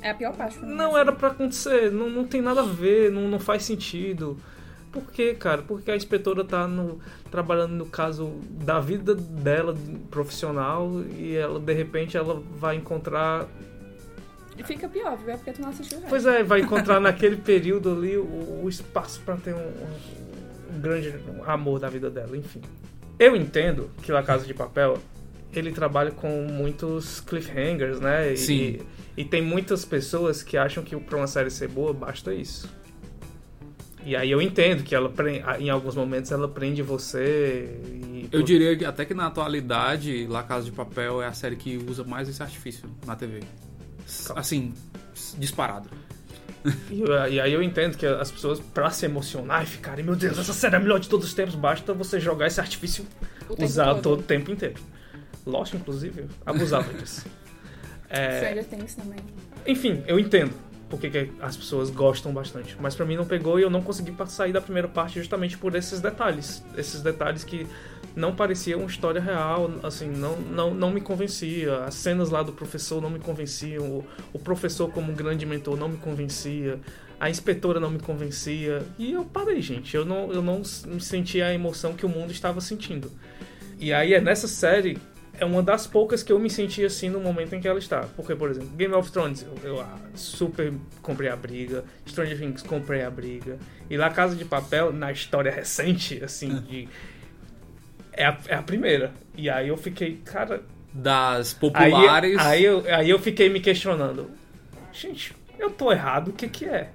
é 0.00 0.10
a 0.10 0.14
pior 0.16 0.34
parte. 0.34 0.58
Não 0.58 0.98
era 0.98 1.12
para 1.12 1.28
acontecer, 1.28 1.92
não, 1.92 2.10
não 2.10 2.24
tem 2.24 2.42
nada 2.42 2.62
a 2.62 2.66
ver, 2.66 3.12
não, 3.12 3.28
não 3.28 3.38
faz 3.38 3.62
sentido. 3.62 4.36
Por 4.90 5.04
quê, 5.12 5.34
cara? 5.34 5.62
Porque 5.62 5.88
a 5.88 5.96
inspetora 5.96 6.42
tá 6.42 6.66
no, 6.66 6.98
trabalhando 7.30 7.74
no 7.74 7.86
caso 7.86 8.32
da 8.50 8.80
vida 8.80 9.14
dela 9.14 9.72
profissional 10.10 10.90
e 11.16 11.36
ela, 11.36 11.60
de 11.60 11.72
repente, 11.72 12.16
ela 12.16 12.42
vai 12.56 12.74
encontrar. 12.74 13.46
E 14.56 14.62
fica 14.62 14.88
pior, 14.88 15.16
viu? 15.16 15.30
É 15.30 15.36
porque 15.36 15.52
tu 15.52 15.62
não 15.62 15.70
assistiu. 15.70 15.98
Né? 16.00 16.06
Pois 16.08 16.26
é, 16.26 16.42
vai 16.42 16.60
encontrar 16.60 17.00
naquele 17.00 17.36
período 17.36 17.90
ali 17.90 18.16
o, 18.16 18.62
o 18.62 18.68
espaço 18.68 19.20
para 19.20 19.36
ter 19.36 19.54
um, 19.54 19.58
um, 19.58 20.76
um, 20.76 20.80
grande 20.80 21.14
amor 21.46 21.78
da 21.78 21.88
vida 21.88 22.10
dela, 22.10 22.36
enfim. 22.36 22.60
Eu 23.18 23.34
entendo 23.34 23.90
que 24.02 24.12
La 24.12 24.22
Casa 24.22 24.46
de 24.46 24.52
Papel 24.52 24.98
ele 25.52 25.72
trabalha 25.72 26.10
com 26.10 26.46
muitos 26.50 27.20
cliffhangers, 27.20 28.00
né? 28.00 28.34
Sim. 28.36 28.78
E, 29.16 29.22
e 29.22 29.24
tem 29.24 29.42
muitas 29.42 29.84
pessoas 29.84 30.42
que 30.42 30.56
acham 30.56 30.82
que 30.82 30.96
para 30.96 31.16
uma 31.16 31.26
série 31.26 31.50
ser 31.50 31.68
boa 31.68 31.92
basta 31.92 32.32
isso. 32.34 32.68
E 34.04 34.16
aí 34.16 34.30
eu 34.30 34.42
entendo 34.42 34.82
que 34.82 34.94
ela 34.94 35.12
em 35.60 35.70
alguns 35.70 35.94
momentos 35.94 36.32
ela 36.32 36.48
prende 36.48 36.82
você. 36.82 37.78
E... 37.84 38.28
Eu 38.32 38.42
diria 38.42 38.76
que 38.76 38.84
até 38.84 39.04
que 39.04 39.14
na 39.14 39.26
atualidade, 39.26 40.26
La 40.26 40.42
Casa 40.42 40.64
de 40.64 40.72
Papel 40.72 41.22
é 41.22 41.26
a 41.26 41.32
série 41.32 41.56
que 41.56 41.76
usa 41.88 42.02
mais 42.02 42.28
esse 42.28 42.42
artifício 42.42 42.88
na 43.06 43.14
TV. 43.14 43.40
Assim, 44.36 44.74
disparado. 45.38 45.88
E, 46.90 47.02
e, 47.34 47.40
aí 47.40 47.52
eu 47.52 47.62
entendo 47.62 47.96
que 47.96 48.06
as 48.06 48.30
pessoas, 48.30 48.60
pra 48.60 48.88
se 48.90 49.04
emocionar 49.04 49.64
e 49.64 49.66
ficarem, 49.66 50.04
meu 50.04 50.14
Deus, 50.14 50.38
essa 50.38 50.52
série 50.52 50.74
é 50.74 50.78
a 50.78 50.80
melhor 50.80 51.00
de 51.00 51.08
todos 51.08 51.26
os 51.26 51.34
tempos, 51.34 51.54
basta 51.54 51.92
você 51.92 52.20
jogar 52.20 52.46
esse 52.46 52.60
artifício 52.60 53.04
o 53.48 53.64
usar 53.64 53.86
todo. 53.94 54.02
todo 54.02 54.20
o 54.20 54.22
tempo 54.22 54.50
inteiro. 54.50 54.80
Lost, 55.44 55.74
inclusive, 55.74 56.26
abusava 56.46 56.92
disso. 56.94 57.24
É... 58.14 58.40
Stranger 58.40 58.64
Things 58.66 58.94
também. 58.94 59.18
Enfim, 59.66 60.04
eu 60.06 60.18
entendo 60.18 60.52
porque 60.92 61.08
que 61.08 61.32
as 61.40 61.56
pessoas 61.56 61.88
gostam 61.88 62.34
bastante. 62.34 62.76
Mas 62.78 62.94
para 62.94 63.06
mim 63.06 63.16
não 63.16 63.24
pegou 63.24 63.58
e 63.58 63.62
eu 63.62 63.70
não 63.70 63.80
consegui 63.80 64.14
sair 64.26 64.52
da 64.52 64.60
primeira 64.60 64.86
parte 64.86 65.18
justamente 65.18 65.56
por 65.56 65.74
esses 65.74 66.02
detalhes. 66.02 66.62
Esses 66.76 67.00
detalhes 67.00 67.42
que 67.44 67.66
não 68.14 68.36
pareciam 68.36 68.80
uma 68.80 68.90
história 68.90 69.18
real, 69.18 69.70
assim, 69.82 70.06
não, 70.10 70.36
não, 70.36 70.74
não 70.74 70.90
me 70.90 71.00
convencia. 71.00 71.84
As 71.84 71.94
cenas 71.94 72.28
lá 72.28 72.42
do 72.42 72.52
professor 72.52 73.00
não 73.00 73.08
me 73.08 73.18
convenciam. 73.18 73.86
O, 73.86 74.04
o 74.34 74.38
professor 74.38 74.92
como 74.92 75.10
grande 75.14 75.46
mentor 75.46 75.78
não 75.78 75.88
me 75.88 75.96
convencia. 75.96 76.78
A 77.18 77.30
inspetora 77.30 77.80
não 77.80 77.90
me 77.90 77.98
convencia. 77.98 78.82
E 78.98 79.12
eu 79.12 79.24
parei, 79.24 79.62
gente. 79.62 79.96
Eu 79.96 80.04
não, 80.04 80.30
eu 80.30 80.42
não 80.42 80.62
senti 80.62 81.40
a 81.40 81.54
emoção 81.54 81.94
que 81.94 82.04
o 82.04 82.08
mundo 82.08 82.32
estava 82.32 82.60
sentindo. 82.60 83.10
E 83.78 83.94
aí 83.94 84.12
é 84.12 84.20
nessa 84.20 84.46
série 84.46 84.98
é 85.38 85.44
uma 85.44 85.62
das 85.62 85.86
poucas 85.86 86.22
que 86.22 86.30
eu 86.30 86.38
me 86.38 86.50
senti 86.50 86.84
assim 86.84 87.08
no 87.08 87.20
momento 87.20 87.54
em 87.54 87.60
que 87.60 87.66
ela 87.66 87.78
está. 87.78 88.02
Porque, 88.16 88.34
por 88.34 88.50
exemplo, 88.50 88.70
Game 88.70 88.94
of 88.94 89.10
Thrones, 89.10 89.42
eu, 89.42 89.70
eu 89.70 89.80
ah, 89.80 89.98
super 90.14 90.72
comprei 91.00 91.28
a 91.28 91.36
briga. 91.36 91.84
Stranger 92.06 92.38
Things, 92.38 92.62
comprei 92.62 93.02
a 93.02 93.10
briga. 93.10 93.58
E 93.88 93.96
La 93.96 94.10
Casa 94.10 94.36
de 94.36 94.44
Papel, 94.44 94.92
na 94.92 95.10
história 95.10 95.50
recente, 95.50 96.22
assim, 96.22 96.60
de. 96.60 96.88
É 98.12 98.26
a, 98.26 98.38
é 98.46 98.54
a 98.54 98.62
primeira. 98.62 99.12
E 99.34 99.48
aí 99.48 99.68
eu 99.68 99.76
fiquei, 99.76 100.20
cara. 100.24 100.62
Das 100.92 101.54
populares. 101.54 102.38
Aí, 102.38 102.46
aí, 102.46 102.64
eu, 102.64 102.84
aí 102.94 103.10
eu 103.10 103.18
fiquei 103.18 103.48
me 103.48 103.60
questionando. 103.60 104.30
Gente, 104.92 105.34
eu 105.58 105.70
tô 105.70 105.90
errado, 105.90 106.28
o 106.28 106.32
que 106.32 106.48
que 106.48 106.66
é? 106.66 106.90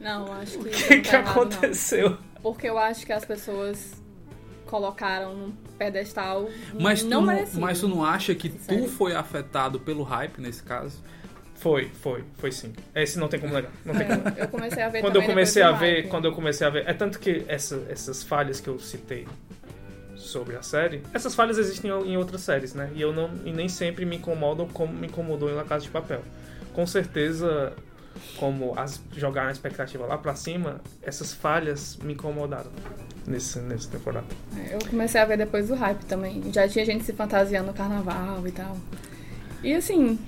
Não, 0.00 0.32
acho 0.34 0.58
que. 0.60 0.68
O 0.70 0.70
que, 0.70 1.00
que 1.00 1.10
tá 1.10 1.18
aconteceu? 1.18 2.06
Errado, 2.06 2.22
Porque 2.40 2.68
eu 2.68 2.78
acho 2.78 3.04
que 3.04 3.12
as 3.12 3.24
pessoas 3.24 4.01
colocaram 4.72 5.36
num 5.36 5.52
pedestal 5.76 6.48
mas 6.80 7.02
não 7.02 7.20
tu, 7.20 7.26
merecido. 7.26 7.60
Mas 7.60 7.80
tu 7.80 7.88
não 7.88 8.02
acha 8.02 8.34
que 8.34 8.50
Sério? 8.50 8.84
tu 8.84 8.88
foi 8.88 9.14
afetado 9.14 9.78
pelo 9.78 10.02
hype 10.02 10.40
nesse 10.40 10.62
caso? 10.62 10.98
Foi, 11.56 11.90
foi, 12.00 12.24
foi 12.38 12.50
sim. 12.50 12.72
Esse 12.94 13.18
não 13.18 13.28
tem 13.28 13.38
como 13.38 13.52
negar. 13.52 13.70
Não 13.84 13.94
tem 13.94 14.06
é, 14.06 14.16
como. 14.16 14.28
Eu 14.36 14.48
comecei 14.48 14.82
a 14.82 14.88
ver 14.88 15.00
quando 15.02 15.16
eu 15.16 15.22
comecei 15.22 15.62
a 15.62 15.72
ver, 15.72 15.94
hype. 15.96 16.08
quando 16.08 16.24
eu 16.24 16.32
comecei 16.32 16.66
a 16.66 16.70
ver, 16.70 16.88
é 16.88 16.94
tanto 16.94 17.20
que 17.20 17.44
essa, 17.46 17.86
essas 17.90 18.22
falhas 18.22 18.60
que 18.60 18.68
eu 18.68 18.78
citei 18.78 19.28
sobre 20.16 20.56
a 20.56 20.62
série, 20.62 21.02
essas 21.12 21.34
falhas 21.34 21.58
existem 21.58 21.90
em 21.90 22.16
outras 22.16 22.40
séries, 22.40 22.72
né? 22.72 22.90
E 22.94 23.02
eu 23.02 23.12
não 23.12 23.30
e 23.44 23.52
nem 23.52 23.68
sempre 23.68 24.06
me 24.06 24.16
incomodam 24.16 24.66
como 24.68 24.94
me 24.94 25.06
incomodou 25.06 25.50
em 25.50 25.54
La 25.54 25.64
Casa 25.64 25.84
de 25.84 25.90
Papel. 25.90 26.22
Com 26.72 26.86
certeza, 26.86 27.74
como 28.38 28.72
as, 28.78 29.02
jogar 29.14 29.48
a 29.48 29.52
expectativa 29.52 30.06
lá 30.06 30.16
pra 30.16 30.34
cima, 30.34 30.80
essas 31.02 31.34
falhas 31.34 31.98
me 31.98 32.14
incomodaram 32.14 32.70
nesse, 33.26 33.58
nessa 33.60 33.88
temporada. 33.88 34.26
É, 34.56 34.74
eu 34.74 34.78
comecei 34.88 35.20
a 35.20 35.24
ver 35.24 35.38
depois 35.38 35.68
do 35.68 35.74
hype 35.74 36.04
também. 36.04 36.42
Já 36.52 36.68
tinha 36.68 36.84
gente 36.84 37.04
se 37.04 37.12
fantasiando 37.12 37.68
no 37.68 37.74
carnaval 37.74 38.46
e 38.46 38.52
tal. 38.52 38.76
E 39.62 39.74
assim, 39.74 40.18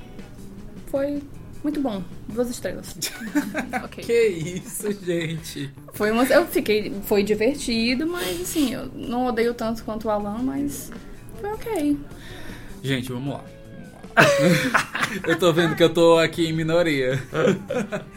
foi 0.87 1.22
muito 1.62 1.80
bom. 1.80 2.02
Duas 2.28 2.50
estrelas. 2.50 2.96
okay. 3.85 4.04
Que 4.04 4.26
isso, 4.28 4.92
gente. 5.04 5.70
Foi 5.92 6.11
uma, 6.11 6.24
eu 6.24 6.46
fiquei. 6.46 6.94
Foi 7.04 7.22
divertido, 7.22 8.07
mas 8.07 8.40
assim, 8.40 8.74
eu 8.74 8.87
não 8.94 9.26
odeio 9.26 9.54
tanto 9.54 9.83
quanto 9.85 10.07
o 10.07 10.11
Alan, 10.11 10.38
mas 10.42 10.92
foi 11.40 11.52
ok. 11.52 11.98
Gente, 12.83 13.11
vamos 13.11 13.35
lá. 13.35 13.44
eu 15.26 15.38
tô 15.38 15.52
vendo 15.52 15.74
que 15.74 15.83
eu 15.83 15.92
tô 15.92 16.18
aqui 16.18 16.46
em 16.46 16.52
minoria. 16.52 17.20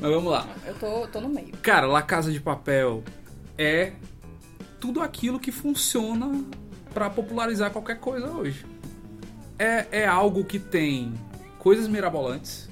Mas 0.00 0.10
vamos 0.12 0.30
lá. 0.30 0.46
Eu 0.64 0.74
tô, 0.74 1.06
tô 1.08 1.20
no 1.20 1.28
meio. 1.28 1.52
Cara, 1.62 1.86
La 1.86 2.02
Casa 2.02 2.30
de 2.30 2.40
Papel 2.40 3.02
é 3.56 3.92
tudo 4.80 5.00
aquilo 5.00 5.38
que 5.38 5.52
funciona 5.52 6.44
para 6.92 7.10
popularizar 7.10 7.70
qualquer 7.70 7.98
coisa 7.98 8.30
hoje. 8.30 8.64
É, 9.58 9.86
é 9.90 10.06
algo 10.06 10.44
que 10.44 10.58
tem 10.58 11.12
coisas 11.58 11.88
mirabolantes, 11.88 12.68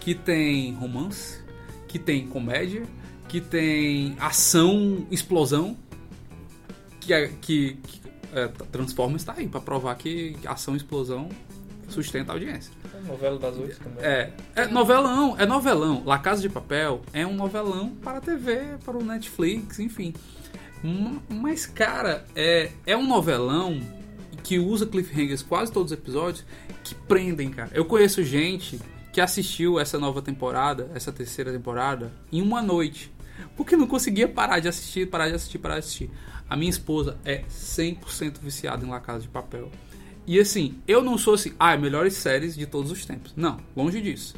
que 0.00 0.14
tem 0.14 0.74
romance, 0.74 1.42
que 1.86 1.98
tem 1.98 2.26
comédia, 2.26 2.82
que 3.28 3.40
tem 3.40 4.16
ação, 4.20 5.06
explosão, 5.10 5.76
que, 7.00 7.12
é, 7.12 7.28
que, 7.40 7.74
que 7.82 8.00
é, 8.32 8.48
Transformers 8.70 9.22
está 9.22 9.34
aí 9.36 9.48
para 9.48 9.60
provar 9.60 9.94
que 9.96 10.36
ação, 10.46 10.76
explosão 10.76 11.28
sustenta 11.88 12.32
a 12.32 12.34
audiência. 12.34 12.72
É 12.94 13.00
novela 13.06 13.38
das 13.38 13.56
oito 13.56 13.78
também. 13.78 14.04
É, 14.04 14.32
é 14.54 14.66
novelão, 14.66 15.36
é 15.38 15.46
novelão. 15.46 16.02
La 16.04 16.18
Casa 16.18 16.42
de 16.42 16.48
Papel 16.48 17.00
é 17.12 17.26
um 17.26 17.34
novelão 17.34 17.90
para 18.02 18.18
a 18.18 18.20
TV, 18.20 18.76
para 18.84 18.96
o 18.96 19.04
Netflix, 19.04 19.78
enfim. 19.78 20.12
Mas, 21.28 21.66
cara, 21.66 22.24
é, 22.34 22.70
é 22.86 22.96
um 22.96 23.06
novelão 23.06 23.80
que 24.42 24.58
usa 24.58 24.86
cliffhangers 24.86 25.42
quase 25.42 25.72
todos 25.72 25.92
os 25.92 25.98
episódios 25.98 26.44
que 26.84 26.94
prendem, 26.94 27.50
cara. 27.50 27.70
Eu 27.74 27.84
conheço 27.84 28.22
gente 28.22 28.80
que 29.12 29.20
assistiu 29.20 29.78
essa 29.78 29.98
nova 29.98 30.22
temporada, 30.22 30.90
essa 30.94 31.12
terceira 31.12 31.52
temporada, 31.52 32.12
em 32.32 32.40
uma 32.40 32.62
noite. 32.62 33.12
Porque 33.56 33.76
não 33.76 33.86
conseguia 33.86 34.28
parar 34.28 34.60
de 34.60 34.68
assistir, 34.68 35.08
parar 35.08 35.28
de 35.28 35.34
assistir, 35.34 35.58
parar 35.58 35.74
de 35.74 35.80
assistir. 35.80 36.10
A 36.48 36.56
minha 36.56 36.70
esposa 36.70 37.18
é 37.24 37.42
100% 37.50 38.38
viciada 38.40 38.84
em 38.84 38.88
La 38.88 39.00
Casa 39.00 39.20
de 39.20 39.28
Papel. 39.28 39.70
E 40.26 40.38
assim, 40.38 40.78
eu 40.86 41.02
não 41.02 41.18
sou 41.18 41.34
assim, 41.34 41.52
ah, 41.58 41.76
melhores 41.76 42.14
séries 42.14 42.54
de 42.54 42.66
todos 42.66 42.90
os 42.90 43.04
tempos. 43.04 43.32
Não, 43.36 43.58
longe 43.74 44.00
disso. 44.00 44.34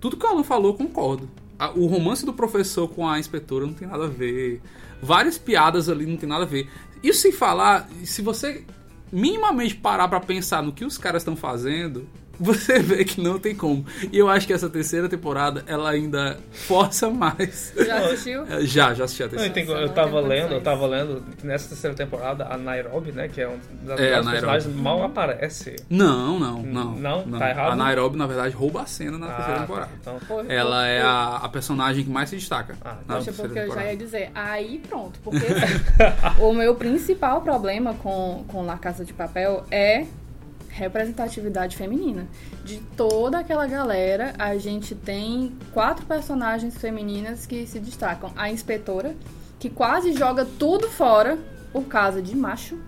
Tudo 0.00 0.16
que 0.16 0.24
o 0.24 0.28
Alan 0.28 0.44
falou, 0.44 0.74
concordo. 0.74 1.28
O 1.74 1.86
romance 1.86 2.24
do 2.24 2.32
professor 2.32 2.88
com 2.88 3.08
a 3.08 3.18
inspetora 3.18 3.66
não 3.66 3.74
tem 3.74 3.88
nada 3.88 4.04
a 4.04 4.08
ver. 4.08 4.60
Várias 5.02 5.38
piadas 5.38 5.88
ali 5.88 6.06
não 6.06 6.16
tem 6.16 6.28
nada 6.28 6.44
a 6.44 6.46
ver. 6.46 6.70
Isso 7.02 7.22
sem 7.22 7.32
falar, 7.32 7.88
se 8.04 8.22
você 8.22 8.64
minimamente 9.10 9.74
parar 9.74 10.08
para 10.08 10.20
pensar 10.20 10.62
no 10.62 10.72
que 10.72 10.84
os 10.84 10.98
caras 10.98 11.22
estão 11.22 11.34
fazendo, 11.34 12.08
você 12.38 12.78
vê 12.78 13.04
que 13.04 13.20
não 13.20 13.38
tem 13.38 13.54
como. 13.54 13.84
E 14.12 14.18
eu 14.18 14.28
acho 14.28 14.46
que 14.46 14.52
essa 14.52 14.68
terceira 14.68 15.08
temporada, 15.08 15.64
ela 15.66 15.90
ainda 15.90 16.38
força 16.52 17.10
mais. 17.10 17.72
Já 17.76 17.98
assistiu? 17.98 18.44
É, 18.44 18.60
já, 18.62 18.94
já 18.94 19.04
assisti 19.04 19.22
a 19.22 19.28
terceira. 19.28 19.64
Não, 19.64 19.74
eu, 19.74 19.80
eu 19.82 19.88
tava 19.88 20.20
lendo, 20.20 20.54
eu 20.54 20.60
tava 20.60 20.86
lendo 20.86 21.22
que 21.36 21.46
nessa 21.46 21.68
terceira 21.68 21.96
temporada, 21.96 22.46
a 22.48 22.56
Nairobi, 22.56 23.12
né, 23.12 23.28
que 23.28 23.40
é 23.40 23.48
um 23.48 23.58
das 23.84 23.98
é, 23.98 24.14
personagens, 24.14 24.74
mal 24.74 25.02
aparece. 25.02 25.76
Não, 25.90 26.38
não, 26.38 26.62
não. 26.62 26.94
Não? 26.94 27.26
não. 27.26 27.38
Tá 27.38 27.50
errado? 27.50 27.72
A 27.72 27.76
Nairobi, 27.76 28.16
na 28.16 28.26
verdade, 28.26 28.54
rouba 28.54 28.82
a 28.82 28.86
cena 28.86 29.18
na 29.18 29.26
ah, 29.26 29.32
terceira 29.32 29.60
tá. 29.60 29.66
temporada. 29.66 29.90
Então... 30.00 30.18
ela 30.48 30.86
é 30.86 31.00
a, 31.02 31.36
a, 31.36 31.48
personagem 31.48 32.04
que 32.04 32.10
mais 32.10 32.30
se 32.30 32.36
destaca. 32.36 32.76
Ah, 32.84 32.96
na 33.06 33.16
Poxa, 33.16 33.32
porque 33.32 33.60
temporada. 33.60 33.80
eu 33.80 33.84
já 33.84 33.90
ia 33.90 33.96
dizer, 33.96 34.30
aí 34.34 34.80
pronto. 34.88 35.18
Porque 35.22 35.46
o 36.38 36.52
meu 36.52 36.74
principal 36.74 37.42
problema 37.42 37.94
com, 37.94 38.44
com 38.48 38.64
La 38.64 38.78
Casa 38.78 39.04
de 39.04 39.12
Papel 39.12 39.64
é 39.70 40.06
representatividade 40.78 41.76
feminina. 41.76 42.26
De 42.64 42.78
toda 42.96 43.38
aquela 43.38 43.66
galera, 43.66 44.34
a 44.38 44.56
gente 44.56 44.94
tem 44.94 45.56
quatro 45.72 46.06
personagens 46.06 46.76
femininas 46.78 47.46
que 47.46 47.66
se 47.66 47.78
destacam. 47.78 48.32
A 48.36 48.50
inspetora, 48.50 49.14
que 49.58 49.68
quase 49.68 50.12
joga 50.12 50.44
tudo 50.58 50.88
fora 50.88 51.38
por 51.72 51.84
causa 51.84 52.22
de 52.22 52.36
macho. 52.36 52.78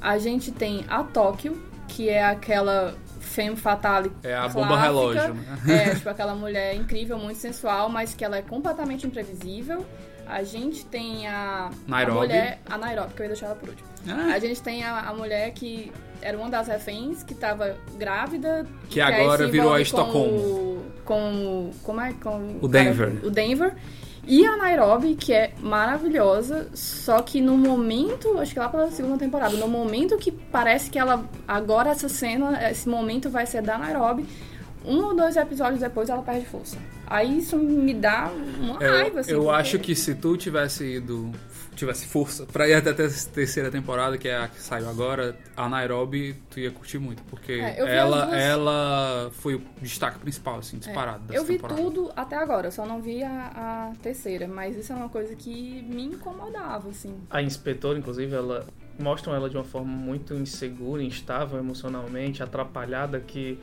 A 0.00 0.18
gente 0.18 0.50
tem 0.52 0.84
a 0.88 1.02
Tóquio, 1.02 1.60
que 1.88 2.08
é 2.08 2.24
aquela 2.24 2.94
femme 3.20 3.56
fatale 3.56 4.10
É 4.22 4.34
a 4.34 4.40
clássica. 4.40 4.60
bomba 4.62 4.80
relógio, 4.80 5.34
né? 5.34 5.90
É, 5.90 5.94
tipo 5.94 6.08
aquela 6.08 6.34
mulher 6.34 6.74
incrível, 6.74 7.18
muito 7.18 7.38
sensual, 7.38 7.88
mas 7.88 8.14
que 8.14 8.24
ela 8.24 8.36
é 8.36 8.42
completamente 8.42 9.06
imprevisível. 9.06 9.84
A 10.28 10.42
gente 10.42 10.84
tem 10.86 11.26
a, 11.26 11.70
Nairobi. 11.86 12.18
a 12.18 12.20
mulher. 12.26 12.60
A 12.68 12.78
Nairobi, 12.78 13.14
que 13.14 13.20
eu 13.20 13.24
ia 13.24 13.28
deixar 13.30 13.46
ela 13.46 13.54
por 13.56 13.68
último. 13.70 13.88
Ah, 14.08 14.34
A 14.34 14.38
gente 14.38 14.62
tem 14.62 14.84
a, 14.84 15.00
a 15.00 15.14
mulher 15.14 15.50
que 15.52 15.90
era 16.20 16.36
uma 16.36 16.50
das 16.50 16.68
reféns, 16.68 17.22
que 17.22 17.34
tava 17.34 17.76
grávida. 17.96 18.66
Que 18.90 19.00
aí 19.00 19.14
agora 19.22 19.48
virou 19.48 19.70
a 19.70 19.76
com 19.76 19.78
Estocolmo. 19.80 20.36
o- 20.36 20.84
Com, 21.04 21.70
Como 21.82 22.00
é? 22.00 22.12
Com 22.12 22.58
O 22.60 22.68
cara- 22.68 22.84
Denver. 22.84 23.20
o 23.24 23.30
Denver. 23.30 23.74
E 24.30 24.44
a 24.44 24.58
Nairobi, 24.58 25.14
que 25.14 25.32
é 25.32 25.52
maravilhosa, 25.58 26.68
só 26.74 27.22
que 27.22 27.40
no 27.40 27.56
momento, 27.56 28.38
acho 28.38 28.52
que 28.52 28.58
lá 28.60 28.68
pela 28.68 28.90
segunda 28.90 29.16
temporada, 29.16 29.56
no 29.56 29.66
momento 29.66 30.18
que 30.18 30.30
parece 30.30 30.90
que 30.90 30.98
ela. 30.98 31.24
Agora 31.46 31.88
essa 31.90 32.10
cena, 32.10 32.70
esse 32.70 32.86
momento 32.88 33.30
vai 33.30 33.46
ser 33.46 33.62
da 33.62 33.78
Nairobi, 33.78 34.26
um 34.88 35.04
ou 35.04 35.14
dois 35.14 35.36
episódios 35.36 35.80
depois 35.80 36.08
ela 36.08 36.22
perde 36.22 36.46
força. 36.46 36.78
Aí 37.06 37.38
isso 37.38 37.56
me 37.58 37.94
dá 37.94 38.30
uma 38.58 38.78
raiva, 38.78 39.16
eu 39.16 39.18
assim. 39.20 39.30
eu 39.32 39.42
porque- 39.42 39.56
acho 39.60 39.78
que 39.78 39.94
se 39.94 40.14
tu 40.14 40.36
tivesse 40.36 40.84
ido. 40.96 41.30
Tivesse 41.76 42.06
força 42.08 42.44
pra 42.44 42.68
ir 42.68 42.74
até 42.74 42.90
a 42.90 42.94
terceira 42.94 43.70
temporada, 43.70 44.18
que 44.18 44.26
é 44.26 44.36
a 44.36 44.48
que 44.48 44.60
saiu 44.60 44.88
agora, 44.88 45.36
a 45.56 45.68
Nairobi, 45.68 46.34
tu 46.50 46.58
ia 46.58 46.72
curtir 46.72 46.98
muito, 46.98 47.22
porque 47.30 47.52
É, 47.52 47.78
ela, 47.96 48.22
as 48.24 48.28
duas- 48.30 48.42
ela 48.42 49.30
foi 49.34 49.54
o 49.54 49.62
destaque 49.80 50.18
principal, 50.18 50.58
assim, 50.58 50.76
disparado. 50.78 51.20
dessa 51.20 51.34
É, 51.34 51.38
Eu 51.38 51.44
vi 51.44 51.52
temporada. 51.54 51.80
tudo 51.80 52.10
até 52.16 52.34
agora, 52.34 52.72
só 52.72 52.84
não 52.84 53.00
vi 53.00 53.22
a, 53.22 53.92
a 53.92 53.92
terceira, 54.02 54.48
mas 54.48 54.76
isso 54.76 54.92
é 54.92 54.96
uma 54.96 55.08
coisa 55.08 55.36
que 55.36 55.82
me 55.88 56.02
incomodava, 56.06 56.88
assim. 56.88 57.14
A 57.30 57.40
inspetora, 57.40 57.96
inclusive, 57.96 58.34
ela 58.34 58.66
mostram 58.98 59.32
ela 59.36 59.48
de 59.48 59.56
uma 59.56 59.62
forma 59.62 59.86
muito 59.96 60.34
insegura, 60.34 61.00
instável 61.00 61.60
emocionalmente, 61.60 62.42
atrapalhada, 62.42 63.20
que 63.20 63.56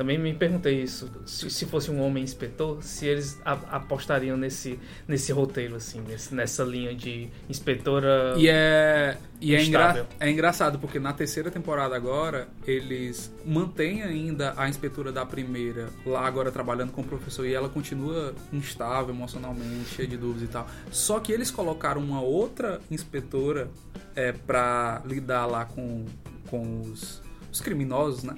também 0.00 0.16
me 0.16 0.32
perguntei 0.32 0.82
isso. 0.82 1.10
Se, 1.26 1.50
se 1.50 1.66
fosse 1.66 1.90
um 1.90 2.00
homem 2.00 2.24
inspetor, 2.24 2.82
se 2.82 3.06
eles 3.06 3.38
a- 3.44 3.76
apostariam 3.76 4.34
nesse, 4.34 4.80
nesse 5.06 5.30
roteiro, 5.30 5.76
assim, 5.76 6.00
nesse- 6.00 6.34
nessa 6.34 6.64
linha 6.64 6.94
de 6.94 7.28
inspetora. 7.50 8.34
E 8.38 8.48
é, 8.48 9.18
e 9.42 9.54
é, 9.54 9.62
engra- 9.62 10.06
é 10.18 10.30
engraçado, 10.30 10.78
porque 10.78 10.98
na 10.98 11.12
terceira 11.12 11.50
temporada 11.50 11.94
agora, 11.94 12.48
eles 12.66 13.30
mantêm 13.44 14.02
ainda 14.02 14.54
a 14.56 14.70
inspetora 14.70 15.12
da 15.12 15.26
primeira 15.26 15.90
lá 16.06 16.26
agora 16.26 16.50
trabalhando 16.50 16.92
com 16.92 17.02
o 17.02 17.04
professor 17.04 17.44
e 17.44 17.52
ela 17.52 17.68
continua 17.68 18.34
instável 18.50 19.14
emocionalmente, 19.14 19.90
cheia 19.94 20.08
de 20.08 20.16
dúvidas 20.16 20.48
e 20.48 20.52
tal. 20.52 20.66
Só 20.90 21.20
que 21.20 21.30
eles 21.30 21.50
colocaram 21.50 22.00
uma 22.00 22.22
outra 22.22 22.80
inspetora 22.90 23.68
é, 24.16 24.32
para 24.32 25.02
lidar 25.04 25.44
lá 25.44 25.66
com, 25.66 26.06
com 26.48 26.80
os, 26.80 27.20
os 27.52 27.60
criminosos, 27.60 28.22
né? 28.24 28.34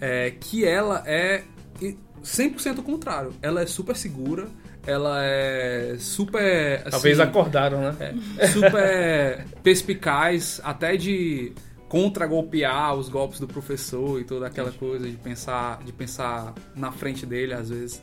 É, 0.00 0.32
que 0.38 0.64
ela 0.64 1.02
é 1.06 1.44
e 1.80 1.96
100% 2.22 2.78
o 2.78 2.82
contrário. 2.82 3.32
Ela 3.40 3.62
é 3.62 3.66
super 3.66 3.96
segura, 3.96 4.48
ela 4.86 5.24
é 5.24 5.96
super... 5.98 6.82
Talvez 6.90 7.20
assim, 7.20 7.30
acordaram, 7.30 7.80
né? 7.80 8.14
super 8.52 9.46
perspicaz, 9.62 10.60
até 10.64 10.96
de 10.96 11.52
contra-golpear 11.88 12.94
os 12.94 13.08
golpes 13.08 13.40
do 13.40 13.46
professor 13.46 14.20
e 14.20 14.24
toda 14.24 14.46
aquela 14.46 14.70
coisa 14.70 15.08
de 15.08 15.16
pensar, 15.16 15.82
de 15.82 15.92
pensar 15.92 16.54
na 16.76 16.92
frente 16.92 17.24
dele, 17.24 17.54
às 17.54 17.70
vezes, 17.70 18.02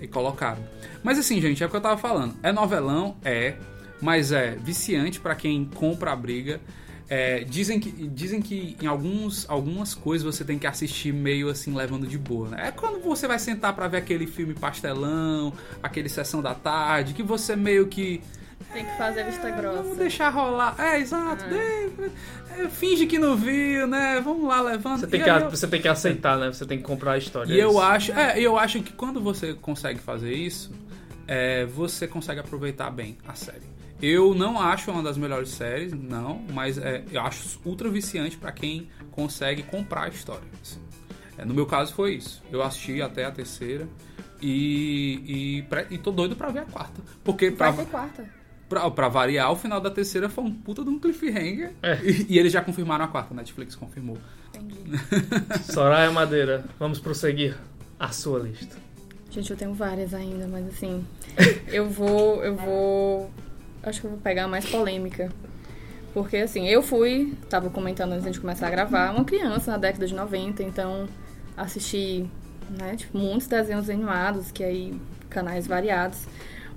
e 0.00 0.06
colocaram. 0.06 0.62
Mas 1.02 1.18
assim, 1.18 1.40
gente, 1.40 1.62
é 1.62 1.66
o 1.66 1.70
que 1.70 1.76
eu 1.76 1.80
tava 1.80 1.98
falando. 1.98 2.36
É 2.42 2.52
novelão? 2.52 3.16
É, 3.24 3.54
mas 4.00 4.32
é 4.32 4.52
viciante 4.56 5.18
pra 5.18 5.34
quem 5.34 5.64
compra 5.64 6.12
a 6.12 6.16
briga. 6.16 6.60
É, 7.08 7.44
dizem 7.44 7.78
que, 7.78 7.90
dizem 8.08 8.40
que 8.40 8.76
em 8.80 8.86
alguns, 8.86 9.44
algumas 9.48 9.94
coisas 9.94 10.24
você 10.24 10.42
tem 10.42 10.58
que 10.58 10.66
assistir 10.66 11.12
meio 11.12 11.50
assim, 11.50 11.74
levando 11.74 12.06
de 12.06 12.16
boa. 12.16 12.48
Né? 12.48 12.68
É 12.68 12.70
quando 12.70 12.98
você 13.02 13.28
vai 13.28 13.38
sentar 13.38 13.74
pra 13.74 13.86
ver 13.88 13.98
aquele 13.98 14.26
filme 14.26 14.54
pastelão, 14.54 15.52
aquele 15.82 16.08
sessão 16.08 16.40
da 16.40 16.54
tarde, 16.54 17.12
que 17.12 17.22
você 17.22 17.54
meio 17.54 17.88
que 17.88 18.22
Tem 18.72 18.84
que 18.86 18.96
fazer 18.96 19.24
vista 19.24 19.50
grossa. 19.50 19.82
Vamos 19.82 19.98
deixar 19.98 20.30
rolar. 20.30 20.74
É, 20.78 20.98
exato. 20.98 21.44
É, 21.44 21.88
é, 22.62 22.68
finge 22.70 23.06
que 23.06 23.18
não 23.18 23.36
viu, 23.36 23.86
né? 23.86 24.20
Vamos 24.24 24.48
lá 24.48 24.62
levando. 24.62 25.00
Você 25.00 25.06
tem, 25.06 25.20
E 25.20 25.24
que, 25.24 25.28
eu- 25.30 25.50
você 25.50 25.68
tem 25.68 25.82
que 25.82 25.88
aceitar, 25.88 26.38
né? 26.38 26.50
Você 26.52 26.64
tem 26.64 26.78
que 26.78 26.84
comprar 26.84 27.12
a 27.12 27.18
história. 27.18 27.52
E 27.52 27.60
eu 27.60 27.70
Isso. 27.70 27.80
acho, 27.80 28.12
é, 28.12 28.40
eu 28.40 28.58
acho 28.58 28.80
que 28.82 28.92
quando 28.94 29.20
você 29.20 29.52
consegue 29.54 30.00
fazer 30.00 30.32
isso, 30.32 30.72
é, 31.28 31.66
você 31.66 32.08
consegue 32.08 32.40
aproveitar 32.40 32.90
bem 32.90 33.18
a 33.28 33.34
série. 33.34 33.74
Eu 34.02 34.34
não 34.34 34.60
acho 34.60 34.90
uma 34.90 35.02
das 35.02 35.16
melhores 35.16 35.48
séries, 35.50 35.92
não, 35.92 36.42
mas 36.52 36.76
é, 36.78 37.02
eu 37.10 37.20
acho 37.22 37.58
ultra 37.64 37.88
viciante 37.88 38.36
pra 38.36 38.52
quem 38.52 38.88
consegue 39.10 39.62
comprar 39.62 40.04
a 40.04 40.08
história. 40.08 40.42
assim. 40.62 40.80
É, 41.38 41.44
no 41.44 41.54
meu 41.54 41.66
caso 41.66 41.94
foi 41.94 42.14
isso. 42.14 42.42
Eu 42.52 42.62
assisti 42.62 43.00
até 43.00 43.24
a 43.24 43.30
terceira 43.30 43.88
e, 44.42 45.58
e, 45.58 45.62
pra- 45.62 45.86
e 45.90 45.96
tô 45.98 46.10
doido 46.12 46.36
pra 46.36 46.48
ver 46.50 46.60
a 46.60 46.64
quarta. 46.64 47.00
Porque 47.24 47.50
pra, 47.50 47.70
Vai 47.70 47.84
ter 47.84 47.90
quarta. 47.90 48.28
pra, 48.68 48.90
pra 48.90 49.08
variar, 49.08 49.50
o 49.50 49.56
final 49.56 49.80
da 49.80 49.90
terceira 49.90 50.28
foi 50.28 50.44
um 50.44 50.52
puta 50.52 50.82
de 50.84 50.90
um 50.90 50.98
cliffhanger. 50.98 51.72
É. 51.82 51.98
E, 52.04 52.26
e 52.34 52.38
eles 52.38 52.52
já 52.52 52.60
confirmaram 52.60 53.04
a 53.04 53.08
quarta, 53.08 53.32
a 53.32 53.36
Netflix 53.36 53.74
confirmou. 53.74 54.18
Entendi. 54.54 54.98
Soraya 55.72 56.10
Madeira, 56.12 56.64
vamos 56.78 56.98
prosseguir 57.00 57.56
a 57.98 58.08
sua 58.10 58.40
lista. 58.40 58.76
Gente, 59.30 59.50
eu 59.50 59.56
tenho 59.56 59.74
várias 59.74 60.14
ainda, 60.14 60.46
mas 60.46 60.66
assim, 60.68 61.04
eu 61.66 61.88
vou, 61.90 62.44
eu 62.44 62.54
vou, 62.54 63.30
acho 63.84 64.00
que 64.00 64.06
eu 64.06 64.10
vou 64.10 64.20
pegar 64.20 64.48
mais 64.48 64.64
polêmica. 64.64 65.30
Porque 66.12 66.36
assim, 66.38 66.68
eu 66.68 66.82
fui, 66.82 67.34
tava 67.48 67.70
comentando 67.70 68.12
antes 68.12 68.30
de 68.32 68.40
começar 68.40 68.68
a 68.68 68.70
gravar, 68.70 69.12
uma 69.12 69.24
criança 69.24 69.72
na 69.72 69.78
década 69.78 70.06
de 70.06 70.14
90, 70.14 70.62
então 70.62 71.08
assisti, 71.56 72.28
né, 72.70 72.94
tipo, 72.96 73.18
muitos 73.18 73.46
desenhos 73.46 73.90
animados, 73.90 74.52
que 74.52 74.62
aí, 74.62 74.98
canais 75.28 75.66
variados. 75.66 76.26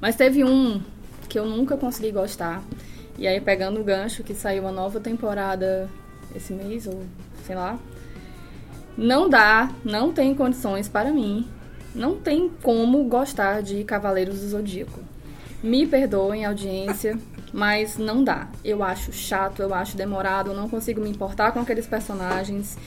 Mas 0.02 0.16
teve 0.16 0.44
um 0.44 0.82
que 1.30 1.38
eu 1.38 1.46
nunca 1.46 1.78
consegui 1.78 2.12
gostar. 2.12 2.64
E 3.18 3.28
aí, 3.28 3.40
pegando 3.40 3.80
o 3.80 3.84
gancho, 3.84 4.24
que 4.24 4.34
saiu 4.34 4.64
uma 4.64 4.72
nova 4.72 5.00
temporada 5.00 5.90
esse 6.36 6.54
mês, 6.54 6.88
ou 6.88 7.04
sei 7.46 7.56
lá. 7.56 7.80
Não 8.98 9.30
dá, 9.30 9.72
não 9.84 10.12
tem 10.12 10.34
condições 10.34 10.88
para 10.88 11.12
mim 11.12 11.48
não 11.98 12.16
tem 12.16 12.50
como 12.62 13.04
gostar 13.06 13.62
de 13.62 13.84
Cavaleiros 13.84 14.40
do 14.40 14.48
Zodíaco. 14.48 15.00
Me 15.64 15.88
perdoem, 15.88 16.46
audiência, 16.46 17.18
mas 17.52 17.98
não 17.98 18.24
dá. 18.24 18.48
Eu 18.64 18.84
acho 18.84 19.12
chato, 19.12 19.62
eu 19.62 19.74
acho 19.74 19.98
demorado, 19.98 20.52
eu 20.52 20.56
não 20.56 20.70
consigo 20.70 21.02
me 21.02 21.10
importar 21.10 21.52
com 21.52 21.60
aqueles 21.60 21.88
personagens. 21.88 22.78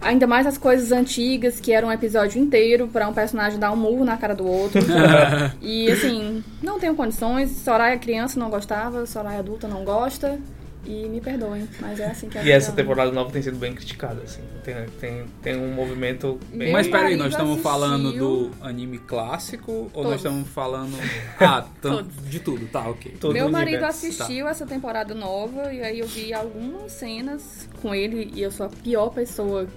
Ainda 0.00 0.26
mais 0.26 0.46
as 0.46 0.58
coisas 0.58 0.90
antigas, 0.90 1.60
que 1.60 1.72
era 1.72 1.86
um 1.86 1.92
episódio 1.92 2.42
inteiro 2.42 2.88
pra 2.88 3.06
um 3.06 3.12
personagem 3.12 3.58
dar 3.58 3.70
um 3.70 3.76
murro 3.76 4.04
na 4.04 4.16
cara 4.16 4.34
do 4.34 4.46
outro. 4.46 4.80
e 5.62 5.90
assim, 5.90 6.42
não 6.62 6.80
tenho 6.80 6.94
condições. 6.94 7.50
Soraya 7.50 7.96
criança 7.98 8.40
não 8.40 8.50
gostava, 8.50 9.06
Soraya 9.06 9.38
adulta 9.38 9.68
não 9.68 9.84
gosta. 9.84 10.40
E 10.84 11.08
me 11.08 11.20
perdoem, 11.20 11.68
mas 11.80 12.00
é 12.00 12.06
assim 12.06 12.28
que 12.28 12.36
a 12.38 12.42
E 12.44 12.50
essa 12.50 12.70
vida- 12.72 12.82
temporada 12.82 13.12
nova 13.12 13.30
tem 13.30 13.40
sido 13.40 13.56
bem 13.56 13.72
criticada, 13.72 14.20
assim. 14.22 14.42
Tem, 14.64 14.74
tem, 15.00 15.24
tem 15.40 15.56
um 15.56 15.72
movimento 15.72 16.40
bem. 16.48 16.58
Meu 16.58 16.72
Mas 16.72 16.88
peraí, 16.88 17.14
nós 17.16 17.28
estamos 17.30 17.52
assistiu- 17.52 17.70
falando 17.70 18.12
do 18.12 18.50
anime 18.60 18.98
clássico 18.98 19.70
ou 19.70 19.90
Todos. 19.90 20.10
nós 20.10 20.16
estamos 20.16 20.48
falando. 20.48 20.92
Ah, 21.38 21.64
tam- 21.80 22.04
de 22.28 22.40
tudo, 22.40 22.66
tá, 22.66 22.88
ok. 22.88 23.14
Todo 23.20 23.32
Meu 23.32 23.48
marido 23.48 23.76
universo, 23.76 24.06
assistiu 24.06 24.48
essa 24.48 24.66
temporada 24.66 25.14
nova 25.14 25.72
e 25.72 25.80
aí 25.82 26.00
eu 26.00 26.06
vi 26.08 26.34
algumas 26.34 26.90
cenas 26.90 27.68
com 27.80 27.94
ele 27.94 28.32
e 28.34 28.42
eu 28.42 28.50
sou 28.50 28.66
a 28.66 28.68
pior 28.68 29.10
pessoa 29.10 29.68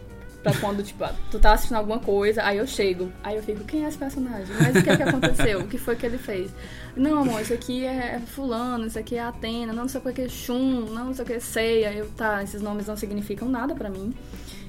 pra 0.45 0.53
quando, 0.59 0.83
tipo, 0.83 1.03
tu 1.31 1.39
tá 1.39 1.53
assistindo 1.53 1.77
alguma 1.77 1.97
coisa, 1.99 2.43
aí 2.43 2.57
eu 2.59 2.67
chego, 2.67 3.11
aí 3.23 3.35
eu 3.35 3.41
fico, 3.41 3.63
quem 3.63 3.83
é 3.83 3.87
esse 3.87 3.97
personagem? 3.97 4.45
Mas 4.61 4.75
o 4.75 4.83
que 4.83 4.89
é 4.91 4.95
que 4.97 5.03
aconteceu? 5.03 5.59
O 5.61 5.67
que 5.67 5.77
foi 5.79 5.95
que 5.95 6.05
ele 6.05 6.19
fez? 6.19 6.51
Não, 6.95 7.19
amor, 7.19 7.41
isso 7.41 7.53
aqui 7.53 7.83
é 7.83 8.19
fulano, 8.27 8.85
isso 8.85 8.99
aqui 8.99 9.15
é 9.15 9.21
Atena, 9.23 9.73
não, 9.73 9.87
sei 9.87 9.99
o 9.99 10.13
que 10.13 10.21
é 10.21 10.29
Shun, 10.29 10.81
não, 10.93 11.13
sei 11.15 11.23
o 11.23 11.27
que 11.27 11.33
é 11.33 11.39
Seiya. 11.39 11.91
Eu, 11.93 12.07
tá, 12.11 12.43
esses 12.43 12.61
nomes 12.61 12.85
não 12.85 12.95
significam 12.95 13.49
nada 13.49 13.73
pra 13.73 13.89
mim. 13.89 14.13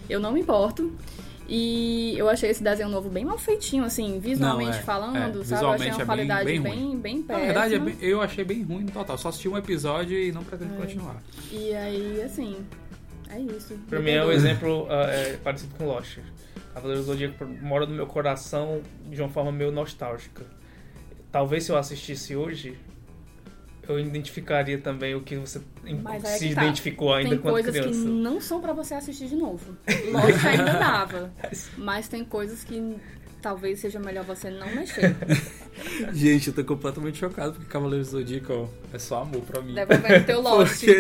Eu 0.08 0.18
não 0.18 0.32
me 0.32 0.40
importo. 0.40 0.92
E 1.48 2.14
eu 2.18 2.28
achei 2.28 2.50
esse 2.50 2.60
desenho 2.60 2.88
novo 2.88 3.08
bem 3.08 3.24
mal 3.24 3.38
feitinho, 3.38 3.84
assim, 3.84 4.18
visualmente 4.18 4.70
Não, 4.72 4.78
é, 4.78 4.82
falando, 4.82 5.16
é, 5.42 5.44
sabe? 5.44 5.62
Eu 5.64 5.70
achei 5.70 5.90
visualmente 5.90 5.90
é 5.90 5.92
uma 5.92 5.98
bem- 5.98 6.06
qualidade 6.06 6.44
bem 6.44 6.60
bem, 6.60 6.72
ruim. 6.72 6.96
bem, 6.98 7.16
Na 7.18 7.22
péssima. 7.24 7.46
verdade, 7.46 7.74
é 7.74 7.78
bem- 7.78 7.96
eu 8.00 8.20
achei 8.20 8.44
bem 8.44 8.62
ruim 8.64 8.82
no 8.84 8.90
total. 8.90 9.16
Só 9.16 9.28
assisti 9.28 9.48
um 9.48 9.56
episódio 9.56 10.18
e 10.18 10.32
não 10.32 10.42
pretendo 10.42 10.74
continuar. 10.74 11.22
E 11.52 11.72
aí, 11.72 12.20
assim, 12.24 12.56
é 13.30 13.40
isso. 13.40 13.78
Pra 13.88 14.00
mim 14.00 14.10
é 14.10 14.24
um 14.24 14.32
exemplo 14.32 14.86
ah, 14.90 15.10
é, 15.10 15.36
parecido 15.36 15.74
com 15.76 15.86
Lost. 15.86 16.18
Cavaleiros 16.74 17.06
do 17.06 17.12
Zodíaco 17.12 17.44
mora 17.62 17.86
no 17.86 17.94
meu 17.94 18.06
coração 18.06 18.82
de 19.08 19.20
uma 19.20 19.30
forma 19.30 19.50
meio 19.50 19.72
nostálgica. 19.72 20.44
Talvez 21.32 21.64
se 21.64 21.72
eu 21.72 21.76
assistisse 21.76 22.36
hoje, 22.36 22.78
eu 23.88 23.98
identificaria 23.98 24.78
também 24.78 25.14
o 25.14 25.22
que 25.22 25.36
você 25.36 25.60
Mas 26.02 26.24
é 26.24 26.36
se 26.36 26.54
tá. 26.54 26.62
identificou 26.62 27.14
ainda 27.14 27.30
Tem 27.30 27.38
quando 27.38 27.54
coisas 27.54 27.70
criança. 27.72 27.90
que 27.90 28.06
não 28.06 28.40
são 28.40 28.60
pra 28.60 28.72
você 28.72 28.94
assistir 28.94 29.28
de 29.28 29.36
novo. 29.36 29.76
Lost 30.12 30.44
ainda 30.44 30.72
dava. 30.74 31.32
Mas 31.78 32.08
tem 32.08 32.24
coisas 32.24 32.62
que 32.62 32.96
talvez 33.40 33.80
seja 33.80 33.98
melhor 33.98 34.24
você 34.24 34.50
não 34.50 34.66
mexer. 34.74 35.14
Gente, 36.12 36.48
eu 36.48 36.54
tô 36.54 36.64
completamente 36.64 37.18
chocado 37.18 37.52
porque 37.52 37.66
Cavaleiros 37.66 38.10
do 38.10 38.18
Zodíaco 38.18 38.70
é 38.92 38.98
só 38.98 39.22
amor 39.22 39.42
pra 39.42 39.60
mim. 39.60 39.74
Devolvendo 39.74 40.24
teu 40.24 40.40
Lost. 40.40 40.84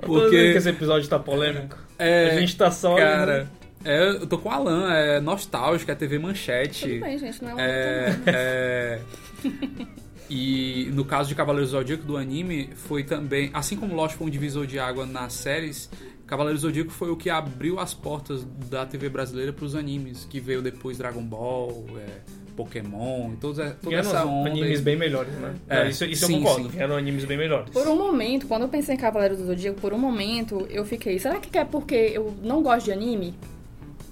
Porque... 0.00 0.20
Porque 0.20 0.36
esse 0.36 0.68
episódio 0.68 1.08
tá 1.08 1.18
polêmico. 1.18 1.78
É, 1.98 2.32
a 2.32 2.40
gente 2.40 2.56
tá 2.56 2.70
só. 2.70 2.94
Cara, 2.96 3.48
é, 3.84 4.08
eu 4.08 4.26
tô 4.26 4.36
com 4.38 4.48
o 4.48 4.52
Alan, 4.52 4.92
é 4.92 5.20
nostálgico, 5.20 5.90
é 5.90 5.94
TV 5.94 6.18
Manchete. 6.18 6.88
Tudo 6.88 7.00
bem, 7.00 7.18
gente, 7.18 7.44
não 7.44 7.58
é, 7.58 8.16
é, 8.26 8.32
é 8.32 9.00
E 10.28 10.90
no 10.92 11.04
caso 11.04 11.28
de 11.28 11.34
Cavaleiros 11.34 11.70
do 11.70 11.76
Zodíaco 11.78 12.04
do 12.04 12.16
anime, 12.16 12.70
foi 12.74 13.04
também, 13.04 13.50
assim 13.52 13.76
como 13.76 13.94
Lost 13.94 14.16
foi 14.16 14.26
um 14.26 14.30
divisor 14.30 14.66
de 14.66 14.78
água 14.78 15.04
nas 15.04 15.34
séries, 15.34 15.90
Cavaleiros 16.26 16.62
do 16.62 16.68
Zodíaco 16.68 16.90
foi 16.90 17.10
o 17.10 17.16
que 17.16 17.28
abriu 17.28 17.78
as 17.78 17.92
portas 17.92 18.44
da 18.70 18.86
TV 18.86 19.08
brasileira 19.08 19.52
para 19.52 19.64
os 19.64 19.74
animes, 19.74 20.24
que 20.24 20.40
veio 20.40 20.62
depois 20.62 20.96
Dragon 20.96 21.22
Ball, 21.22 21.84
é, 21.98 22.20
Pokémon, 22.56 23.32
e 23.32 23.36
toda, 23.36 23.76
toda 23.82 23.96
essa 23.96 24.24
onda. 24.24 24.50
animes 24.50 24.80
bem 24.80 24.96
melhores, 24.96 25.32
né? 25.34 25.54
É, 25.68 25.88
isso, 25.88 26.04
isso 26.04 26.26
sim, 26.26 26.36
eu 26.36 26.42
concordo, 26.42 26.70
sim. 26.70 26.80
eram 26.80 26.96
animes 26.96 27.24
bem 27.24 27.36
melhores. 27.36 27.70
Por 27.70 27.86
um 27.86 27.96
momento, 27.96 28.46
quando 28.46 28.62
eu 28.62 28.68
pensei 28.68 28.94
em 28.94 28.98
Cavaleiros 28.98 29.38
do 29.38 29.46
Zodíaco, 29.46 29.80
por 29.80 29.92
um 29.92 29.98
momento 29.98 30.66
eu 30.70 30.84
fiquei, 30.84 31.18
será 31.18 31.38
que 31.38 31.56
é 31.58 31.64
porque 31.64 31.94
eu 31.94 32.34
não 32.42 32.62
gosto 32.62 32.86
de 32.86 32.92
anime? 32.92 33.34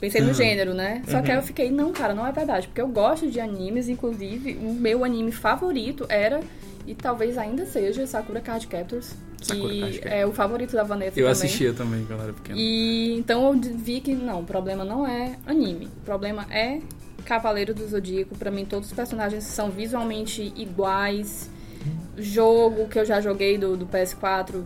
Pensei 0.03 0.21
no 0.21 0.29
uhum. 0.29 0.35
gênero, 0.35 0.75
né? 0.75 1.01
Só 1.07 1.19
uhum. 1.19 1.23
que 1.23 1.31
aí 1.31 1.37
eu 1.37 1.43
fiquei, 1.43 1.71
não, 1.71 1.93
cara, 1.93 2.13
não 2.13 2.27
é 2.27 2.33
verdade. 2.33 2.67
Porque 2.67 2.81
eu 2.81 2.89
gosto 2.89 3.31
de 3.31 3.39
animes, 3.39 3.89
inclusive, 3.89 4.59
o 4.61 4.75
meu 4.75 5.05
anime 5.05 5.31
favorito 5.31 6.05
era, 6.09 6.41
e 6.87 6.95
talvez 6.95 7.39
ainda 7.39 7.65
seja, 7.67 8.07
Sakura 8.07 8.41
Card 8.41 8.67
Captors. 8.67 9.15
Que 9.41 10.01
é 10.05 10.25
o 10.25 10.33
favorito 10.33 10.73
da 10.73 10.85
Vanessa 10.85 11.19
Eu 11.19 11.25
também. 11.25 11.31
assistia 11.33 11.73
também 11.73 12.05
quando 12.05 12.23
era 12.23 12.33
pequena. 12.33 12.57
E 12.59 13.15
então 13.19 13.53
eu 13.53 13.61
vi 13.61 14.01
que, 14.01 14.15
não, 14.15 14.41
o 14.41 14.45
problema 14.45 14.85
não 14.85 15.07
é 15.07 15.37
anime. 15.47 15.87
O 15.87 16.05
problema 16.05 16.47
é 16.51 16.81
Cavaleiro 17.25 17.75
do 17.75 17.87
Zodíaco. 17.89 18.37
Pra 18.37 18.51
mim, 18.51 18.65
todos 18.65 18.89
os 18.89 18.95
personagens 18.95 19.43
são 19.45 19.69
visualmente 19.71 20.53
iguais. 20.57 21.51
Jogo 22.17 22.87
que 22.89 22.99
eu 22.99 23.05
já 23.05 23.21
joguei 23.21 23.59
do, 23.59 23.77
do 23.77 23.87
PS4 23.87 24.63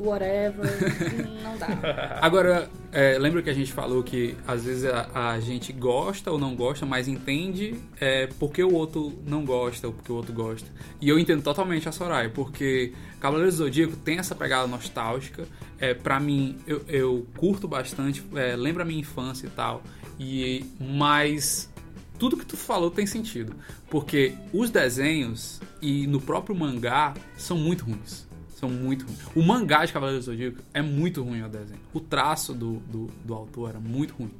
whatever, 0.00 0.66
não 1.42 1.56
dá. 1.58 2.18
Agora, 2.20 2.70
é, 2.90 3.18
lembra 3.18 3.42
que 3.42 3.50
a 3.50 3.54
gente 3.54 3.72
falou 3.72 4.02
que 4.02 4.34
às 4.46 4.64
vezes 4.64 4.84
a, 4.84 5.32
a 5.32 5.40
gente 5.40 5.72
gosta 5.72 6.30
ou 6.30 6.38
não 6.38 6.56
gosta, 6.56 6.86
mas 6.86 7.06
entende 7.06 7.74
é, 8.00 8.26
porque 8.38 8.62
o 8.64 8.72
outro 8.72 9.12
não 9.26 9.44
gosta 9.44 9.86
ou 9.86 9.92
porque 9.92 10.10
o 10.10 10.14
outro 10.14 10.32
gosta. 10.32 10.68
E 11.00 11.08
eu 11.08 11.18
entendo 11.18 11.42
totalmente 11.42 11.88
a 11.88 11.92
Soraya, 11.92 12.30
porque 12.30 12.94
Cavaleiros 13.20 13.56
do 13.56 13.64
Zodíaco 13.64 13.96
tem 13.96 14.18
essa 14.18 14.34
pegada 14.34 14.66
nostálgica. 14.66 15.46
É, 15.78 15.94
pra 15.94 16.18
mim, 16.18 16.58
eu, 16.66 16.82
eu 16.88 17.26
curto 17.36 17.68
bastante, 17.68 18.22
é, 18.34 18.56
lembra 18.56 18.82
a 18.82 18.86
minha 18.86 19.00
infância 19.00 19.46
e 19.46 19.50
tal. 19.50 19.82
E, 20.18 20.66
mas 20.78 21.70
tudo 22.18 22.36
que 22.36 22.44
tu 22.44 22.56
falou 22.56 22.90
tem 22.90 23.06
sentido. 23.06 23.54
Porque 23.88 24.34
os 24.52 24.70
desenhos 24.70 25.60
e 25.80 26.06
no 26.06 26.20
próprio 26.20 26.54
mangá 26.54 27.14
são 27.36 27.56
muito 27.56 27.84
ruins 27.84 28.29
são 28.60 28.68
muito 28.68 29.06
ruins. 29.06 29.18
O 29.34 29.42
mangá 29.42 29.84
de 29.84 29.92
Cavaleiros 29.92 30.26
do 30.26 30.32
Zodíaco 30.32 30.58
é 30.74 30.82
muito 30.82 31.22
ruim 31.22 31.42
o 31.42 31.48
desenho. 31.48 31.80
O 31.94 32.00
traço 32.00 32.52
do, 32.52 32.74
do, 32.80 33.06
do 33.24 33.34
autor 33.34 33.70
era 33.70 33.80
muito 33.80 34.14
ruim. 34.14 34.30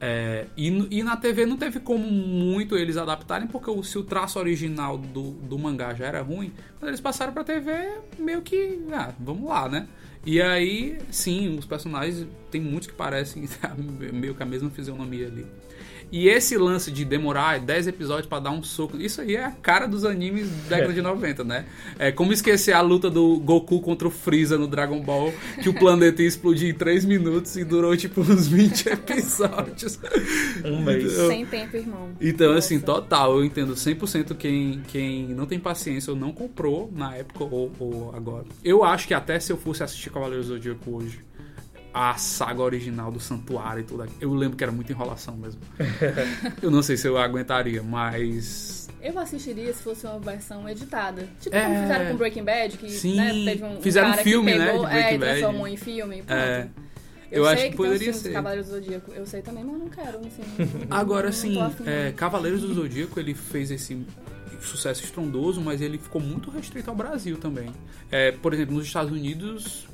É, 0.00 0.46
e, 0.56 0.68
e, 0.98 1.02
na 1.02 1.16
TV 1.16 1.46
não 1.46 1.56
teve 1.56 1.78
como 1.78 2.04
muito 2.04 2.76
eles 2.76 2.96
adaptarem, 2.96 3.46
porque 3.46 3.70
o, 3.70 3.82
se 3.82 3.96
o 3.96 4.02
traço 4.02 4.38
original 4.38 4.98
do, 4.98 5.30
do 5.30 5.58
mangá 5.58 5.94
já 5.94 6.06
era 6.06 6.20
ruim, 6.20 6.52
quando 6.78 6.88
eles 6.90 7.00
passaram 7.00 7.32
pra 7.32 7.44
TV, 7.44 7.72
meio 8.18 8.42
que, 8.42 8.80
ah, 8.92 9.14
vamos 9.18 9.48
lá, 9.48 9.68
né? 9.68 9.86
E 10.26 10.42
aí, 10.42 10.98
sim, 11.10 11.56
os 11.56 11.64
personagens, 11.64 12.26
tem 12.50 12.60
muitos 12.60 12.88
que 12.88 12.94
parecem 12.94 13.48
meio 14.12 14.34
que 14.34 14.42
a 14.42 14.46
mesma 14.46 14.70
fisionomia 14.70 15.26
ali. 15.26 15.46
E 16.10 16.28
esse 16.28 16.56
lance 16.56 16.90
de 16.90 17.04
demorar 17.04 17.58
10 17.58 17.88
episódios 17.88 18.26
para 18.26 18.40
dar 18.40 18.50
um 18.50 18.62
soco, 18.62 18.96
isso 18.96 19.20
aí 19.20 19.36
é 19.36 19.44
a 19.44 19.50
cara 19.50 19.86
dos 19.86 20.04
animes 20.04 20.48
da 20.68 20.76
década 20.76 20.92
de 20.92 21.02
90, 21.02 21.44
né? 21.44 21.66
É 21.98 22.12
como 22.12 22.32
esquecer 22.32 22.72
a 22.72 22.80
luta 22.80 23.10
do 23.10 23.38
Goku 23.38 23.80
contra 23.80 24.06
o 24.06 24.10
Freeza 24.10 24.56
no 24.56 24.66
Dragon 24.66 25.00
Ball, 25.00 25.32
que 25.62 25.68
o 25.68 25.74
planeta 25.74 26.22
ia 26.22 26.28
explodir 26.28 26.68
em 26.68 26.74
3 26.74 27.04
minutos 27.04 27.56
e 27.56 27.64
durou 27.64 27.96
tipo 27.96 28.20
uns 28.20 28.46
20 28.46 28.88
episódios. 28.90 29.98
Um 30.64 30.82
mês. 30.82 31.12
Então, 31.12 31.28
Sem 31.28 31.46
tempo, 31.46 31.76
irmão. 31.76 32.10
Então, 32.20 32.48
Nossa. 32.48 32.58
assim, 32.58 32.80
total, 32.80 33.38
eu 33.38 33.44
entendo 33.44 33.74
100% 33.74 34.34
quem, 34.36 34.82
quem 34.88 35.28
não 35.28 35.46
tem 35.46 35.58
paciência 35.58 36.12
ou 36.12 36.18
não 36.18 36.32
comprou 36.32 36.90
na 36.94 37.14
época 37.16 37.44
ou, 37.44 37.72
ou 37.78 38.14
agora. 38.14 38.44
Eu 38.64 38.84
acho 38.84 39.06
que 39.08 39.14
até 39.14 39.38
se 39.40 39.52
eu 39.52 39.56
fosse 39.56 39.82
assistir 39.82 40.10
Cavaleiros 40.10 40.46
do 40.46 40.54
Zodíaco 40.54 40.90
hoje, 40.96 41.20
a 41.94 42.16
saga 42.16 42.60
original 42.60 43.12
do 43.12 43.20
Santuário 43.20 43.82
e 43.82 43.84
tudo 43.84 44.02
aquilo. 44.02 44.18
Eu 44.20 44.34
lembro 44.34 44.56
que 44.56 44.64
era 44.64 44.72
muita 44.72 44.90
enrolação 44.90 45.36
mesmo. 45.36 45.60
eu 46.60 46.68
não 46.68 46.82
sei 46.82 46.96
se 46.96 47.06
eu 47.06 47.16
aguentaria, 47.16 47.84
mas. 47.84 48.88
Eu 49.00 49.16
assistiria 49.16 49.72
se 49.72 49.80
fosse 49.80 50.04
uma 50.04 50.18
versão 50.18 50.68
editada. 50.68 51.28
Tipo 51.40 51.54
é... 51.54 51.62
como 51.62 51.80
fizeram 51.82 52.10
com 52.10 52.16
Breaking 52.16 52.44
Bad, 52.44 52.78
que 52.78 52.90
Sim, 52.90 53.16
né, 53.16 53.32
teve 53.44 53.64
um, 53.64 53.80
fizeram 53.80 54.10
um 54.10 54.14
filme, 54.14 54.52
que 54.52 54.58
pegou, 54.58 54.82
né? 54.82 54.88
De 54.88 54.94
Breaking 54.94 55.14
é, 55.14 55.18
Bad. 55.18 55.32
transformou 55.38 55.68
em 55.68 55.76
filme. 55.76 56.16
Pronto. 56.16 56.32
É. 56.32 56.68
Eu, 57.30 57.42
eu 57.42 57.48
acho 57.48 57.62
que, 57.62 57.70
que 57.70 57.76
poderia 57.76 58.12
ser. 58.12 58.32
Cavaleiros 58.32 58.66
do 58.66 58.74
Zodíaco. 58.74 59.12
Eu 59.12 59.26
sei 59.26 59.42
também, 59.42 59.62
mas 59.62 59.78
não 59.78 59.88
quero. 59.88 60.18
Assim, 60.18 60.42
Agora, 60.90 61.30
sim, 61.30 61.56
é, 61.86 62.12
Cavaleiros 62.12 62.62
do 62.62 62.74
Zodíaco, 62.74 63.20
ele 63.20 63.34
fez 63.34 63.70
esse 63.70 64.04
sucesso 64.60 65.04
estrondoso, 65.04 65.60
mas 65.60 65.80
ele 65.80 65.98
ficou 65.98 66.20
muito 66.20 66.50
restrito 66.50 66.90
ao 66.90 66.96
Brasil 66.96 67.36
também. 67.36 67.70
É, 68.10 68.32
por 68.32 68.52
exemplo, 68.52 68.74
nos 68.74 68.86
Estados 68.86 69.12
Unidos, 69.12 69.86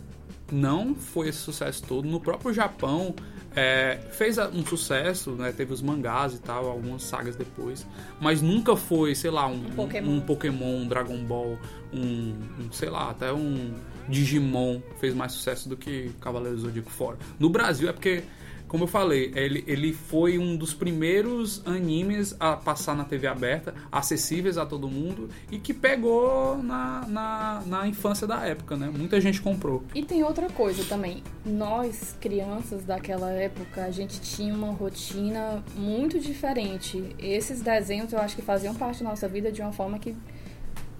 não 0.52 0.94
foi 0.94 1.28
esse 1.28 1.38
sucesso 1.38 1.82
todo. 1.86 2.06
No 2.06 2.20
próprio 2.20 2.52
Japão 2.52 3.14
é, 3.54 3.98
fez 4.12 4.38
um 4.38 4.64
sucesso, 4.64 5.32
né? 5.32 5.52
Teve 5.52 5.72
os 5.72 5.82
mangás 5.82 6.34
e 6.34 6.38
tal, 6.38 6.68
algumas 6.68 7.02
sagas 7.02 7.36
depois. 7.36 7.86
Mas 8.20 8.40
nunca 8.40 8.76
foi, 8.76 9.14
sei 9.14 9.30
lá, 9.30 9.46
um, 9.46 9.66
um 9.66 9.70
Pokémon, 9.70 10.10
um, 10.10 10.20
Pokémon, 10.20 10.76
um 10.76 10.88
Dragon 10.88 11.24
Ball, 11.24 11.58
um, 11.92 12.34
um, 12.58 12.72
sei 12.72 12.90
lá, 12.90 13.10
até 13.10 13.32
um 13.32 13.74
Digimon 14.08 14.80
fez 14.98 15.14
mais 15.14 15.32
sucesso 15.32 15.68
do 15.68 15.76
que 15.76 16.10
Cavaleiros 16.20 16.62
do 16.62 16.66
Zodíaco 16.68 16.90
fora. 16.90 17.18
No 17.38 17.48
Brasil 17.48 17.88
é 17.88 17.92
porque 17.92 18.22
como 18.70 18.84
eu 18.84 18.88
falei, 18.88 19.32
ele, 19.34 19.64
ele 19.66 19.92
foi 19.92 20.38
um 20.38 20.56
dos 20.56 20.72
primeiros 20.72 21.60
animes 21.66 22.36
a 22.38 22.54
passar 22.54 22.94
na 22.94 23.02
TV 23.02 23.26
aberta, 23.26 23.74
acessíveis 23.90 24.56
a 24.56 24.64
todo 24.64 24.88
mundo 24.88 25.28
e 25.50 25.58
que 25.58 25.74
pegou 25.74 26.56
na, 26.62 27.04
na, 27.08 27.62
na 27.66 27.88
infância 27.88 28.28
da 28.28 28.46
época, 28.46 28.76
né? 28.76 28.88
Muita 28.88 29.20
gente 29.20 29.42
comprou. 29.42 29.82
E 29.92 30.04
tem 30.04 30.22
outra 30.22 30.48
coisa 30.48 30.84
também. 30.84 31.24
Nós, 31.44 32.16
crianças 32.20 32.84
daquela 32.84 33.32
época, 33.32 33.84
a 33.84 33.90
gente 33.90 34.20
tinha 34.20 34.54
uma 34.54 34.70
rotina 34.70 35.64
muito 35.74 36.20
diferente. 36.20 37.16
Esses 37.18 37.60
desenhos 37.60 38.12
eu 38.12 38.20
acho 38.20 38.36
que 38.36 38.42
faziam 38.42 38.72
parte 38.72 39.02
da 39.02 39.10
nossa 39.10 39.26
vida 39.26 39.50
de 39.50 39.60
uma 39.60 39.72
forma 39.72 39.98
que 39.98 40.14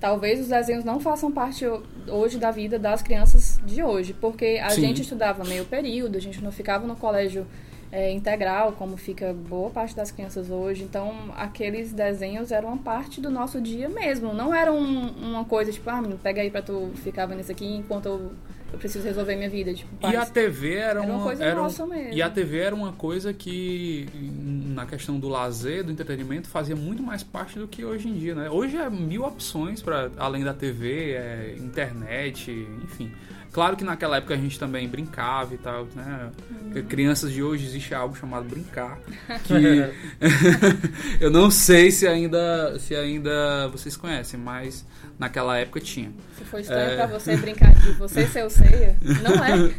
talvez 0.01 0.41
os 0.41 0.49
desenhos 0.49 0.85
não 0.85 0.99
façam 0.99 1.31
parte 1.31 1.65
hoje 2.09 2.39
da 2.39 2.51
vida 2.51 2.79
das 2.79 3.03
crianças 3.03 3.61
de 3.65 3.83
hoje, 3.83 4.15
porque 4.15 4.61
a 4.63 4.71
Sim. 4.71 4.81
gente 4.81 5.03
estudava 5.03 5.45
meio 5.45 5.65
período, 5.67 6.17
a 6.17 6.21
gente 6.21 6.43
não 6.43 6.51
ficava 6.51 6.87
no 6.87 6.97
colégio 6.97 7.47
é, 7.93 8.11
integral, 8.11 8.73
como 8.73 8.97
fica 8.97 9.33
boa 9.33 9.69
parte 9.71 9.95
das 9.95 10.11
crianças 10.11 10.49
hoje. 10.51 10.85
Então, 10.85 11.13
aqueles 11.37 11.93
desenhos 11.93 12.53
eram 12.53 12.69
uma 12.69 12.79
parte 12.79 13.21
do 13.21 13.31
nosso 13.31 13.61
dia 13.61 13.89
mesmo. 13.89 14.33
Não 14.33 14.55
era 14.55 14.73
um, 14.73 15.09
uma 15.09 15.45
coisa 15.45 15.73
tipo, 15.73 15.91
ah, 15.91 16.03
pega 16.23 16.41
aí 16.41 16.51
pra 16.51 16.63
tu 16.63 16.91
ficar 16.97 17.27
vendo 17.27 17.41
isso 17.41 17.53
aqui 17.53 17.67
enquanto 17.67 18.07
eu 18.07 18.33
eu 18.73 18.79
preciso 18.79 19.05
resolver 19.05 19.37
minha 19.37 19.51
vida. 19.51 19.75
Tipo, 19.75 20.11
e 20.11 20.17
a 20.17 20.25
TV 20.25 20.75
era, 20.75 20.91
era 20.91 21.03
uma, 21.03 21.15
uma 21.15 21.23
coisa 21.25 21.45
era 21.45 21.61
nossa 21.61 21.87
mesmo. 21.87 22.15
E 22.15 22.23
a 22.23 22.31
TV 22.31 22.59
era 22.59 22.75
uma 22.75 22.93
coisa 22.93 23.33
que, 23.33 24.09
na 24.15 24.87
questão 24.87 25.19
do 25.19 25.29
lazer, 25.29 25.85
do 25.85 25.93
entretenimento, 25.93 26.49
fazia 26.49 26.77
muito 26.77 27.03
mais 27.03 27.23
parte 27.23 27.59
do 27.59 27.67
que 27.67 27.85
hoje 27.85 28.09
em 28.09 28.15
dia, 28.15 28.35
né? 28.35 28.51
Hoje 28.51 28.77
é 28.77 28.89
mil 28.89 29.25
opções 29.25 29.83
para 29.83 30.11
além 30.17 30.45
da 30.45 30.55
TV, 30.55 31.13
é 31.13 31.57
internet, 31.59 32.51
enfim. 32.85 33.13
Claro 33.53 33.77
que 33.77 33.83
naquela 33.83 34.19
época 34.19 34.35
a 34.35 34.37
gente 34.37 34.59
também 34.59 34.89
brincava 34.89 35.55
e 35.55 35.59
tal, 35.59 35.89
né? 35.95 36.31
Uhum. 36.51 36.83
Crianças 36.85 37.33
de 37.33 37.43
hoje 37.43 37.67
existe 37.67 37.93
algo 37.93 38.17
chamado 38.17 38.49
brincar, 38.49 38.99
que 39.45 39.55
eu 41.21 41.31
não 41.31 41.51
sei 41.51 41.91
se 41.91 42.07
ainda 42.07 42.79
se 42.79 42.95
ainda 42.95 43.67
vocês 43.69 43.97
conhecem, 43.97 44.39
mas 44.39 44.87
naquela 45.21 45.59
época 45.59 45.79
tinha. 45.79 46.11
Se 46.39 46.45
for 46.45 46.59
estranho 46.59 46.93
é... 46.93 46.97
pra 46.97 47.07
você 47.07 47.37
brincar 47.37 47.75
de 47.75 47.93
você 47.93 48.27
ser 48.27 48.45
o 48.45 48.51
ceia, 48.51 48.97
não 49.23 49.45
é. 49.45 49.71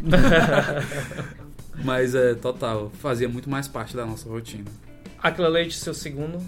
mas 1.84 2.14
é 2.14 2.36
total, 2.36 2.92
fazia 3.02 3.28
muito 3.28 3.50
mais 3.50 3.68
parte 3.68 3.96
da 3.96 4.06
nossa 4.06 4.30
rotina. 4.30 4.70
Aquela 5.22 5.50
Leite, 5.50 5.76
seu 5.76 5.96
segundo? 5.96 6.40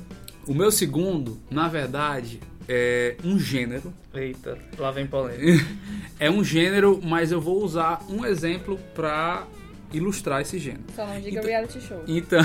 O 0.47 0.53
meu 0.53 0.71
segundo, 0.71 1.41
na 1.49 1.67
verdade, 1.67 2.39
é 2.69 3.17
um 3.23 3.39
gênero. 3.39 3.91
Eita, 4.13 4.58
lá 4.77 4.91
vem 4.91 5.08
polêmica. 5.08 5.65
é 6.19 6.29
um 6.29 6.43
gênero, 6.43 7.01
mas 7.03 7.32
eu 7.32 7.41
vou 7.41 7.63
usar 7.63 7.99
um 8.08 8.23
exemplo 8.23 8.79
para 8.93 9.47
ilustrar 9.93 10.41
esse 10.41 10.58
gênero. 10.58 10.84
Só 10.95 11.06
não 11.06 11.15
diga 11.21 11.39
então, 11.39 11.43
reality 11.43 11.79
show. 11.79 12.03
Então, 12.08 12.41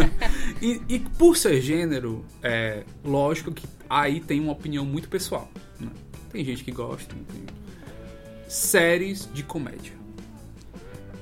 e, 0.60 0.80
e, 0.88 0.98
por 1.00 1.36
ser 1.36 1.60
gênero, 1.60 2.24
é 2.42 2.84
lógico 3.04 3.50
que 3.50 3.66
aí 3.88 4.20
tem 4.20 4.38
uma 4.38 4.52
opinião 4.52 4.84
muito 4.84 5.08
pessoal. 5.08 5.50
Né? 5.80 5.88
Tem 6.30 6.44
gente 6.44 6.62
que 6.62 6.70
gosta. 6.70 7.14
Tem... 7.14 7.44
Séries 8.46 9.28
de 9.32 9.42
comédia. 9.42 9.94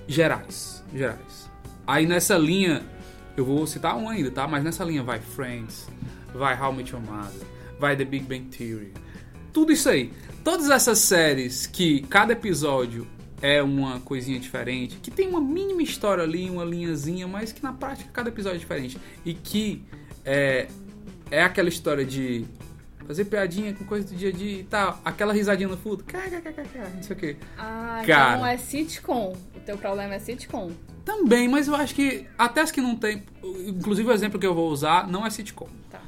Gerais. 0.09 0.83
Gerais. 0.93 1.49
Aí 1.87 2.05
nessa 2.05 2.37
linha, 2.37 2.83
eu 3.37 3.45
vou 3.45 3.67
citar 3.67 3.97
um 3.97 4.09
ainda, 4.09 4.31
tá? 4.31 4.47
Mas 4.47 4.65
nessa 4.65 4.85
linha 4.85 5.03
vai 5.03 5.21
Friends, 5.21 5.89
vai 6.35 6.61
How 6.61 6.73
I 6.73 6.77
Met 6.77 6.93
Your 6.93 7.03
Mother, 7.03 7.47
vai 7.79 7.97
The 7.97 8.05
Big 8.05 8.25
Bang 8.25 8.47
Theory. 8.57 8.93
Tudo 9.53 9.73
isso 9.73 9.89
aí. 9.89 10.13
Todas 10.43 10.71
essas 10.71 10.99
séries 10.99 11.67
que 11.67 12.03
cada 12.03 12.33
episódio 12.33 13.07
é 13.43 13.63
uma 13.63 14.01
coisinha 14.01 14.39
diferente, 14.39 14.97
que 14.97 15.11
tem 15.11 15.29
uma 15.29 15.41
mínima 15.41 15.83
história 15.83 16.23
ali, 16.23 16.51
uma 16.51 16.65
linhazinha, 16.65 17.27
mas 17.27 17.53
que 17.53 17.63
na 17.63 17.73
prática 17.73 18.11
cada 18.13 18.29
episódio 18.29 18.57
é 18.57 18.59
diferente. 18.59 18.99
E 19.25 19.35
que 19.35 19.83
é, 20.25 20.69
é 21.31 21.43
aquela 21.43 21.69
história 21.69 22.05
de 22.05 22.45
fazer 23.07 23.25
piadinha 23.25 23.75
com 23.75 23.85
coisa 23.85 24.07
do 24.07 24.15
dia 24.15 24.29
a 24.29 24.33
dia 24.33 24.61
e 24.61 24.63
tal, 24.63 25.01
aquela 25.05 25.33
risadinha 25.33 25.69
no 25.69 25.77
fundo, 25.77 26.05
não 26.95 27.03
sei 27.03 27.17
o 27.17 27.19
que. 27.19 27.37
Ah, 27.59 28.03
Cara. 28.07 28.35
então 28.35 28.47
é 28.47 28.57
sitcom. 28.57 29.37
O 29.57 29.61
teu 29.61 29.77
problema 29.77 30.15
é 30.15 30.19
sitcom. 30.19 30.71
Também, 31.05 31.49
mas 31.49 31.67
eu 31.67 31.75
acho 31.75 31.95
que 31.95 32.27
até 32.39 32.61
as 32.61 32.71
que 32.71 32.81
não 32.81 32.95
tem, 32.95 33.25
inclusive 33.67 34.09
o 34.09 34.13
exemplo 34.13 34.39
que 34.39 34.47
eu 34.47 34.55
vou 34.55 34.71
usar 34.71 35.09
não 35.09 35.27
é 35.27 35.31
sitcom. 35.31 35.69
Tá. 35.91 36.01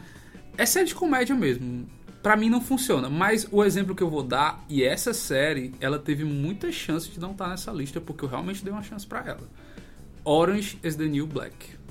É 0.57 0.65
série 0.65 0.87
de 0.87 0.95
comédia 0.95 1.35
mesmo. 1.35 1.89
Pra 2.23 2.37
mim 2.37 2.49
não 2.49 2.61
funciona, 2.61 3.11
mas 3.11 3.49
o 3.51 3.65
exemplo 3.65 3.97
que 3.97 4.03
eu 4.03 4.09
vou 4.09 4.23
dar, 4.23 4.65
e 4.69 4.85
essa 4.85 5.13
série, 5.13 5.75
ela 5.81 5.99
teve 5.99 6.25
muita 6.25 6.71
chance 6.71 7.11
de 7.11 7.19
não 7.19 7.33
estar 7.33 7.49
nessa 7.49 7.73
lista, 7.73 8.01
porque 8.01 8.25
eu 8.25 8.29
realmente 8.29 8.63
dei 8.63 8.73
uma 8.73 8.83
chance 8.83 9.05
pra 9.05 9.25
ela. 9.27 9.49
Orange 10.25 10.79
is 10.85 10.95
the 10.95 11.07
New 11.07 11.27
Black. 11.27 11.83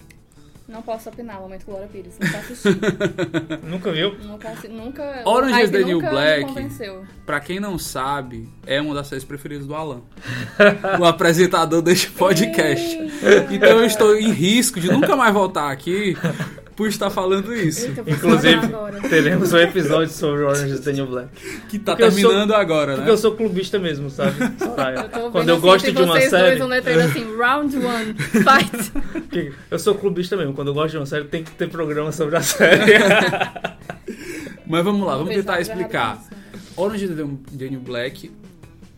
Não 0.72 0.82
posso 0.82 1.10
opinar, 1.10 1.42
momento 1.42 1.66
Glória 1.66 1.86
Pires. 1.88 2.18
Nunca 2.18 2.38
assisti. 2.38 2.70
Nunca 3.68 3.92
viu? 3.92 4.18
nunca, 4.20 4.56
nunca. 4.70 5.22
Orange 5.26 5.64
is 5.64 5.70
the 5.70 5.84
New 5.84 6.00
Black. 6.00 6.46
Pra 7.26 7.42
quem 7.42 7.60
não 7.60 7.78
sabe, 7.78 8.48
é 8.66 8.80
uma 8.80 8.96
das 8.96 9.08
séries 9.08 9.26
preferidas 9.26 9.68
do 9.68 9.76
Alan. 9.76 10.00
o 10.98 11.04
apresentador 11.04 11.82
deste 11.82 12.10
podcast. 12.12 12.98
Então 13.52 13.80
eu 13.80 13.86
estou 13.86 14.16
em 14.16 14.32
risco 14.32 14.80
de 14.80 14.90
nunca 14.90 15.14
mais 15.14 15.34
voltar 15.34 15.70
aqui 15.70 16.16
por 16.82 16.88
estar 16.90 17.12
falando 17.12 17.54
isso. 17.54 17.86
Eita, 17.86 18.02
Inclusive, 18.08 18.60
teremos 19.08 19.54
um 19.54 19.58
episódio 19.60 20.12
sobre 20.12 20.42
Orange 20.42 20.74
is 20.74 20.80
the 20.80 20.92
New 20.94 21.06
Black. 21.06 21.30
Que 21.70 21.78
tá 21.78 21.92
Porque 21.92 22.06
eu 22.06 22.12
sou- 22.12 22.22
terminando 22.22 22.54
agora, 22.56 22.94
Porque 22.94 23.06
né? 23.06 23.12
eu 23.12 23.18
sou 23.18 23.36
clubista 23.36 23.78
mesmo, 23.78 24.10
sabe? 24.10 24.34
Eu 24.42 25.30
Quando 25.30 25.50
eu 25.50 25.56
assim, 25.58 25.62
gosto 25.62 25.92
de 25.92 26.02
uma 26.02 26.16
vocês 26.16 26.32
série. 26.32 26.48
dois 26.58 26.62
um 26.62 26.66
letreiro 26.68 27.02
assim, 27.04 27.38
round 27.38 27.78
one, 27.78 28.16
fight. 28.16 29.52
Eu 29.70 29.78
sou 29.78 29.94
clubista 29.94 30.36
mesmo. 30.36 30.54
Quando 30.54 30.70
eu 30.70 30.74
gosto 30.74 30.92
de 30.92 30.98
uma 30.98 31.06
série, 31.06 31.26
tem 31.26 31.44
que 31.44 31.52
ter 31.52 31.70
programa 31.70 32.12
sobre 32.12 32.36
a 32.36 32.42
série. 32.42 32.94
Mas 34.66 34.84
vamos 34.84 35.06
lá, 35.06 35.18
vamos 35.18 35.34
tentar 35.36 35.62
explicar. 35.62 36.16
né? 36.16 36.38
Orange 36.76 37.06
is 37.06 37.12
the 37.58 37.70
New 37.70 37.80
Black 37.80 38.32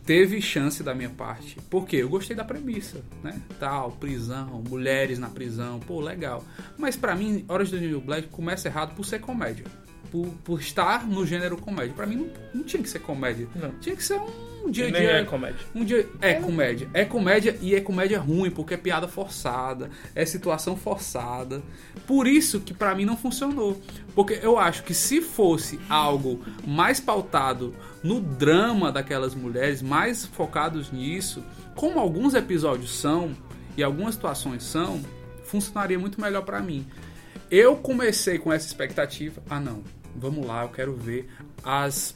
teve 0.04 0.40
chance 0.40 0.82
da 0.82 0.94
minha 0.94 1.10
parte. 1.10 1.56
Porque 1.70 1.96
eu 1.96 2.08
gostei 2.08 2.36
da 2.36 2.44
premissa, 2.44 3.02
né? 3.22 3.40
Tal, 3.58 3.92
prisão, 3.92 4.62
mulheres 4.68 5.18
na 5.18 5.28
prisão, 5.28 5.80
pô, 5.80 6.00
legal. 6.00 6.44
Mas 6.78 6.96
pra 6.96 7.14
mim, 7.14 7.46
is 7.62 7.70
the 7.70 7.78
New 7.78 8.00
Black 8.00 8.28
começa 8.28 8.68
errado 8.68 8.94
por 8.94 9.04
ser 9.04 9.20
comédia. 9.20 9.64
Por, 10.10 10.28
por 10.44 10.60
estar 10.60 11.06
no 11.06 11.26
gênero 11.26 11.56
comédia. 11.56 11.94
Pra 11.94 12.06
mim 12.06 12.16
não, 12.16 12.30
não 12.54 12.62
tinha 12.62 12.82
que 12.82 12.88
ser 12.88 13.00
comédia. 13.00 13.48
Não. 13.54 13.70
Tinha 13.80 13.96
que 13.96 14.04
ser 14.04 14.20
um 14.20 14.53
dia 14.70 14.86
a 14.86 14.90
dia. 14.90 15.10
é 15.10 15.24
comédia. 15.24 15.66
Um 15.74 15.84
dia 15.84 16.08
é 16.20 16.34
comédia. 16.34 16.88
É 16.94 17.04
comédia 17.04 17.58
e 17.60 17.74
é 17.74 17.80
comédia 17.80 18.18
ruim, 18.18 18.50
porque 18.50 18.74
é 18.74 18.76
piada 18.76 19.08
forçada, 19.08 19.90
é 20.14 20.24
situação 20.24 20.76
forçada. 20.76 21.62
Por 22.06 22.26
isso 22.26 22.60
que 22.60 22.72
pra 22.72 22.94
mim 22.94 23.04
não 23.04 23.16
funcionou. 23.16 23.80
Porque 24.14 24.38
eu 24.42 24.58
acho 24.58 24.82
que 24.84 24.94
se 24.94 25.20
fosse 25.20 25.78
algo 25.88 26.44
mais 26.66 27.00
pautado 27.00 27.74
no 28.02 28.20
drama 28.20 28.92
daquelas 28.92 29.34
mulheres, 29.34 29.82
mais 29.82 30.24
focados 30.26 30.92
nisso, 30.92 31.42
como 31.74 31.98
alguns 31.98 32.34
episódios 32.34 32.98
são 32.98 33.34
e 33.76 33.82
algumas 33.82 34.14
situações 34.14 34.62
são, 34.62 35.00
funcionaria 35.44 35.98
muito 35.98 36.20
melhor 36.20 36.42
pra 36.42 36.60
mim. 36.60 36.86
Eu 37.50 37.76
comecei 37.76 38.38
com 38.38 38.52
essa 38.52 38.66
expectativa. 38.66 39.42
Ah, 39.48 39.60
não. 39.60 39.82
Vamos 40.16 40.46
lá, 40.46 40.62
eu 40.62 40.68
quero 40.68 40.94
ver 40.94 41.28
as 41.64 42.14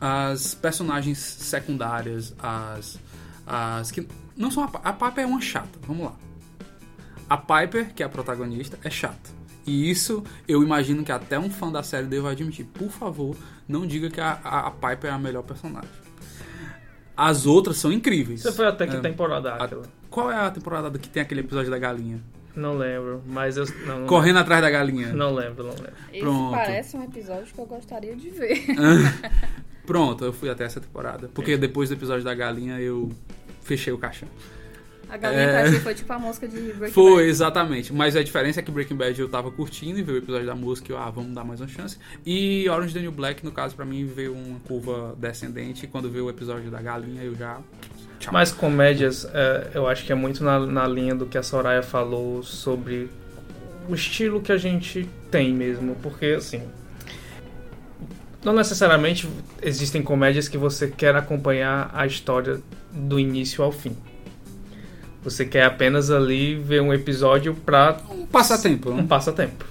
as 0.00 0.54
personagens 0.54 1.18
secundárias, 1.18 2.34
as 2.38 2.98
as 3.46 3.90
que 3.90 4.06
não 4.36 4.50
são 4.50 4.64
a, 4.64 4.70
a 4.84 4.92
Piper 4.92 5.24
é 5.24 5.26
uma 5.26 5.40
chata. 5.40 5.78
Vamos 5.86 6.04
lá. 6.06 6.12
A 7.30 7.36
Piper, 7.36 7.92
que 7.94 8.02
é 8.02 8.06
a 8.06 8.08
protagonista, 8.08 8.78
é 8.84 8.90
chata. 8.90 9.30
E 9.66 9.90
isso 9.90 10.22
eu 10.46 10.62
imagino 10.62 11.02
que 11.04 11.12
até 11.12 11.38
um 11.38 11.50
fã 11.50 11.70
da 11.72 11.82
série 11.82 12.06
deva 12.06 12.30
admitir. 12.30 12.64
Por 12.66 12.90
favor, 12.90 13.36
não 13.66 13.86
diga 13.86 14.08
que 14.10 14.20
a, 14.20 14.38
a, 14.44 14.66
a 14.68 14.70
Piper 14.70 15.10
é 15.10 15.14
a 15.14 15.18
melhor 15.18 15.42
personagem. 15.42 15.90
As 17.16 17.46
outras 17.46 17.76
são 17.78 17.90
incríveis. 17.92 18.42
Você 18.42 18.52
foi 18.52 18.66
até 18.66 18.86
que 18.86 18.96
É, 18.96 19.00
temporada 19.00 19.52
a- 19.54 19.64
aquela? 19.64 19.82
Qual 20.08 20.30
é 20.30 20.36
a 20.36 20.50
temporada 20.50 20.96
que 20.98 21.08
tem 21.08 21.22
aquele 21.22 21.40
episódio 21.40 21.70
da 21.70 21.78
galinha? 21.78 22.20
Não 22.54 22.76
lembro, 22.76 23.22
mas 23.26 23.56
eu. 23.56 23.64
Não, 23.86 24.00
não 24.00 24.06
Correndo 24.06 24.38
atrás 24.38 24.62
da 24.62 24.70
galinha. 24.70 25.12
Não 25.12 25.34
lembro, 25.34 25.64
não 25.64 25.72
lembro. 25.74 25.92
Esse 26.12 26.20
Pronto. 26.20 26.50
parece 26.56 26.96
um 26.96 27.04
episódio 27.04 27.46
que 27.52 27.58
eu 27.58 27.66
gostaria 27.66 28.16
de 28.16 28.30
ver. 28.30 28.64
Pronto, 29.88 30.24
eu 30.24 30.32
fui 30.32 30.48
até 30.50 30.64
essa 30.64 30.80
temporada. 30.80 31.28
Porque 31.34 31.56
depois 31.56 31.88
do 31.88 31.94
episódio 31.96 32.22
da 32.22 32.34
galinha 32.34 32.78
eu 32.78 33.10
fechei 33.62 33.92
o 33.92 33.98
caixão. 33.98 34.28
A 35.10 35.16
galinha 35.16 35.42
É. 35.44 35.52
caixa 35.64 35.80
foi 35.80 35.94
tipo 35.94 36.12
a 36.12 36.18
música 36.18 36.46
de 36.46 36.60
Breaking 36.74 36.92
Foi, 36.92 37.16
Bad. 37.22 37.28
exatamente. 37.30 37.92
Mas 37.94 38.14
a 38.14 38.22
diferença 38.22 38.60
é 38.60 38.62
que 38.62 38.70
Breaking 38.70 38.94
Bad 38.96 39.18
eu 39.18 39.26
tava 39.30 39.50
curtindo 39.50 39.98
e 39.98 40.02
veio 40.02 40.18
o 40.18 40.20
episódio 40.20 40.46
da 40.46 40.54
música 40.54 40.92
e 40.92 40.94
eu, 40.94 40.98
ah, 40.98 41.08
vamos 41.08 41.34
dar 41.34 41.44
mais 41.44 41.62
uma 41.62 41.66
chance. 41.68 41.96
E 42.26 42.68
Orange 42.68 43.00
New 43.00 43.10
Black, 43.12 43.42
no 43.42 43.50
caso, 43.50 43.74
pra 43.74 43.86
mim, 43.86 44.04
veio 44.04 44.34
uma 44.34 44.60
curva 44.60 45.16
descendente. 45.18 45.86
E 45.86 45.88
quando 45.88 46.10
veio 46.10 46.26
o 46.26 46.30
episódio 46.30 46.70
da 46.70 46.82
galinha, 46.82 47.22
eu 47.22 47.34
já. 47.34 47.58
Tchau. 48.20 48.32
Mas 48.34 48.52
comédias, 48.52 49.26
é, 49.32 49.70
eu 49.74 49.86
acho 49.88 50.04
que 50.04 50.12
é 50.12 50.14
muito 50.14 50.44
na, 50.44 50.60
na 50.60 50.86
linha 50.86 51.14
do 51.14 51.24
que 51.24 51.38
a 51.38 51.42
Soraya 51.42 51.82
falou 51.82 52.42
sobre 52.42 53.08
o 53.88 53.94
estilo 53.94 54.42
que 54.42 54.52
a 54.52 54.58
gente 54.58 55.08
tem 55.30 55.54
mesmo. 55.54 55.96
Porque, 56.02 56.26
assim. 56.36 56.60
Não 58.44 58.52
necessariamente 58.52 59.28
existem 59.62 60.00
comédias 60.02 60.48
que 60.48 60.56
você 60.56 60.86
quer 60.88 61.14
acompanhar 61.16 61.90
a 61.92 62.06
história 62.06 62.60
do 62.92 63.18
início 63.18 63.62
ao 63.64 63.72
fim. 63.72 63.96
Você 65.24 65.44
quer 65.44 65.64
apenas 65.64 66.10
ali 66.10 66.54
ver 66.54 66.80
um 66.80 66.92
episódio 66.94 67.54
pra 67.54 67.96
Um 68.10 68.24
passatempo, 68.26 68.90
um 68.90 68.96
né? 68.98 69.06
passatempo. 69.08 69.64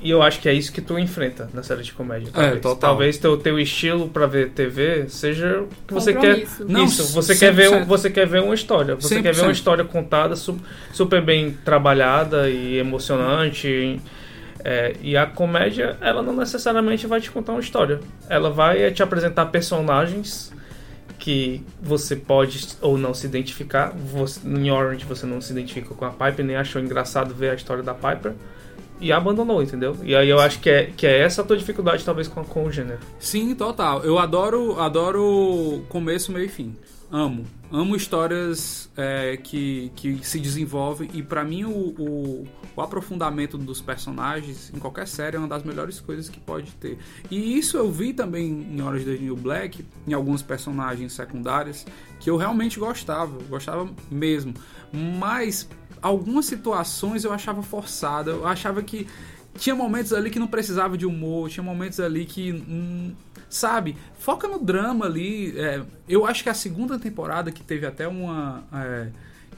E 0.00 0.10
eu 0.10 0.20
acho 0.20 0.40
que 0.40 0.48
é 0.48 0.52
isso 0.52 0.72
que 0.72 0.80
tu 0.80 0.98
enfrenta 0.98 1.48
na 1.54 1.62
série 1.62 1.82
de 1.82 1.92
comédia. 1.92 2.28
É, 2.30 2.32
Talvez, 2.32 2.60
total. 2.62 2.76
talvez 2.90 3.18
teu, 3.18 3.36
teu 3.36 3.56
estilo 3.60 4.08
pra 4.08 4.26
ver 4.26 4.48
TV 4.50 5.04
seja 5.08 5.60
o 5.60 5.68
que 5.86 5.94
você 5.94 6.12
quer. 6.12 6.44
Não, 6.66 6.86
isso, 6.86 7.12
você 7.12 7.36
quer, 7.36 7.52
ver, 7.52 7.70
100%. 7.70 7.84
você 7.84 8.10
quer 8.10 8.26
ver 8.26 8.42
uma 8.42 8.54
história. 8.54 8.96
Você 8.96 9.22
quer 9.22 9.32
ver 9.32 9.42
100%. 9.42 9.44
uma 9.44 9.52
história 9.52 9.84
contada, 9.84 10.34
su- 10.34 10.58
super 10.92 11.22
bem 11.22 11.52
trabalhada 11.64 12.50
e 12.50 12.78
emocionante. 12.78 14.00
É, 14.64 14.94
e 15.00 15.16
a 15.16 15.26
comédia, 15.26 15.96
ela 16.00 16.22
não 16.22 16.34
necessariamente 16.34 17.06
vai 17.06 17.20
te 17.20 17.30
contar 17.30 17.52
uma 17.52 17.60
história. 17.60 18.00
Ela 18.28 18.50
vai 18.50 18.82
é, 18.82 18.90
te 18.90 19.02
apresentar 19.02 19.46
personagens 19.46 20.52
que 21.18 21.62
você 21.80 22.16
pode 22.16 22.68
ou 22.80 22.98
não 22.98 23.14
se 23.14 23.26
identificar. 23.26 23.92
Você, 23.92 24.40
em 24.46 24.70
Orange 24.70 25.04
você 25.04 25.24
não 25.26 25.40
se 25.40 25.52
identifica 25.52 25.94
com 25.94 26.04
a 26.04 26.10
Piper, 26.10 26.44
nem 26.44 26.56
achou 26.56 26.80
engraçado 26.80 27.34
ver 27.34 27.50
a 27.50 27.54
história 27.54 27.82
da 27.82 27.94
Piper. 27.94 28.32
E 29.00 29.10
abandonou, 29.10 29.60
entendeu? 29.62 29.96
E 30.02 30.14
aí 30.14 30.28
eu 30.28 30.38
acho 30.38 30.60
que 30.60 30.70
é, 30.70 30.90
que 30.96 31.06
é 31.06 31.20
essa 31.20 31.42
a 31.42 31.44
tua 31.44 31.56
dificuldade, 31.56 32.04
talvez, 32.04 32.28
com, 32.28 32.44
com 32.44 32.64
o 32.64 32.70
gênero. 32.70 33.00
Sim, 33.18 33.52
total. 33.54 34.04
Eu 34.04 34.18
adoro, 34.18 34.78
adoro 34.80 35.84
começo, 35.88 36.30
meio 36.30 36.46
e 36.46 36.48
fim. 36.48 36.76
Amo. 37.10 37.44
Amo 37.72 37.96
histórias 37.96 38.90
é, 38.94 39.38
que, 39.38 39.90
que 39.96 40.20
se 40.22 40.38
desenvolvem. 40.38 41.08
E 41.14 41.22
pra 41.22 41.42
mim, 41.42 41.64
o, 41.64 41.70
o, 41.70 42.48
o 42.76 42.80
aprofundamento 42.82 43.56
dos 43.56 43.80
personagens 43.80 44.70
em 44.74 44.78
qualquer 44.78 45.08
série 45.08 45.36
é 45.36 45.38
uma 45.38 45.48
das 45.48 45.62
melhores 45.62 45.98
coisas 45.98 46.28
que 46.28 46.38
pode 46.38 46.70
ter. 46.72 46.98
E 47.30 47.56
isso 47.58 47.78
eu 47.78 47.90
vi 47.90 48.12
também 48.12 48.46
em 48.50 48.82
Horas 48.82 49.06
de 49.06 49.18
New 49.18 49.36
Black, 49.36 49.82
em 50.06 50.12
alguns 50.12 50.42
personagens 50.42 51.14
secundários, 51.14 51.86
que 52.20 52.28
eu 52.28 52.36
realmente 52.36 52.78
gostava. 52.78 53.38
Gostava 53.48 53.88
mesmo. 54.10 54.52
Mas 54.92 55.66
algumas 56.02 56.44
situações 56.44 57.24
eu 57.24 57.32
achava 57.32 57.62
forçada. 57.62 58.32
Eu 58.32 58.46
achava 58.46 58.82
que 58.82 59.06
tinha 59.56 59.74
momentos 59.74 60.12
ali 60.12 60.28
que 60.28 60.38
não 60.38 60.46
precisava 60.46 60.98
de 60.98 61.06
humor, 61.06 61.48
tinha 61.48 61.64
momentos 61.64 62.00
ali 62.00 62.26
que. 62.26 62.52
hum, 62.52 63.14
sabe, 63.52 63.96
foca 64.18 64.48
no 64.48 64.58
drama 64.58 65.04
ali. 65.04 65.58
é, 65.58 65.82
eu 66.08 66.26
acho 66.26 66.42
que 66.42 66.48
a 66.48 66.54
segunda 66.54 66.98
temporada, 66.98 67.52
que 67.52 67.62
teve 67.62 67.86
até 67.86 68.08
uma. 68.08 68.64
é, 68.72 69.08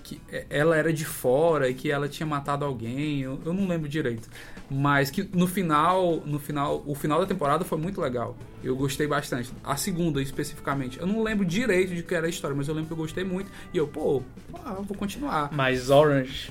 que 0.03 0.20
é, 0.30 0.45
ela 0.51 0.76
era 0.76 0.92
de 0.92 1.05
fora 1.05 1.68
e 1.70 1.74
que 1.74 1.90
ela 1.90 2.09
tinha 2.09 2.26
matado 2.26 2.64
alguém, 2.64 3.20
eu, 3.20 3.40
eu 3.45 3.55
não 3.55 3.66
lembro 3.66 3.88
direito. 3.88 4.28
Mas 4.70 5.11
que 5.11 5.22
no 5.32 5.47
final, 5.47 6.22
no 6.26 6.38
final, 6.38 6.82
o 6.86 6.95
final 6.95 7.20
da 7.20 7.26
temporada 7.26 7.64
foi 7.64 7.78
muito 7.78 8.01
legal. 8.01 8.36
Eu 8.62 8.76
gostei 8.76 9.07
bastante. 9.07 9.51
A 9.62 9.76
segunda, 9.76 10.20
especificamente. 10.20 10.99
Eu 10.99 11.07
não 11.07 11.22
lembro 11.22 11.45
direito 11.45 11.95
de 11.95 12.03
que 12.03 12.14
era 12.14 12.26
a 12.26 12.30
história, 12.30 12.57
mas 12.57 12.68
eu 12.68 12.74
lembro 12.74 12.88
que 12.88 12.92
eu 12.92 12.99
gostei 12.99 13.24
muito. 13.24 13.51
E 13.72 13.78
eu, 13.78 13.86
pô, 13.86 14.22
ah, 14.64 14.74
vou 14.74 14.97
continuar. 14.97 15.51
Mas 15.53 15.90
Orange 15.90 16.51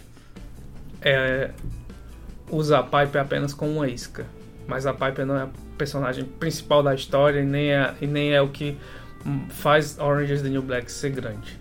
é, 1.02 1.52
usa 2.50 2.80
a 2.80 2.84
Piper 2.84 3.22
apenas 3.22 3.54
como 3.54 3.74
uma 3.74 3.88
isca. 3.88 4.26
Mas 4.68 4.86
a 4.86 4.94
Piper 4.94 5.26
não 5.26 5.36
é 5.38 5.42
a 5.44 5.50
personagem 5.78 6.26
principal 6.26 6.82
da 6.82 6.94
história 6.96 7.42
e 7.42 7.46
nem 7.46 7.72
é, 7.72 7.94
e 8.02 8.08
nem 8.08 8.34
é 8.34 8.42
o 8.42 8.50
que 8.50 8.78
faz 9.50 9.98
Orange 10.00 10.34
is 10.34 10.42
the 10.42 10.50
New 10.50 10.62
Black 10.62 10.92
ser 10.92 11.10
grande. 11.12 11.60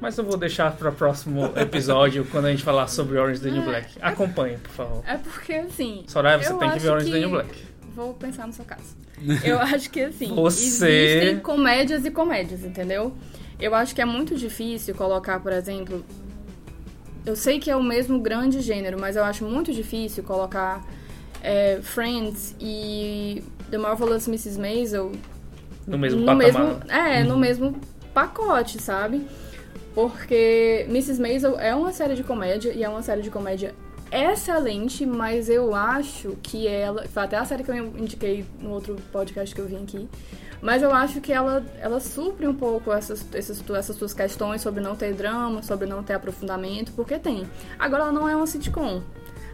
Mas 0.00 0.16
eu 0.16 0.24
vou 0.24 0.36
deixar 0.36 0.72
para 0.76 0.90
o 0.90 0.92
próximo 0.92 1.52
episódio, 1.56 2.24
quando 2.30 2.46
a 2.46 2.50
gente 2.50 2.62
falar 2.62 2.86
sobre 2.86 3.18
Orange 3.18 3.38
is 3.38 3.40
the 3.40 3.50
New 3.50 3.62
Black. 3.62 3.88
Acompanhe, 4.00 4.56
por 4.58 4.70
favor. 4.70 5.02
É 5.06 5.16
porque, 5.16 5.52
assim. 5.54 6.04
Soraya, 6.06 6.38
você 6.38 6.54
tem 6.54 6.70
que 6.70 6.78
ver 6.78 6.90
Orange 6.90 7.06
is 7.06 7.12
the 7.12 7.18
New 7.20 7.30
Black. 7.30 7.50
Vou 7.96 8.14
pensar 8.14 8.46
no 8.46 8.52
seu 8.52 8.64
caso. 8.64 8.96
Eu 9.44 9.58
acho 9.58 9.90
que, 9.90 10.00
assim, 10.02 10.32
Você- 10.32 10.88
existem 10.88 11.40
comédias 11.40 12.04
e 12.04 12.10
comédias, 12.12 12.62
entendeu? 12.62 13.12
Eu 13.58 13.74
acho 13.74 13.92
que 13.92 14.00
é 14.00 14.04
muito 14.04 14.36
difícil 14.36 14.94
colocar, 14.94 15.40
por 15.40 15.52
exemplo. 15.52 16.04
Eu 17.26 17.34
sei 17.34 17.58
que 17.58 17.68
é 17.68 17.74
o 17.74 17.82
mesmo 17.82 18.20
grande 18.20 18.60
gênero, 18.60 18.98
mas 19.00 19.16
eu 19.16 19.24
acho 19.24 19.44
muito 19.44 19.72
difícil 19.72 20.22
colocar 20.22 20.80
é, 21.42 21.80
Friends 21.82 22.54
e 22.60 23.42
The 23.70 23.78
Marvelous 23.78 24.26
Mrs. 24.26 24.58
Maisel 24.58 25.12
No 25.86 25.98
mesmo 25.98 26.20
no 26.20 26.26
patamar. 26.26 26.44
mesmo, 26.44 26.92
é, 26.92 27.24
no 27.24 27.36
mesmo 27.36 27.80
pacote, 28.12 28.80
sabe? 28.80 29.26
Porque 29.94 30.86
Mrs. 30.88 31.20
Maisel 31.20 31.58
é 31.58 31.74
uma 31.74 31.92
série 31.92 32.14
de 32.14 32.22
comédia 32.22 32.72
e 32.72 32.84
é 32.84 32.88
uma 32.88 33.02
série 33.02 33.22
de 33.22 33.30
comédia 33.30 33.74
excelente, 34.10 35.04
mas 35.04 35.48
eu 35.48 35.74
acho 35.74 36.36
que 36.42 36.66
ela, 36.66 37.06
foi 37.08 37.22
até 37.22 37.36
a 37.36 37.44
série 37.44 37.62
que 37.62 37.70
eu 37.70 37.76
indiquei 37.76 38.44
no 38.58 38.70
outro 38.70 38.96
podcast 39.12 39.54
que 39.54 39.60
eu 39.60 39.66
vim 39.66 39.82
aqui, 39.82 40.08
mas 40.60 40.82
eu 40.82 40.92
acho 40.92 41.20
que 41.20 41.32
ela, 41.32 41.64
ela 41.80 42.00
supre 42.00 42.46
um 42.46 42.54
pouco 42.54 42.92
essas, 42.92 43.24
essas, 43.32 43.62
essas 43.70 43.96
suas 43.96 44.12
questões 44.12 44.60
sobre 44.60 44.80
não 44.80 44.96
ter 44.96 45.12
drama, 45.14 45.62
sobre 45.62 45.86
não 45.86 46.02
ter 46.02 46.14
aprofundamento, 46.14 46.92
porque 46.92 47.18
tem. 47.18 47.46
Agora 47.78 48.04
ela 48.04 48.12
não 48.12 48.28
é 48.28 48.34
uma 48.34 48.46
sitcom. 48.46 49.02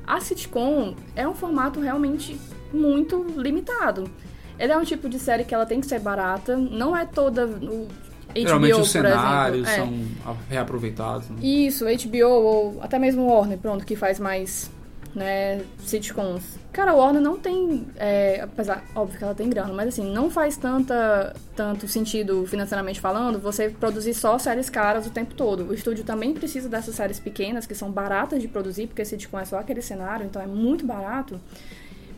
A 0.06 0.20
sitcom 0.20 0.94
é 1.16 1.26
um 1.26 1.34
formato 1.34 1.80
realmente 1.80 2.38
muito 2.72 3.24
limitado. 3.36 4.10
Ele 4.58 4.72
é 4.72 4.76
um 4.76 4.84
tipo 4.84 5.08
de 5.08 5.18
série 5.18 5.44
que 5.44 5.54
ela 5.54 5.66
tem 5.66 5.80
que 5.80 5.86
ser 5.86 5.98
barata, 5.98 6.56
não 6.56 6.96
é 6.96 7.04
toda 7.04 7.46
o 7.46 7.88
HBO, 8.34 8.40
Geralmente 8.40 8.72
os 8.72 8.78
por 8.78 8.86
cenários 8.86 9.68
exemplo. 9.68 9.94
É. 9.94 10.24
são 10.24 10.36
reaproveitados. 10.48 11.28
Né? 11.30 11.36
Isso, 11.42 11.84
HBO 11.84 12.28
ou 12.28 12.78
até 12.82 12.98
mesmo 12.98 13.26
Warner, 13.26 13.58
pronto, 13.58 13.84
que 13.84 13.94
faz 13.94 14.18
mais 14.18 14.70
né, 15.14 15.64
sitcoms. 15.78 16.58
Cara, 16.72 16.90
a 16.90 16.94
Warner 16.94 17.22
não 17.22 17.38
tem, 17.38 17.86
é, 17.96 18.40
apesar, 18.40 18.84
óbvio 18.94 19.18
que 19.18 19.24
ela 19.24 19.34
tem 19.34 19.48
grana, 19.48 19.72
mas 19.72 19.88
assim, 19.88 20.12
não 20.12 20.28
faz 20.28 20.56
tanta, 20.56 21.34
tanto 21.54 21.86
sentido 21.86 22.44
financeiramente 22.46 23.00
falando 23.00 23.38
você 23.38 23.68
produzir 23.68 24.12
só 24.12 24.38
séries 24.38 24.68
caras 24.68 25.06
o 25.06 25.10
tempo 25.10 25.34
todo. 25.34 25.68
O 25.68 25.74
estúdio 25.74 26.04
também 26.04 26.34
precisa 26.34 26.68
dessas 26.68 26.96
séries 26.96 27.20
pequenas, 27.20 27.66
que 27.66 27.74
são 27.74 27.90
baratas 27.90 28.42
de 28.42 28.48
produzir, 28.48 28.88
porque 28.88 29.04
sitcom 29.04 29.38
é 29.38 29.44
só 29.44 29.58
aquele 29.58 29.80
cenário, 29.80 30.26
então 30.26 30.42
é 30.42 30.46
muito 30.46 30.84
barato, 30.84 31.40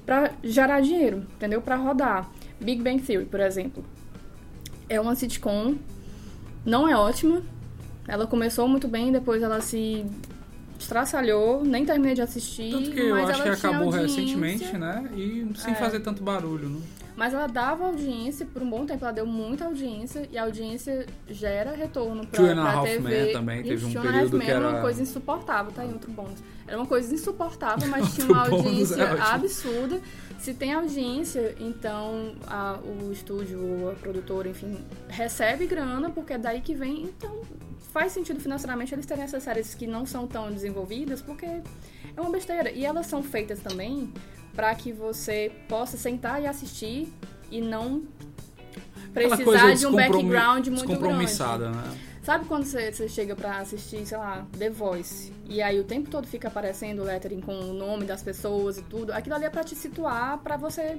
pra 0.06 0.30
gerar 0.42 0.80
dinheiro, 0.80 1.26
entendeu? 1.36 1.60
Pra 1.60 1.76
rodar. 1.76 2.30
Big 2.58 2.82
Bang 2.82 3.02
Theory, 3.02 3.26
por 3.26 3.40
exemplo. 3.40 3.84
É 4.88 4.98
uma 4.98 5.14
sitcom, 5.14 5.74
não 6.64 6.88
é 6.88 6.96
ótima, 6.96 7.42
ela 8.08 8.26
começou 8.26 8.66
muito 8.68 8.88
bem, 8.88 9.12
depois 9.12 9.42
ela 9.42 9.60
se 9.60 10.06
estraçalhou, 10.78 11.64
nem 11.64 11.84
terminei 11.84 12.14
de 12.14 12.22
assistir. 12.22 12.70
Tanto 12.70 12.90
que 12.90 13.00
eu 13.00 13.10
mas 13.10 13.30
acho 13.30 13.42
que 13.42 13.48
acabou 13.48 13.86
audiência, 13.92 14.20
recentemente, 14.20 14.76
né? 14.76 15.08
E 15.16 15.46
sem 15.56 15.72
É. 15.72 15.76
fazer 15.76 16.00
tanto 16.00 16.22
barulho, 16.22 16.68
né? 16.68 16.80
Mas 17.16 17.32
ela 17.32 17.46
dava 17.46 17.86
audiência, 17.86 18.44
por 18.44 18.62
um 18.62 18.68
bom 18.68 18.84
tempo 18.84 19.02
ela 19.02 19.12
deu 19.12 19.26
muita 19.26 19.64
audiência, 19.64 20.28
e 20.30 20.36
a 20.36 20.42
audiência 20.44 21.06
gera 21.28 21.72
retorno 21.72 22.26
pra, 22.26 22.36
Two 22.36 22.46
and 22.46 22.60
a 22.60 22.62
pra 22.62 22.72
Half 22.72 22.88
TV. 22.88 23.00
Men 23.24 23.32
também 23.32 23.62
teve 23.62 23.86
um 23.86 23.98
a 23.98 24.02
período 24.02 24.38
que 24.38 24.50
era 24.50 24.68
uma 24.68 24.80
coisa 24.82 25.02
insuportável, 25.02 25.72
tá 25.72 25.82
aí 25.82 25.92
outro 25.92 26.10
bônus. 26.12 26.38
Era 26.68 26.76
uma 26.76 26.86
coisa 26.86 27.14
insuportável, 27.14 27.88
mas 27.88 28.12
tinha 28.14 28.26
uma 28.26 28.46
audiência 28.48 29.02
é 29.02 29.20
absurda. 29.20 30.00
Se 30.38 30.52
tem 30.52 30.74
audiência, 30.74 31.54
então 31.58 32.34
a- 32.46 32.78
o 32.84 33.10
estúdio, 33.10 33.88
a 33.90 33.94
produtora, 33.94 34.48
enfim, 34.48 34.76
recebe 35.08 35.66
grana, 35.66 36.10
porque 36.10 36.34
é 36.34 36.38
daí 36.38 36.60
que 36.60 36.74
vem. 36.74 37.04
Então 37.04 37.40
faz 37.92 38.12
sentido 38.12 38.38
financeiramente 38.40 38.94
eles 38.94 39.06
terem 39.06 39.24
essas 39.24 39.42
séries 39.42 39.74
que 39.74 39.86
não 39.86 40.04
são 40.04 40.26
tão 40.26 40.50
desenvolvidas, 40.52 41.22
porque 41.22 41.46
é 41.46 42.20
uma 42.20 42.30
besteira. 42.30 42.70
E 42.70 42.84
elas 42.84 43.06
são 43.06 43.22
feitas 43.22 43.60
também 43.60 44.12
para 44.56 44.74
que 44.74 44.92
você 44.92 45.52
possa 45.68 45.98
sentar 45.98 46.42
e 46.42 46.46
assistir 46.46 47.12
e 47.50 47.60
não 47.60 48.02
precisar 49.12 49.74
de 49.74 49.86
um 49.86 49.92
background 49.92 50.66
muito 50.66 50.86
grande. 50.86 50.92
descompromissada, 50.92 51.70
né? 51.70 51.98
Sabe 52.22 52.46
quando 52.46 52.64
você, 52.64 52.90
você 52.90 53.08
chega 53.08 53.36
pra 53.36 53.58
assistir, 53.58 54.04
sei 54.04 54.18
lá, 54.18 54.44
The 54.58 54.68
Voice, 54.68 55.32
e 55.48 55.62
aí 55.62 55.78
o 55.78 55.84
tempo 55.84 56.10
todo 56.10 56.26
fica 56.26 56.48
aparecendo 56.48 57.02
o 57.02 57.04
lettering 57.04 57.40
com 57.40 57.56
o 57.56 57.72
nome 57.72 58.04
das 58.04 58.20
pessoas 58.20 58.78
e 58.78 58.82
tudo? 58.82 59.12
Aquilo 59.12 59.36
ali 59.36 59.44
é 59.44 59.50
pra 59.50 59.62
te 59.62 59.76
situar, 59.76 60.38
pra 60.38 60.56
você. 60.56 60.98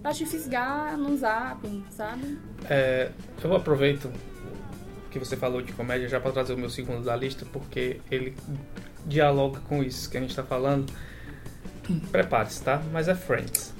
pra 0.00 0.14
te 0.14 0.24
fisgar 0.24 0.96
num 0.96 1.14
zapping, 1.16 1.84
sabe? 1.90 2.38
É, 2.70 3.10
eu 3.44 3.54
aproveito 3.54 4.10
que 5.10 5.18
você 5.18 5.36
falou 5.36 5.60
de 5.60 5.72
comédia 5.74 6.08
já 6.08 6.18
para 6.18 6.32
trazer 6.32 6.54
o 6.54 6.58
meu 6.58 6.70
segundo 6.70 7.04
da 7.04 7.14
lista, 7.14 7.44
porque 7.52 8.00
ele 8.10 8.34
dialoga 9.04 9.60
com 9.68 9.82
isso 9.82 10.08
que 10.08 10.16
a 10.16 10.20
gente 10.20 10.34
tá 10.34 10.42
falando. 10.42 10.90
Prepare-se, 12.10 12.62
tá? 12.62 12.80
Mas 12.92 13.08
é 13.08 13.14
Friends. 13.14 13.72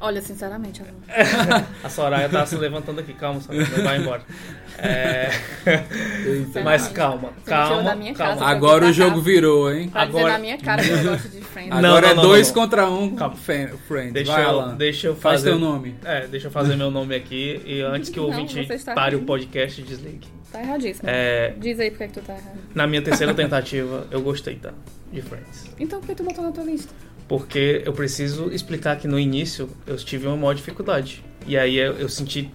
Olha, 0.00 0.20
sinceramente, 0.20 0.82
Alan. 0.82 1.64
A 1.82 1.88
Soraya 1.88 2.28
tá 2.28 2.44
se 2.44 2.56
levantando 2.56 3.00
aqui, 3.00 3.14
calma, 3.14 3.40
Soraya, 3.40 3.66
não 3.74 3.84
vai 3.84 3.98
embora. 3.98 4.22
É, 4.76 5.30
mas 6.62 6.88
calma, 6.88 7.30
calma, 7.46 7.82
calma. 7.94 8.12
casa. 8.14 8.44
Agora 8.44 8.86
o 8.86 8.92
jogo 8.92 9.16
cá. 9.16 9.22
virou, 9.22 9.72
hein? 9.72 9.88
Pra 9.88 10.02
Agora- 10.02 10.32
na 10.34 10.38
minha 10.38 10.58
cara 10.58 10.82
que 10.82 10.90
eu 10.90 11.02
gosto 11.04 11.28
de 11.28 11.40
Friends. 11.40 11.70
Não, 11.70 11.78
Agora 11.90 12.06
não, 12.06 12.12
é 12.12 12.14
não, 12.16 12.22
dois 12.22 12.48
não. 12.48 12.54
contra 12.54 12.90
um. 12.90 13.14
Calma. 13.14 13.36
Friends. 13.36 14.12
Deixa 14.12 14.32
Vai, 14.32 14.44
eu, 14.44 14.48
Alan. 14.48 14.74
deixa 14.76 15.06
eu 15.06 15.16
Faz 15.16 15.40
fazer. 15.40 15.50
teu 15.50 15.58
nome. 15.58 15.94
É, 16.04 16.26
deixa 16.26 16.48
eu 16.48 16.50
fazer 16.50 16.76
meu 16.76 16.90
nome 16.90 17.14
aqui 17.14 17.62
e 17.64 17.80
antes 17.80 18.10
que 18.10 18.18
o 18.20 18.24
ouvinte 18.24 18.66
pare 18.94 19.16
o 19.16 19.22
podcast 19.22 19.80
e 19.80 19.84
desligue. 19.84 20.26
Tá 20.52 20.60
erradíssimo. 20.60 21.08
É, 21.08 21.54
Diz 21.58 21.80
aí 21.80 21.90
por 21.90 21.98
que 21.98 22.08
que 22.08 22.14
tu 22.14 22.20
tá 22.20 22.34
errado. 22.34 22.58
na 22.74 22.86
minha 22.86 23.00
terceira 23.02 23.32
tentativa, 23.32 24.06
eu 24.10 24.20
gostei, 24.20 24.56
tá? 24.56 24.72
De 25.12 25.22
Friends. 25.22 25.70
Então 25.78 26.00
por 26.00 26.08
que 26.08 26.14
tu 26.14 26.24
botou 26.24 26.44
na 26.44 26.52
tua 26.52 26.64
lista? 26.64 26.92
Porque 27.28 27.82
eu 27.84 27.92
preciso 27.92 28.50
explicar 28.50 28.96
que 28.98 29.08
no 29.08 29.18
início 29.18 29.68
eu 29.86 29.96
tive 29.96 30.26
uma 30.26 30.36
maior 30.36 30.54
dificuldade. 30.54 31.24
E 31.46 31.56
aí 31.56 31.76
eu, 31.76 31.94
eu 31.94 32.08
senti. 32.08 32.50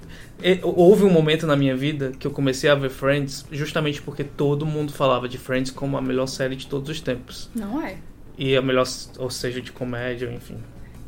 Houve 0.63 1.03
um 1.03 1.09
momento 1.09 1.45
na 1.45 1.55
minha 1.55 1.75
vida 1.75 2.11
que 2.17 2.25
eu 2.25 2.31
comecei 2.31 2.69
a 2.69 2.75
ver 2.75 2.89
Friends 2.89 3.45
justamente 3.51 4.01
porque 4.01 4.23
todo 4.23 4.65
mundo 4.65 4.91
falava 4.93 5.27
de 5.27 5.37
Friends 5.37 5.71
como 5.71 5.97
a 5.97 6.01
melhor 6.01 6.27
série 6.27 6.55
de 6.55 6.67
todos 6.67 6.89
os 6.89 7.01
tempos. 7.01 7.49
Não 7.55 7.81
é. 7.81 7.97
E 8.37 8.55
a 8.55 8.61
melhor, 8.61 8.85
ou 9.17 9.29
seja, 9.29 9.59
de 9.59 9.71
comédia, 9.71 10.31
enfim. 10.31 10.57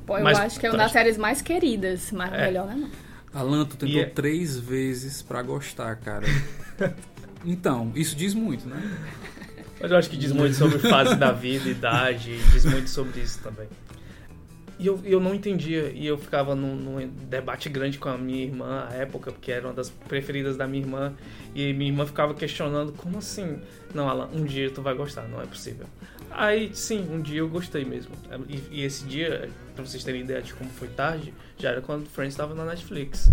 Pô, 0.06 0.18
eu 0.18 0.24
Mas- 0.24 0.40
acho 0.40 0.60
que 0.60 0.66
é 0.66 0.70
uma 0.70 0.78
das 0.80 0.92
séries 0.92 1.18
mais 1.18 1.42
queridas, 1.42 2.12
mas 2.12 2.34
É. 2.34 2.46
melhor 2.48 2.66
não 2.66 2.74
é 2.74 2.76
não. 2.76 2.90
Alan, 3.34 3.64
tu 3.66 3.78
tentou 3.78 4.02
é- 4.02 4.06
três 4.06 4.60
vezes 4.60 5.22
pra 5.22 5.42
gostar, 5.42 5.96
cara. 5.98 6.26
então, 7.46 7.92
isso 7.96 8.16
diz 8.16 8.34
muito, 8.34 8.68
né? 8.68 8.82
Mas 9.82 9.92
eu 9.92 9.98
acho 9.98 10.10
que 10.10 10.18
diz 10.18 10.32
muito 10.32 10.56
sobre 10.56 10.78
fase 10.80 11.16
da 11.16 11.32
vida, 11.32 11.68
idade, 11.70 12.38
diz 12.52 12.66
muito 12.66 12.90
sobre 12.90 13.22
isso 13.22 13.40
também. 13.42 13.68
E 14.78 14.88
eu, 14.88 15.00
eu 15.04 15.20
não 15.20 15.36
entendia, 15.36 15.92
e 15.94 16.08
eu 16.08 16.18
ficava 16.18 16.56
num, 16.56 16.76
num 16.76 17.08
debate 17.30 17.70
grande 17.70 18.00
com 18.00 18.10
a 18.10 18.18
minha 18.18 18.44
irmã 18.44 18.88
à 18.90 18.94
época, 18.96 19.32
porque 19.32 19.52
era 19.52 19.68
uma 19.68 19.74
das 19.74 19.90
preferidas 19.90 20.58
da 20.58 20.66
minha 20.66 20.84
irmã, 20.84 21.14
e 21.54 21.72
minha 21.72 21.92
irmã 21.92 22.04
ficava 22.04 22.34
questionando, 22.34 22.92
como 22.94 23.20
assim? 23.20 23.60
Não, 23.94 24.10
Alan, 24.10 24.30
um 24.34 24.44
dia 24.44 24.72
tu 24.72 24.82
vai 24.82 24.96
gostar, 24.96 25.28
não 25.28 25.40
é 25.40 25.46
possível. 25.46 25.86
Aí, 26.32 26.72
sim, 26.74 27.08
um 27.12 27.22
dia 27.22 27.40
eu 27.40 27.50
gostei 27.50 27.86
mesmo. 27.86 28.12
E, 28.50 28.80
e 28.80 28.84
esse 28.84 29.06
dia, 29.06 29.50
pra 29.76 29.86
vocês 29.86 30.04
terem 30.04 30.22
ideia 30.22 30.42
de 30.42 30.54
como 30.54 30.70
foi 30.72 30.88
tarde, 30.88 31.32
já 31.60 31.70
era 31.70 31.82
quando 31.82 32.08
Friends 32.08 32.34
estava 32.34 32.56
na 32.56 32.66
Netflix. 32.66 33.30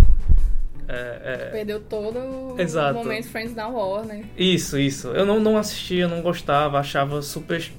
É, 0.88 1.20
é, 1.22 1.36
Perdeu 1.52 1.80
todo 1.80 2.18
o 2.18 2.54
Exato. 2.58 2.94
momento 2.94 3.28
Friends 3.28 3.54
na 3.54 3.68
Warner. 3.68 4.24
Isso, 4.36 4.78
isso. 4.78 5.08
Eu 5.08 5.26
não, 5.26 5.38
não 5.38 5.58
assistia, 5.58 6.08
não 6.08 6.22
gostava, 6.22 6.78
achava 6.78 7.20
super. 7.20 7.70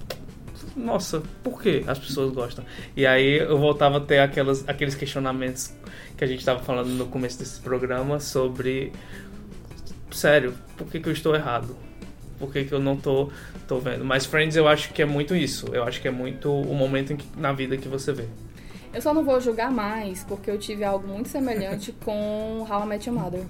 Nossa, 0.76 1.22
por 1.44 1.62
que 1.62 1.84
as 1.88 1.98
pessoas 1.98 2.32
gostam? 2.32 2.64
E 2.96 3.06
aí 3.08 3.40
eu 3.40 3.58
voltava 3.58 3.98
a 3.98 4.00
ter 4.00 4.20
aquelas, 4.20 4.68
aqueles 4.70 4.94
questionamentos 4.96 5.74
que 6.16 6.24
a 6.24 6.28
gente 6.28 6.40
estava 6.40 6.60
falando 6.60 6.90
no 6.90 7.08
começo 7.08 7.40
desse 7.40 7.60
programa 7.60 8.20
sobre. 8.20 8.92
Sério, 10.12 10.54
por 10.78 10.88
que, 10.88 11.00
que 11.00 11.10
eu 11.10 11.14
estou 11.14 11.36
errado? 11.36 11.76
Por 12.38 12.52
que, 12.54 12.64
que 12.64 12.72
eu 12.74 12.80
não 12.80 12.96
tô, 12.96 13.30
tô 13.68 13.80
vendo? 13.80 14.06
Mas 14.06 14.26
Friends 14.26 14.56
eu 14.56 14.68
acho 14.68 14.94
que 14.94 15.02
é 15.02 15.06
muito 15.06 15.36
isso. 15.36 15.68
Eu 15.74 15.84
acho 15.84 16.00
que 16.02 16.08
é 16.08 16.12
muito 16.12 16.50
o 16.52 16.74
momento 16.74 17.16
que- 17.16 17.28
na 17.40 17.52
vida 17.52 17.76
que 17.76 17.88
você 17.88 18.14
vê. 18.14 18.26
Eu 18.94 19.02
só 19.02 19.14
não 19.14 19.24
vou 19.24 19.40
julgar 19.40 19.72
mais, 19.72 20.24
porque 20.24 20.50
eu 20.50 20.58
tive 20.58 20.84
algo 20.84 21.08
muito 21.08 21.30
semelhante 21.30 21.92
com 22.04 22.66
How 22.70 22.84
I 22.84 22.88
Met 22.88 23.10
Your 23.10 23.20
Mother. 23.20 23.46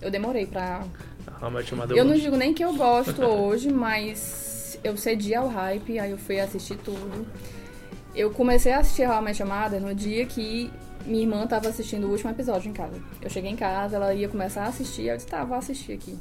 Eu 0.00 0.10
demorei 0.10 0.46
pra. 0.46 0.84
How 1.40 1.50
I 1.50 1.52
Met 1.52 1.70
Your 1.70 1.80
Mother 1.80 1.96
Eu 1.96 2.04
não 2.04 2.14
digo 2.14 2.36
nem 2.36 2.54
que 2.54 2.64
eu 2.64 2.74
gosto 2.74 3.22
hoje, 3.22 3.70
mas 3.70 4.78
eu 4.82 4.96
cedi 4.96 5.34
ao 5.34 5.48
hype, 5.48 5.98
aí 5.98 6.10
eu 6.10 6.18
fui 6.18 6.40
assistir 6.40 6.76
tudo. 6.78 7.26
Eu 8.14 8.30
comecei 8.30 8.72
a 8.72 8.78
assistir 8.78 9.08
How 9.08 9.20
I 9.20 9.24
Met 9.24 9.42
Your 9.42 9.52
Mother 9.52 9.80
no 9.80 9.94
dia 9.94 10.26
que 10.26 10.70
minha 11.06 11.22
irmã 11.22 11.46
tava 11.46 11.68
assistindo 11.68 12.06
o 12.06 12.10
último 12.10 12.30
episódio 12.30 12.68
em 12.68 12.72
casa. 12.72 13.00
Eu 13.20 13.30
cheguei 13.30 13.50
em 13.50 13.56
casa, 13.56 13.96
ela 13.96 14.14
ia 14.14 14.28
começar 14.28 14.64
a 14.64 14.68
assistir, 14.68 15.06
eu 15.06 15.16
disse, 15.16 15.28
tá, 15.28 15.44
vou 15.44 15.56
assistir 15.56 15.92
aqui. 15.92 16.18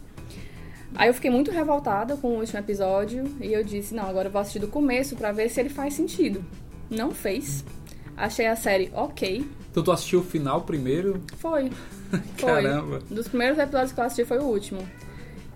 Aí 0.95 1.07
eu 1.07 1.13
fiquei 1.13 1.29
muito 1.29 1.51
revoltada 1.51 2.17
com 2.17 2.29
o 2.29 2.39
último 2.39 2.59
episódio 2.59 3.23
e 3.39 3.53
eu 3.53 3.63
disse, 3.63 3.93
não, 3.93 4.07
agora 4.07 4.27
eu 4.27 4.31
vou 4.31 4.41
assistir 4.41 4.59
do 4.59 4.67
começo 4.67 5.15
pra 5.15 5.31
ver 5.31 5.49
se 5.49 5.59
ele 5.59 5.69
faz 5.69 5.93
sentido. 5.93 6.43
Não 6.89 7.11
fez. 7.11 7.63
Achei 8.19 8.45
a 8.47 8.55
série 8.55 8.91
ok. 8.93 9.45
Então 9.71 9.81
tu 9.81 9.91
assistiu 9.91 10.19
o 10.19 10.23
final 10.23 10.61
primeiro? 10.61 11.21
Foi. 11.37 11.69
Foi. 12.37 12.63
Caramba. 12.63 12.99
Dos 13.09 13.27
primeiros 13.27 13.57
episódios 13.57 13.91
que 13.93 13.99
eu 13.99 14.03
assisti 14.03 14.25
foi 14.25 14.39
o 14.39 14.43
último. 14.43 14.81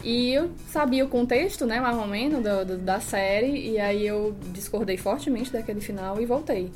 E 0.03 0.33
eu 0.33 0.49
sabia 0.69 1.03
o 1.05 1.07
contexto, 1.09 1.65
né, 1.65 1.79
mais 1.79 1.97
ou 1.97 2.05
menos, 2.07 2.43
do- 2.43 2.65
do- 2.65 2.77
da 2.77 2.99
série, 2.99 3.71
e 3.71 3.79
aí 3.79 4.05
eu 4.05 4.35
discordei 4.51 4.97
fortemente 4.97 5.51
daquele 5.51 5.81
final 5.81 6.21
e 6.21 6.25
voltei. 6.25 6.69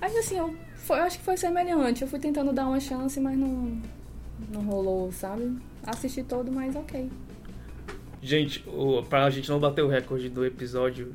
Aí 0.00 0.16
assim, 0.16 0.36
eu, 0.38 0.54
foi, 0.76 0.98
eu 0.98 1.02
acho 1.04 1.18
que 1.18 1.24
foi 1.24 1.36
semelhante. 1.36 2.02
Eu 2.02 2.08
fui 2.08 2.18
tentando 2.18 2.52
dar 2.52 2.66
uma 2.66 2.80
chance, 2.80 3.20
mas 3.20 3.36
não, 3.38 3.80
não 4.52 4.62
rolou, 4.62 5.12
sabe? 5.12 5.56
Assisti 5.86 6.22
todo, 6.22 6.50
mas 6.50 6.74
ok. 6.76 7.08
Gente, 8.22 8.62
o, 8.66 9.02
pra 9.02 9.30
gente 9.30 9.48
não 9.48 9.58
bater 9.60 9.82
o 9.82 9.88
recorde 9.88 10.28
do 10.28 10.44
episódio 10.44 11.12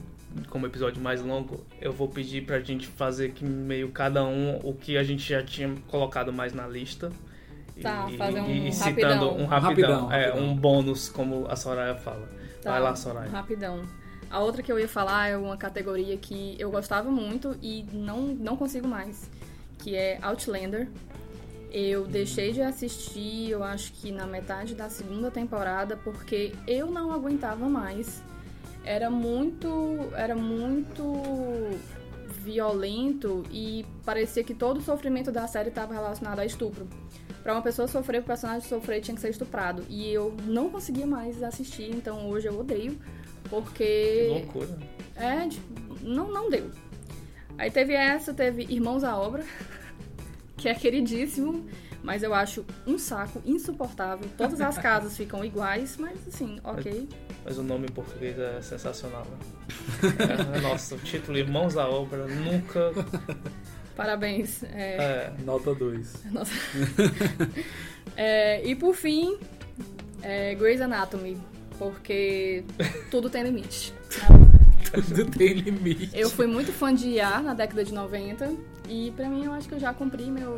como 0.50 0.66
episódio 0.66 1.02
mais 1.02 1.22
longo, 1.22 1.66
eu 1.82 1.92
vou 1.92 2.08
pedir 2.08 2.46
pra 2.46 2.60
gente 2.60 2.88
fazer 2.88 3.28
aqui 3.28 3.46
meio 3.46 3.92
cada 3.92 4.24
um 4.24 4.60
o 4.64 4.74
que 4.74 4.98
a 4.98 5.04
gente 5.04 5.28
já 5.28 5.44
tinha 5.44 5.74
colocado 5.88 6.32
mais 6.34 6.54
na 6.54 6.68
lista. 6.68 7.12
Tá, 7.82 8.08
e, 8.10 8.18
fazer 8.18 8.40
um 8.40 8.48
e, 8.50 8.68
e 8.68 8.70
rapidão. 8.72 8.84
citando 8.94 9.32
um 9.32 9.46
rapidão, 9.46 10.02
Rapidão, 10.02 10.12
é, 10.12 10.26
rapidão. 10.28 10.46
um 10.48 10.56
bônus, 10.56 11.10
como 11.10 11.46
a 11.50 11.56
Soraya 11.56 11.96
fala. 11.96 12.30
Tá, 12.62 12.72
Vai 12.72 12.80
lá, 12.82 12.96
Soraya. 12.96 13.30
Rapidão. 13.30 13.84
A 14.30 14.40
outra 14.40 14.64
que 14.64 14.72
eu 14.72 14.80
ia 14.80 14.88
falar 14.88 15.28
é 15.28 15.38
uma 15.38 15.58
categoria 15.58 16.18
que 16.18 16.56
eu 16.58 16.72
gostava 16.72 17.12
muito 17.12 17.58
e 17.62 17.86
não, 17.92 18.22
não 18.22 18.56
consigo 18.56 18.88
mais, 18.88 19.30
que 19.78 19.96
é 19.96 20.18
Outlander. 20.22 20.90
Eu 21.72 22.08
deixei 22.08 22.54
de 22.54 22.62
assistir, 22.62 23.50
eu 23.50 23.62
acho 23.64 23.92
que 23.92 24.10
na 24.12 24.26
metade 24.26 24.74
da 24.74 24.90
segunda 24.90 25.30
temporada, 25.30 25.98
porque 25.98 26.54
eu 26.66 26.90
não 26.90 27.12
aguentava 27.12 27.68
mais. 27.68 28.24
Era 28.86 29.10
muito, 29.10 30.10
era 30.16 30.36
muito 30.36 31.04
violento 32.46 33.44
e 33.52 33.86
parecia 34.06 34.44
que 34.44 34.54
todo 34.54 34.78
o 34.78 34.82
sofrimento 34.82 35.32
da 35.32 35.48
série 35.48 35.70
estava 35.70 35.94
relacionado 35.94 36.40
a 36.40 36.46
estupro. 36.46 36.88
Pra 37.42 37.54
uma 37.54 37.62
pessoa 37.62 37.88
sofrer, 37.88 38.22
o 38.22 38.24
personagem 38.24 38.68
sofrer 38.68 39.02
tinha 39.02 39.16
que 39.16 39.22
ser 39.22 39.30
estuprado. 39.30 39.84
E 39.90 40.12
eu 40.12 40.36
não 40.46 40.70
conseguia 40.70 41.06
mais 41.06 41.44
assistir, 41.44 41.90
então 41.90 42.30
hoje 42.30 42.48
eu 42.48 42.60
odeio. 42.60 42.98
Que 43.44 43.50
Porque. 43.50 44.28
loucura. 44.30 44.78
É, 45.16 45.48
não, 46.02 46.32
não 46.32 46.50
deu. 46.50 46.70
Aí 47.58 47.72
teve 47.72 47.94
essa, 47.94 48.34
teve 48.34 48.64
Irmãos 48.64 49.04
à 49.04 49.18
Obra, 49.18 49.44
que 50.58 50.68
é 50.68 50.74
queridíssimo, 50.74 51.66
mas 52.06 52.22
eu 52.22 52.34
acho 52.36 52.64
um 52.86 52.98
saco 53.00 53.42
insuportável. 53.46 54.30
Todas 54.38 54.62
as 54.62 54.78
casas 54.78 55.18
ficam 55.18 55.44
iguais, 55.44 55.98
mas 55.98 56.20
assim, 56.28 56.60
ok. 56.64 57.10
Mas 57.44 57.58
o 57.58 57.64
nome 57.64 57.88
em 57.88 57.92
português 57.92 58.38
é 58.38 58.62
sensacional. 58.62 59.26
Né? 59.26 60.58
É, 60.58 60.62
Nossa, 60.62 60.94
o 60.96 61.00
título 61.00 61.38
Irmãos 61.38 61.76
à 61.76 61.90
Obra 61.90 62.28
nunca. 62.28 62.92
Parabéns. 63.98 64.62
É, 64.64 65.32
É, 65.34 65.34
Nota 65.44 65.74
2. 65.74 66.26
nossa. 66.32 66.52
É, 68.18 68.66
e 68.66 68.76
por 68.76 68.96
fim, 68.96 69.38
é, 70.22 70.56
Grey's 70.56 70.80
Anatomy, 70.80 71.38
porque 71.78 72.64
tudo 73.12 73.30
tem 73.30 73.44
limite. 73.44 73.94
Tudo 74.94 75.26
tem 75.32 75.54
limite. 75.54 76.12
Eu 76.14 76.30
fui 76.30 76.48
muito 76.48 76.72
fã 76.72 76.94
de 76.96 77.10
IA 77.10 77.42
na 77.42 77.54
década 77.54 77.84
de 77.84 77.94
90 77.94 78.54
e 78.88 79.12
pra 79.18 79.28
mim 79.28 79.44
eu 79.44 79.52
acho 79.52 79.68
que 79.68 79.76
eu 79.76 79.80
já 79.80 79.94
cumpri 79.94 80.32
meu, 80.32 80.58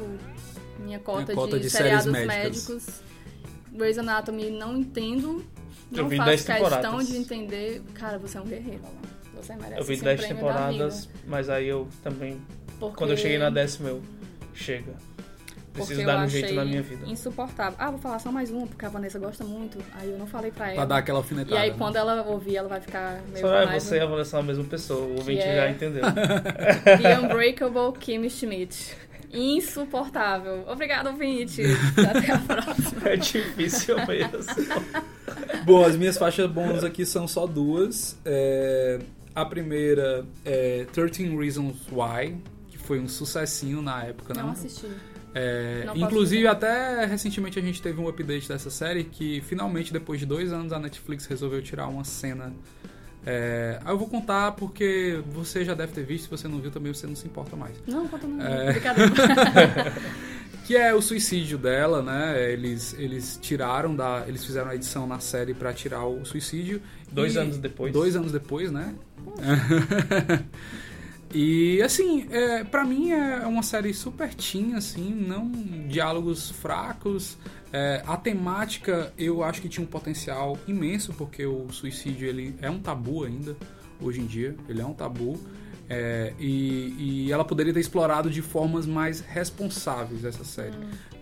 minha 0.80 1.00
cota, 1.00 1.24
Minha 1.26 1.36
cota 1.36 1.58
de, 1.58 1.64
de 1.64 1.70
séries 1.70 2.04
seriados 2.04 2.28
médicas. 2.28 2.68
médicos. 2.68 3.02
Grey's 3.72 3.98
Anatomy 3.98 4.50
não 4.52 4.76
entendo, 4.78 5.46
Eu 5.92 6.04
não 6.04 6.10
vi 6.10 6.18
faço 6.18 6.30
10 6.30 6.46
questão 6.46 6.70
temporadas. 6.70 7.08
de 7.08 7.18
entender. 7.18 7.82
Cara, 7.94 8.18
você 8.18 8.38
é 8.38 8.42
um 8.42 8.46
guerreiro. 8.46 8.82
Você 9.36 9.56
merece 9.56 9.80
eu 9.80 9.84
vi 9.84 9.94
esse 9.94 10.04
10 10.04 10.20
prêmio 10.20 10.36
da 10.36 10.42
temporadas, 10.52 11.10
mas 11.28 11.50
aí 11.50 11.68
eu 11.68 11.88
também. 12.04 12.42
porque- 12.80 12.96
Quando 12.98 13.12
eu 13.12 13.18
cheguei 13.18 13.38
na 13.38 13.50
décima, 13.50 13.90
eu. 13.90 14.02
Chega. 14.54 14.94
Preciso 15.72 16.02
eu 16.02 16.08
dar 16.08 16.26
um 16.26 16.28
jeito 16.28 16.56
na 16.56 16.66
minha 16.66 16.82
vida. 16.82 17.06
Insuportável. 17.06 17.76
Ah, 17.78 17.92
vou 17.92 18.00
falar 18.00 18.18
só 18.18 18.32
mais 18.32 18.50
uma, 18.50 18.66
porque 18.66 18.84
a 18.84 18.90
Vanessa 18.90 19.20
gosta 19.20 19.44
muito. 19.44 19.78
Aí 19.94 20.10
eu 20.10 20.18
não 20.18 20.26
falei 20.26 20.50
pra 20.50 20.66
Pra 20.66 20.74
ela. 20.74 20.86
dar 20.88 20.98
aquela 20.98 21.20
E 21.20 21.22
alfinetada. 21.22 21.60
aí 21.62 21.70
né? 21.70 21.76
quando 21.78 21.96
ela 21.98 22.24
ouvir, 22.24 22.56
ela 22.56 22.68
vai 22.68 22.82
ficar 22.82 23.22
meio 23.32 23.46
Só 23.46 23.54
é 23.54 23.80
você 23.80 23.98
e 23.98 24.00
a 24.00 24.06
Vanessa 24.08 24.32
são 24.32 24.40
a 24.40 24.44
mesma 24.44 24.64
pessoa, 24.64 25.02
o 25.02 25.18
ouvinte 25.18 25.42
é- 25.44 25.56
já 25.56 25.70
entendeu. 25.70 26.02
The 27.00 27.20
Unbreakable 27.20 27.94
Kim 28.00 28.28
Schmidt. 28.28 28.98
Insuportável. 29.32 30.64
Obrigada, 30.68 31.10
ouvinte. 31.10 31.62
Até 31.98 32.32
a 32.32 32.40
próxima. 32.40 33.10
É 33.10 33.18
difícil 33.18 33.96
mesmo. 34.06 34.40
Bom, 35.66 35.84
as 35.84 35.96
minhas 35.96 36.18
faixas 36.18 36.50
bônus 36.50 36.84
aqui 36.84 37.06
são 37.06 37.28
só 37.28 37.46
duas. 37.46 38.18
É, 38.26 39.00
a 39.36 39.46
primeira 39.46 40.26
é 40.46 40.86
13 40.92 41.36
Reasons 41.36 41.76
Why, 41.92 42.38
que 42.70 42.78
foi 42.78 43.00
um 43.00 43.08
sucessinho 43.08 43.82
na 43.82 44.04
época, 44.04 44.34
né? 44.34 44.42
Não 44.42 44.52
assisti. 44.52 44.88
É, 45.36 45.84
Não 45.86 45.96
inclusive, 45.96 46.48
até 46.48 47.06
recentemente 47.06 47.60
a 47.60 47.62
gente 47.62 47.80
teve 47.80 48.02
um 48.02 48.08
update 48.08 48.48
dessa 48.48 48.72
série 48.72 49.04
que 49.04 49.42
finalmente, 49.42 49.94
depois 49.94 50.20
de 50.20 50.26
dois 50.26 50.52
anos, 50.52 50.74
a 50.74 50.80
Netflix 50.80 51.28
resolveu 51.28 51.62
tirar 51.62 51.88
uma 51.88 52.04
cena. 52.04 52.54
É, 53.30 53.80
aí 53.84 53.92
eu 53.94 53.98
vou 53.98 54.08
contar 54.08 54.54
porque 54.54 55.22
você 55.34 55.66
já 55.66 55.74
deve 55.74 55.92
ter 55.92 56.06
visto, 56.06 56.24
se 56.24 56.30
você 56.30 56.48
não 56.48 56.60
viu 56.60 56.72
também 56.72 56.94
você 56.94 57.06
não 57.06 57.16
se 57.16 57.28
importa 57.28 57.58
mais. 57.58 57.76
Não, 57.86 58.08
conta 58.08 58.26
não. 58.26 58.42
É. 58.46 58.74
Que 60.66 60.76
é 60.76 60.94
o 60.94 61.02
suicídio 61.02 61.58
dela, 61.58 62.02
né? 62.02 62.52
Eles, 62.52 62.94
eles 63.00 63.40
tiraram 63.42 63.96
da. 63.96 64.26
Eles 64.28 64.44
fizeram 64.44 64.70
a 64.70 64.76
edição 64.76 65.08
na 65.08 65.18
série 65.18 65.54
pra 65.54 65.72
tirar 65.74 66.06
o 66.06 66.26
suicídio. 66.26 66.82
Dois 67.10 67.36
E- 67.36 67.40
anos 67.40 67.58
depois. 67.58 67.94
Dois 67.94 68.18
anos 68.18 68.34
depois, 68.34 68.70
né? 68.70 68.94
e 71.34 71.82
assim, 71.82 72.28
é, 72.32 72.64
para 72.66 72.84
mim 72.84 73.12
é 73.12 73.46
uma 73.46 73.64
série 73.64 73.94
super 73.94 74.34
teen, 74.34 74.76
assim, 74.76 75.10
não 75.14 75.50
diálogos 75.88 76.52
fracos. 76.52 77.38
É, 77.72 78.02
a 78.08 78.16
temática 78.16 79.12
eu 79.18 79.44
acho 79.44 79.62
que 79.62 79.70
tinha 79.70 79.84
um 79.84 79.88
potencial 79.88 80.58
imenso, 80.68 81.14
porque 81.14 81.46
o 81.46 81.70
suicídio 81.72 82.28
ele 82.28 82.56
é 82.62 82.70
um 82.70 82.80
tabu 82.80 83.24
ainda, 83.24 83.56
hoje 84.02 84.22
em 84.22 84.26
dia, 84.26 84.56
ele 84.70 84.82
é 84.82 84.86
um 84.86 84.94
tabu. 84.94 85.40
É, 85.90 86.34
e, 86.38 86.96
e 87.28 87.32
ela 87.32 87.46
poderia 87.46 87.74
ter 87.74 87.80
explorado 87.80 88.30
de 88.30 88.42
formas 88.42 88.86
mais 88.86 89.22
responsáveis 89.22 90.26
essa 90.26 90.44
série. 90.44 90.76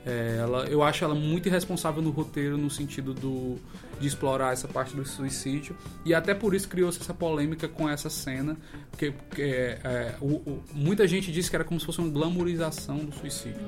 É, 0.06 0.38
ela, 0.40 0.66
eu 0.68 0.84
acho 0.84 1.04
ela 1.04 1.16
muito 1.16 1.48
irresponsável 1.48 2.02
no 2.02 2.12
roteiro, 2.12 2.58
no 2.58 2.70
sentido 2.70 3.12
do, 3.14 3.56
de 4.00 4.08
explorar 4.08 4.54
essa 4.54 4.68
parte 4.68 4.96
do 4.96 5.04
suicídio. 5.04 5.76
E 6.06 6.14
até 6.14 6.34
por 6.36 6.54
isso 6.54 6.70
criou-se 6.70 7.02
essa 7.02 7.14
polêmica 7.14 7.68
com 7.68 7.90
essa 7.90 8.10
cena. 8.10 8.56
Porque, 8.92 9.12
porque, 9.12 9.42
é, 9.42 10.14
o- 10.22 10.36
o- 10.48 10.64
muita 10.74 11.08
gente 11.08 11.32
disse 11.32 11.50
que 11.50 11.56
era 11.56 11.66
como 11.66 11.80
se 11.80 11.86
fosse 11.88 12.00
uma 12.00 12.10
glamourização 12.10 12.98
do 12.98 13.16
suicídio. 13.16 13.60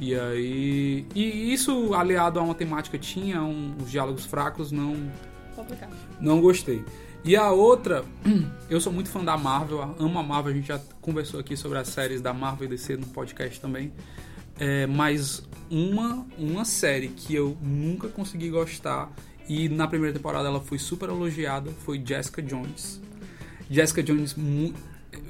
E 0.00 0.14
aí. 0.14 1.04
E 1.14 1.52
isso, 1.52 1.92
aliado 1.92 2.38
a 2.38 2.42
uma 2.42 2.54
temática 2.54 2.96
tinha, 2.96 3.42
um, 3.42 3.74
uns 3.78 3.90
diálogos 3.90 4.24
fracos, 4.24 4.72
não, 4.72 4.96
Complicado. 5.54 5.92
não 6.20 6.40
gostei. 6.40 6.82
E 7.24 7.36
a 7.36 7.50
outra, 7.50 8.04
eu 8.70 8.80
sou 8.80 8.92
muito 8.92 9.10
fã 9.10 9.22
da 9.22 9.36
Marvel, 9.36 9.82
amo 9.98 10.18
a 10.18 10.22
Marvel, 10.22 10.52
a 10.52 10.56
gente 10.56 10.68
já 10.68 10.80
conversou 11.00 11.40
aqui 11.40 11.56
sobre 11.56 11.76
as 11.76 11.88
séries 11.88 12.20
da 12.22 12.32
Marvel 12.32 12.66
e 12.66 12.68
DC 12.70 12.96
no 12.96 13.06
podcast 13.08 13.60
também. 13.60 13.92
É, 14.58 14.86
mas 14.86 15.42
uma, 15.70 16.26
uma 16.36 16.64
série 16.64 17.08
que 17.08 17.34
eu 17.34 17.56
nunca 17.62 18.08
consegui 18.08 18.50
gostar 18.50 19.12
e 19.48 19.68
na 19.68 19.86
primeira 19.86 20.14
temporada 20.14 20.48
ela 20.48 20.60
foi 20.60 20.78
super 20.78 21.08
elogiada 21.08 21.70
foi 21.84 22.02
Jessica 22.04 22.42
Jones. 22.42 23.00
Jessica 23.70 24.02
Jones 24.02 24.34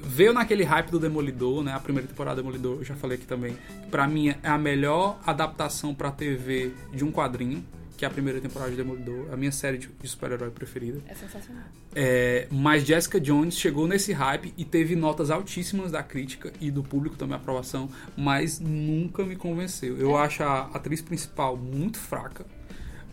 veio 0.02 0.32
naquele 0.32 0.64
hype 0.64 0.90
do 0.90 0.98
Demolidor, 0.98 1.62
né? 1.62 1.72
A 1.72 1.80
primeira 1.80 2.08
temporada 2.08 2.36
do 2.36 2.44
Demolidor, 2.44 2.78
eu 2.78 2.84
já 2.84 2.94
falei 2.94 3.16
aqui 3.16 3.26
também. 3.26 3.56
Pra 3.90 4.06
mim 4.06 4.28
é 4.28 4.48
a 4.48 4.58
melhor 4.58 5.18
adaptação 5.26 5.94
pra 5.94 6.10
TV 6.10 6.72
de 6.92 7.04
um 7.04 7.12
quadrinho, 7.12 7.64
que 7.98 8.04
é 8.04 8.08
a 8.08 8.10
primeira 8.10 8.40
temporada 8.40 8.70
de 8.70 8.76
Demolidor, 8.76 9.26
a 9.32 9.36
minha 9.36 9.50
série 9.50 9.76
de 9.76 9.88
de 9.88 10.08
super-herói 10.08 10.50
preferida. 10.50 11.00
É 11.08 11.14
sensacional. 11.14 11.64
É, 11.92 12.46
mas 12.48 12.84
Jessica 12.84 13.20
Jones 13.20 13.58
chegou 13.58 13.88
nesse 13.88 14.12
hype 14.12 14.54
e 14.56 14.64
teve 14.64 14.94
notas 14.94 15.30
altíssimas 15.30 15.90
da 15.90 16.00
crítica 16.00 16.52
e 16.60 16.70
do 16.70 16.84
público 16.84 17.16
também 17.16 17.36
aprovação, 17.36 17.90
mas 18.16 18.60
nunca 18.60 19.24
me 19.24 19.34
convenceu. 19.34 19.96
Eu 19.98 20.16
acho 20.16 20.44
a 20.44 20.66
atriz 20.66 21.02
principal 21.02 21.56
muito 21.56 21.98
fraca. 21.98 22.46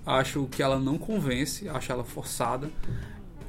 Acho 0.05 0.45
que 0.51 0.61
ela 0.61 0.79
não 0.79 0.99
convence, 0.99 1.67
acho 1.67 1.91
ela 1.91 2.03
forçada. 2.03 2.69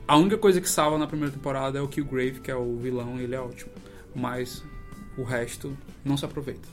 A 0.08 0.16
única 0.16 0.38
coisa 0.38 0.58
que 0.58 0.68
salva 0.68 0.96
na 0.96 1.06
primeira 1.06 1.34
temporada 1.34 1.78
é 1.78 1.82
o 1.82 1.88
Killgrave, 1.88 2.40
que 2.40 2.50
é 2.50 2.56
o 2.56 2.78
vilão, 2.78 3.20
e 3.20 3.24
ele 3.24 3.34
é 3.34 3.40
ótimo. 3.40 3.72
Mas 4.14 4.64
o 5.18 5.22
resto 5.22 5.76
não 6.02 6.16
se 6.16 6.24
aproveita. 6.24 6.66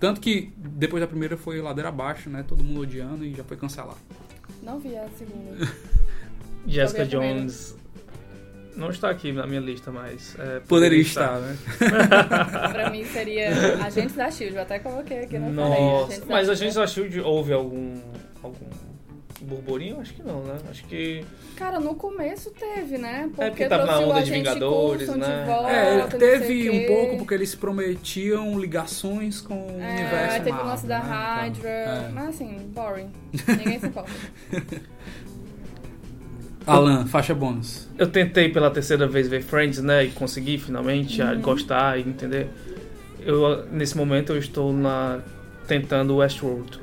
Tanto 0.00 0.20
que 0.20 0.50
depois 0.56 1.00
da 1.00 1.06
primeira 1.06 1.36
foi 1.36 1.60
ladeira 1.60 1.90
abaixo, 1.90 2.30
né? 2.30 2.42
Todo 2.46 2.64
mundo 2.64 2.80
odiando 2.80 3.24
e 3.24 3.34
já 3.34 3.44
foi 3.44 3.56
cancelado. 3.56 3.98
Não 4.62 4.80
vi 4.80 4.96
a 4.96 5.06
segunda. 5.10 5.70
Jessica. 6.66 7.04
Jones 7.06 7.76
não 8.76 8.90
está 8.90 9.10
aqui 9.10 9.32
na 9.32 9.46
minha 9.46 9.60
lista, 9.60 9.90
mas. 9.90 10.34
é, 10.38 10.60
Poderia 10.60 11.00
estar, 11.00 11.38
né? 11.38 11.56
pra 12.72 12.90
mim 12.90 13.04
seria 13.04 13.50
Agentes 13.84 14.16
da 14.16 14.30
Shield. 14.30 14.56
Eu 14.56 14.62
até 14.62 14.78
coloquei 14.78 15.24
aqui 15.24 15.38
na 15.38 15.48
Nossa, 15.50 16.24
mas 16.26 16.48
a 16.48 16.52
da 16.52 16.54
gente 16.54 16.78
achou 16.78 17.08
de 17.08 17.20
houve 17.20 17.52
algum 17.52 18.00
algum 18.42 18.66
burburinho? 19.44 20.00
Acho 20.00 20.12
que 20.14 20.22
não, 20.22 20.42
né? 20.44 20.56
Acho 20.70 20.84
que 20.84 21.24
Cara, 21.56 21.78
no 21.80 21.94
começo 21.94 22.50
teve, 22.50 22.98
né? 22.98 23.28
Porque, 23.28 23.42
É, 23.42 23.50
porque 23.50 23.66
tava 23.66 23.86
na 23.86 24.00
o 24.00 24.10
onda 24.10 24.22
de 24.22 24.30
Vingadores, 24.30 25.08
né? 25.08 25.40
De 25.42 25.46
volta, 25.50 25.70
É, 25.70 26.06
teve 26.06 26.68
o 26.70 26.72
um 26.74 26.78
quê. 26.78 26.86
pouco 26.86 27.16
porque 27.18 27.34
eles 27.34 27.54
prometiam 27.54 28.58
ligações 28.58 29.40
com 29.40 29.54
o 29.54 29.70
É, 29.80 29.90
universo 29.92 30.34
aí 30.36 30.38
teve 30.38 30.50
o 30.50 30.52
Marvel, 30.54 30.70
lance 30.70 30.86
da 30.86 30.98
né? 31.00 31.04
Então, 31.04 31.44
Hydra. 31.44 31.68
é. 31.68 32.10
Mas 32.12 32.28
assim, 32.28 32.58
boring. 32.74 33.10
Ninguém 33.58 33.80
se 33.80 33.86
importa. 33.86 34.10
Alan, 36.66 37.06
faixa 37.06 37.34
bônus. 37.34 37.88
eu 37.98 38.06
tentei 38.06 38.48
pela 38.50 38.70
terceira 38.70 39.06
vez 39.08 39.26
ver 39.26 39.42
Friends, 39.42 39.82
né? 39.82 40.04
E 40.04 40.10
consegui 40.10 40.58
finalmente 40.58 41.20
Uhum. 41.20 41.40
gostar 41.40 41.98
e 41.98 42.02
entender. 42.02 42.48
Eu 43.24 43.64
nesse 43.66 43.96
momento 43.96 44.32
eu 44.32 44.38
estou 44.38 44.72
na 44.72 45.20
tentando 45.66 46.16
Westworld, 46.16 46.78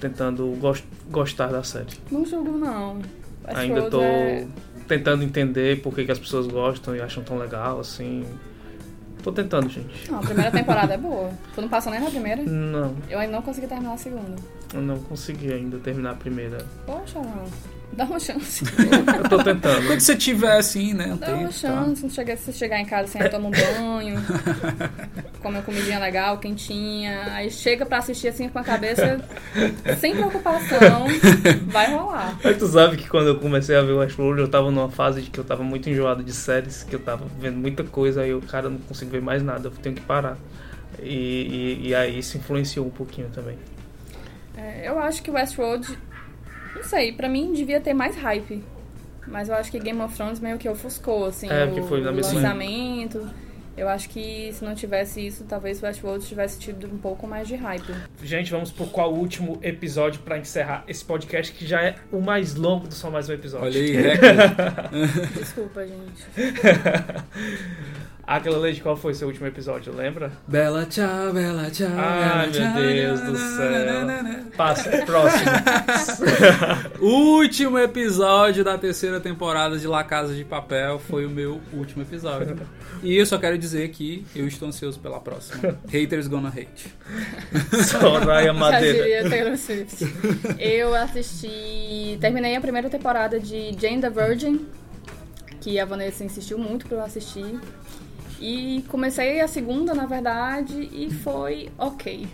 tentando 0.00 0.46
gos- 0.60 0.82
gostar 1.10 1.48
da 1.48 1.62
série. 1.62 1.86
Não 2.10 2.24
julgo, 2.24 2.52
não. 2.58 3.00
Ainda 3.44 3.90
tô 3.90 4.00
é- 4.02 4.46
tentando 4.86 5.22
entender 5.22 5.80
por 5.82 5.94
que, 5.94 6.04
que 6.04 6.12
as 6.12 6.18
pessoas 6.18 6.46
gostam 6.46 6.94
e 6.96 7.00
acham 7.00 7.22
tão 7.22 7.38
legal, 7.38 7.80
assim. 7.80 8.24
Tô 9.22 9.32
tentando, 9.32 9.68
gente. 9.68 10.10
Não, 10.10 10.18
a 10.20 10.22
primeira 10.22 10.50
temporada 10.50 10.94
é 10.94 10.96
boa. 10.98 11.30
Tu 11.54 11.60
não 11.60 11.68
passou 11.68 11.90
nem 11.92 12.00
na 12.00 12.08
primeira? 12.10 12.42
Não, 12.42 12.94
Eu 13.10 13.18
ainda 13.18 13.32
não 13.34 13.42
consegui 13.42 13.66
terminar 13.66 13.94
a 13.94 13.96
segunda. 13.98 14.36
eu 14.72 14.80
não 14.80 14.98
consegui 15.00 15.52
ainda 15.52 15.78
terminar 15.78 16.10
a 16.12 16.14
primeira. 16.14 16.58
Poxa, 16.86 17.18
não. 17.18 17.44
Dá 17.92 18.04
uma 18.04 18.20
chance. 18.20 18.64
Eu 18.64 19.28
tô 19.28 19.42
tentando. 19.42 19.86
Quando 19.86 20.00
você 20.00 20.14
tiver 20.14 20.56
assim, 20.56 20.94
né? 20.94 21.16
Dá 21.18 21.26
tempo, 21.26 21.38
uma 21.38 21.46
tá? 21.48 21.52
chance. 21.52 22.00
Se 22.02 22.10
chegar, 22.10 22.36
se 22.36 22.52
chegar 22.52 22.80
em 22.80 22.84
casa, 22.84 23.08
você 23.08 23.28
toma 23.28 23.48
um 23.48 23.50
banho, 23.50 24.22
come 25.42 25.56
uma 25.56 25.62
comidinha 25.62 25.98
legal, 25.98 26.38
quentinha. 26.38 27.32
Aí 27.32 27.50
chega 27.50 27.84
pra 27.84 27.98
assistir 27.98 28.28
assim 28.28 28.48
com 28.48 28.58
a 28.58 28.62
cabeça 28.62 29.20
sem 29.98 30.14
preocupação. 30.14 31.06
Vai 31.66 31.92
rolar. 31.92 32.38
Mas 32.42 32.56
tu 32.56 32.66
sabe 32.68 32.96
que 32.96 33.08
quando 33.08 33.28
eu 33.28 33.38
comecei 33.38 33.74
a 33.74 33.82
ver 33.82 33.92
o 33.92 33.98
Westworld, 33.98 34.42
eu 34.42 34.48
tava 34.48 34.70
numa 34.70 34.90
fase 34.90 35.22
de 35.22 35.30
que 35.30 35.40
eu 35.40 35.44
tava 35.44 35.64
muito 35.64 35.90
enjoado 35.90 36.22
de 36.22 36.32
séries, 36.32 36.84
que 36.84 36.94
eu 36.94 37.00
tava 37.00 37.26
vendo 37.40 37.56
muita 37.56 37.82
coisa, 37.82 38.22
aí 38.22 38.30
eu, 38.30 38.40
cara, 38.40 38.66
eu 38.66 38.70
não 38.70 38.78
consigo 38.78 39.10
ver 39.10 39.22
mais 39.22 39.42
nada, 39.42 39.68
eu 39.68 39.72
tenho 39.72 39.94
que 39.96 40.02
parar. 40.02 40.36
E, 41.00 41.78
e, 41.82 41.88
e 41.88 41.94
aí 41.94 42.18
isso 42.18 42.36
influenciou 42.36 42.86
um 42.86 42.90
pouquinho 42.90 43.28
também. 43.30 43.56
É, 44.56 44.88
eu 44.88 44.98
acho 44.98 45.22
que 45.22 45.30
Westworld, 45.30 45.96
não 46.74 46.82
sei, 46.82 47.12
pra 47.12 47.28
mim 47.28 47.52
devia 47.52 47.80
ter 47.80 47.94
mais 47.94 48.16
hype. 48.16 48.62
Mas 49.26 49.48
eu 49.48 49.54
acho 49.54 49.70
que 49.70 49.78
Game 49.78 50.00
of 50.00 50.14
Thrones 50.14 50.40
meio 50.40 50.56
que 50.56 50.68
ofuscou, 50.68 51.26
assim, 51.26 51.48
É, 51.50 51.64
o, 51.64 51.68
porque 51.68 51.82
foi 51.82 52.00
na 52.00 52.10
o 52.10 52.14
mesma- 52.14 52.32
lançamento. 52.34 53.28
Eu 53.76 53.88
acho 53.88 54.08
que 54.08 54.50
se 54.52 54.64
não 54.64 54.74
tivesse 54.74 55.24
isso, 55.24 55.44
talvez 55.44 55.80
Westworld 55.80 56.26
tivesse 56.26 56.58
tido 56.58 56.88
um 56.92 56.98
pouco 56.98 57.28
mais 57.28 57.46
de 57.46 57.54
hype. 57.54 57.94
Gente, 58.24 58.50
vamos 58.50 58.72
pro 58.72 58.86
qual 58.86 59.12
último 59.14 59.56
episódio 59.62 60.20
pra 60.22 60.36
encerrar 60.36 60.82
esse 60.88 61.04
podcast, 61.04 61.52
que 61.52 61.64
já 61.64 61.80
é 61.82 61.94
o 62.10 62.20
mais 62.20 62.56
longo 62.56 62.88
do 62.88 62.94
Só 62.94 63.08
Mais 63.08 63.28
Um 63.28 63.34
Episódio. 63.34 63.66
Olha 63.68 63.80
aí. 63.80 65.28
Desculpa, 65.38 65.86
gente. 65.86 66.26
Aquela 68.28 68.58
lei 68.58 68.74
de 68.74 68.82
qual 68.82 68.94
foi 68.94 69.14
seu 69.14 69.26
último 69.26 69.46
episódio, 69.46 69.90
lembra? 69.90 70.30
Bela 70.46 70.84
tchau, 70.84 71.32
bela 71.32 71.70
tchau. 71.70 71.88
Ai, 71.96 72.28
bela 72.28 72.42
meu 72.42 72.52
tchau, 72.52 72.74
Deus 72.74 73.20
do 73.22 73.36
céu. 73.38 73.86
na, 73.86 74.04
na, 74.04 74.22
na. 74.22 74.44
Passa, 74.54 74.90
próximo. 75.06 75.50
Último 77.00 77.78
episódio 77.78 78.62
da 78.62 78.76
terceira 78.76 79.18
temporada 79.18 79.78
de 79.78 79.86
La 79.86 80.04
Casa 80.04 80.34
de 80.34 80.44
Papel 80.44 80.98
foi 80.98 81.24
o 81.24 81.30
meu 81.30 81.58
último 81.72 82.02
episódio. 82.02 82.54
E 83.02 83.16
eu 83.16 83.24
só 83.24 83.38
quero 83.38 83.56
dizer 83.56 83.88
que 83.88 84.26
eu 84.36 84.46
estou 84.46 84.68
ansioso 84.68 85.00
pela 85.00 85.20
próxima. 85.20 85.78
Haters 85.88 86.28
gonna 86.28 86.50
hate. 86.50 86.94
Soraya 87.88 88.52
Madeira. 88.52 89.08
Eu 90.58 90.94
assisti. 90.94 92.18
Terminei 92.20 92.54
a 92.54 92.60
primeira 92.60 92.90
temporada 92.90 93.40
de 93.40 93.74
Jane 93.80 94.02
the 94.02 94.10
Virgin, 94.10 94.66
que 95.62 95.80
a 95.80 95.86
Vanessa 95.86 96.22
insistiu 96.22 96.58
muito 96.58 96.86
pra 96.86 96.98
eu 96.98 97.02
assistir. 97.02 97.58
E 98.40 98.84
comecei 98.88 99.40
a 99.40 99.48
segunda, 99.48 99.94
na 99.94 100.06
verdade, 100.06 100.88
e 100.92 101.10
foi 101.12 101.70
ok. 101.76 102.28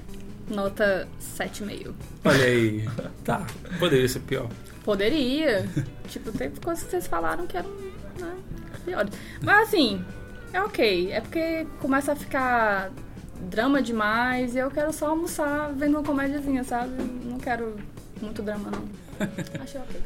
Nota 0.49 1.09
7,5. 1.39 1.95
Olha 2.25 2.45
aí. 2.45 2.89
Tá, 3.25 3.47
poderia 3.79 4.07
ser 4.07 4.21
pior. 4.21 4.51
Poderia. 4.85 5.67
tipo, 6.09 6.31
teve 6.31 6.61
coisas 6.61 6.85
que 6.85 6.91
vocês 6.91 7.07
falaram 7.07 7.47
que 7.47 7.57
eram 7.57 7.71
né, 8.21 8.37
piores. 8.85 9.15
Mas 9.41 9.69
assim, 9.69 10.05
é 10.53 10.61
ok. 10.63 11.11
É 11.11 11.23
porque 11.23 11.67
começa 11.81 12.13
a 12.13 12.17
ficar 12.17 12.91
drama 13.49 13.81
demais 13.81 14.55
e 14.55 14.59
eu 14.59 14.71
quero 14.71 14.93
só 14.93 15.09
almoçar 15.09 15.73
vendo 15.73 15.95
uma 15.95 16.03
comédiazinha, 16.03 16.63
sabe? 16.65 17.03
Não 17.25 17.39
quero 17.39 17.77
muito 18.21 18.43
drama, 18.43 18.71
não. 18.71 18.85
Achei 19.63 19.81
ok. 19.81 20.01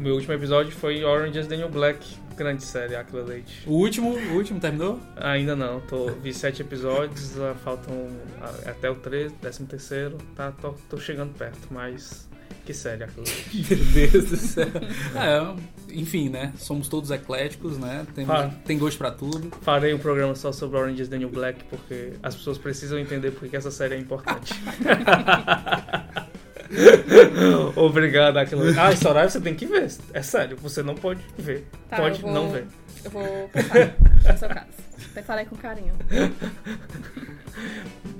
O 0.00 0.02
meu 0.02 0.14
último 0.14 0.32
episódio 0.32 0.72
foi 0.72 1.04
Orange 1.04 1.40
is 1.40 1.46
the 1.46 1.58
New 1.58 1.68
Black. 1.68 2.16
Grande 2.34 2.64
série, 2.64 2.96
Aquila 2.96 3.22
Leite. 3.22 3.64
O 3.66 3.72
último, 3.72 4.14
o 4.14 4.32
último 4.32 4.58
terminou? 4.58 4.98
Ainda 5.14 5.54
não, 5.54 5.78
tô, 5.80 6.06
vi 6.06 6.32
sete 6.32 6.62
episódios, 6.62 7.38
ah, 7.38 7.54
faltam 7.62 8.08
ah, 8.40 8.70
até 8.70 8.88
o 8.88 8.94
13, 8.94 9.34
13 9.34 9.66
terceiro, 9.66 10.16
tá, 10.34 10.52
tô, 10.52 10.72
tô 10.88 10.96
chegando 10.96 11.34
perto, 11.34 11.68
mas 11.70 12.26
que 12.64 12.72
série 12.72 13.04
Aquila 13.04 13.26
Leite. 13.26 13.74
Meu 13.76 14.08
Deus 14.08 14.30
do 14.30 14.36
céu. 14.38 14.68
É, 15.14 15.54
enfim, 15.92 16.30
né? 16.30 16.54
Somos 16.56 16.88
todos 16.88 17.10
ecléticos, 17.10 17.76
né? 17.76 18.06
Tem, 18.14 18.24
Fala. 18.24 18.54
tem 18.64 18.78
gosto 18.78 18.96
pra 18.96 19.10
tudo. 19.10 19.50
Farei 19.60 19.92
um 19.92 19.98
programa 19.98 20.34
só 20.34 20.50
sobre 20.50 20.78
Orange 20.78 21.02
is 21.02 21.08
the 21.10 21.18
New 21.18 21.28
Black, 21.28 21.62
porque 21.64 22.14
as 22.22 22.34
pessoas 22.34 22.56
precisam 22.56 22.98
entender 22.98 23.32
porque 23.32 23.50
que 23.50 23.56
essa 23.56 23.70
série 23.70 23.96
é 23.96 23.98
importante. 23.98 24.54
Obrigado, 27.76 28.38
Aquila 28.38 28.62
Leite. 28.64 28.78
Ah, 28.78 28.94
Soraya, 28.96 29.28
você 29.28 29.40
tem 29.40 29.54
que 29.54 29.66
ver, 29.66 29.88
é 30.14 30.22
sério, 30.22 30.56
você 30.60 30.82
não 30.82 30.94
pode 30.94 31.20
ver, 31.38 31.66
Tá, 31.88 31.96
pode 31.96 32.20
vou- 32.22 32.32
não 32.32 32.50
ver. 32.50 32.66
Eu 33.04 33.10
vou 33.10 33.50
pensar 33.52 34.32
no 34.32 34.38
seu 34.38 34.48
caso. 34.48 34.66
Pensarei 35.14 35.44
com 35.46 35.56
carinho. 35.56 35.94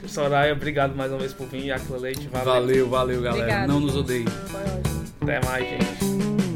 Soraya, 0.07 0.53
obrigado 0.53 0.95
mais 0.97 1.11
uma 1.13 1.21
vez 1.21 1.33
por 1.33 1.47
vir, 1.47 1.71
Aquila 1.71 1.99
Leite, 1.99 2.27
valeu. 2.29 2.45
Valeu, 2.53 2.89
valeu, 2.89 3.23
galera. 3.23 3.43
Obrigada. 3.45 3.67
Não 3.67 3.81
nos 3.81 3.97
odeie. 3.97 4.25
Foi 4.27 4.61
ótimo. 4.63 5.05
Até 5.23 5.41
mais, 5.47 5.69
gente. 5.69 6.50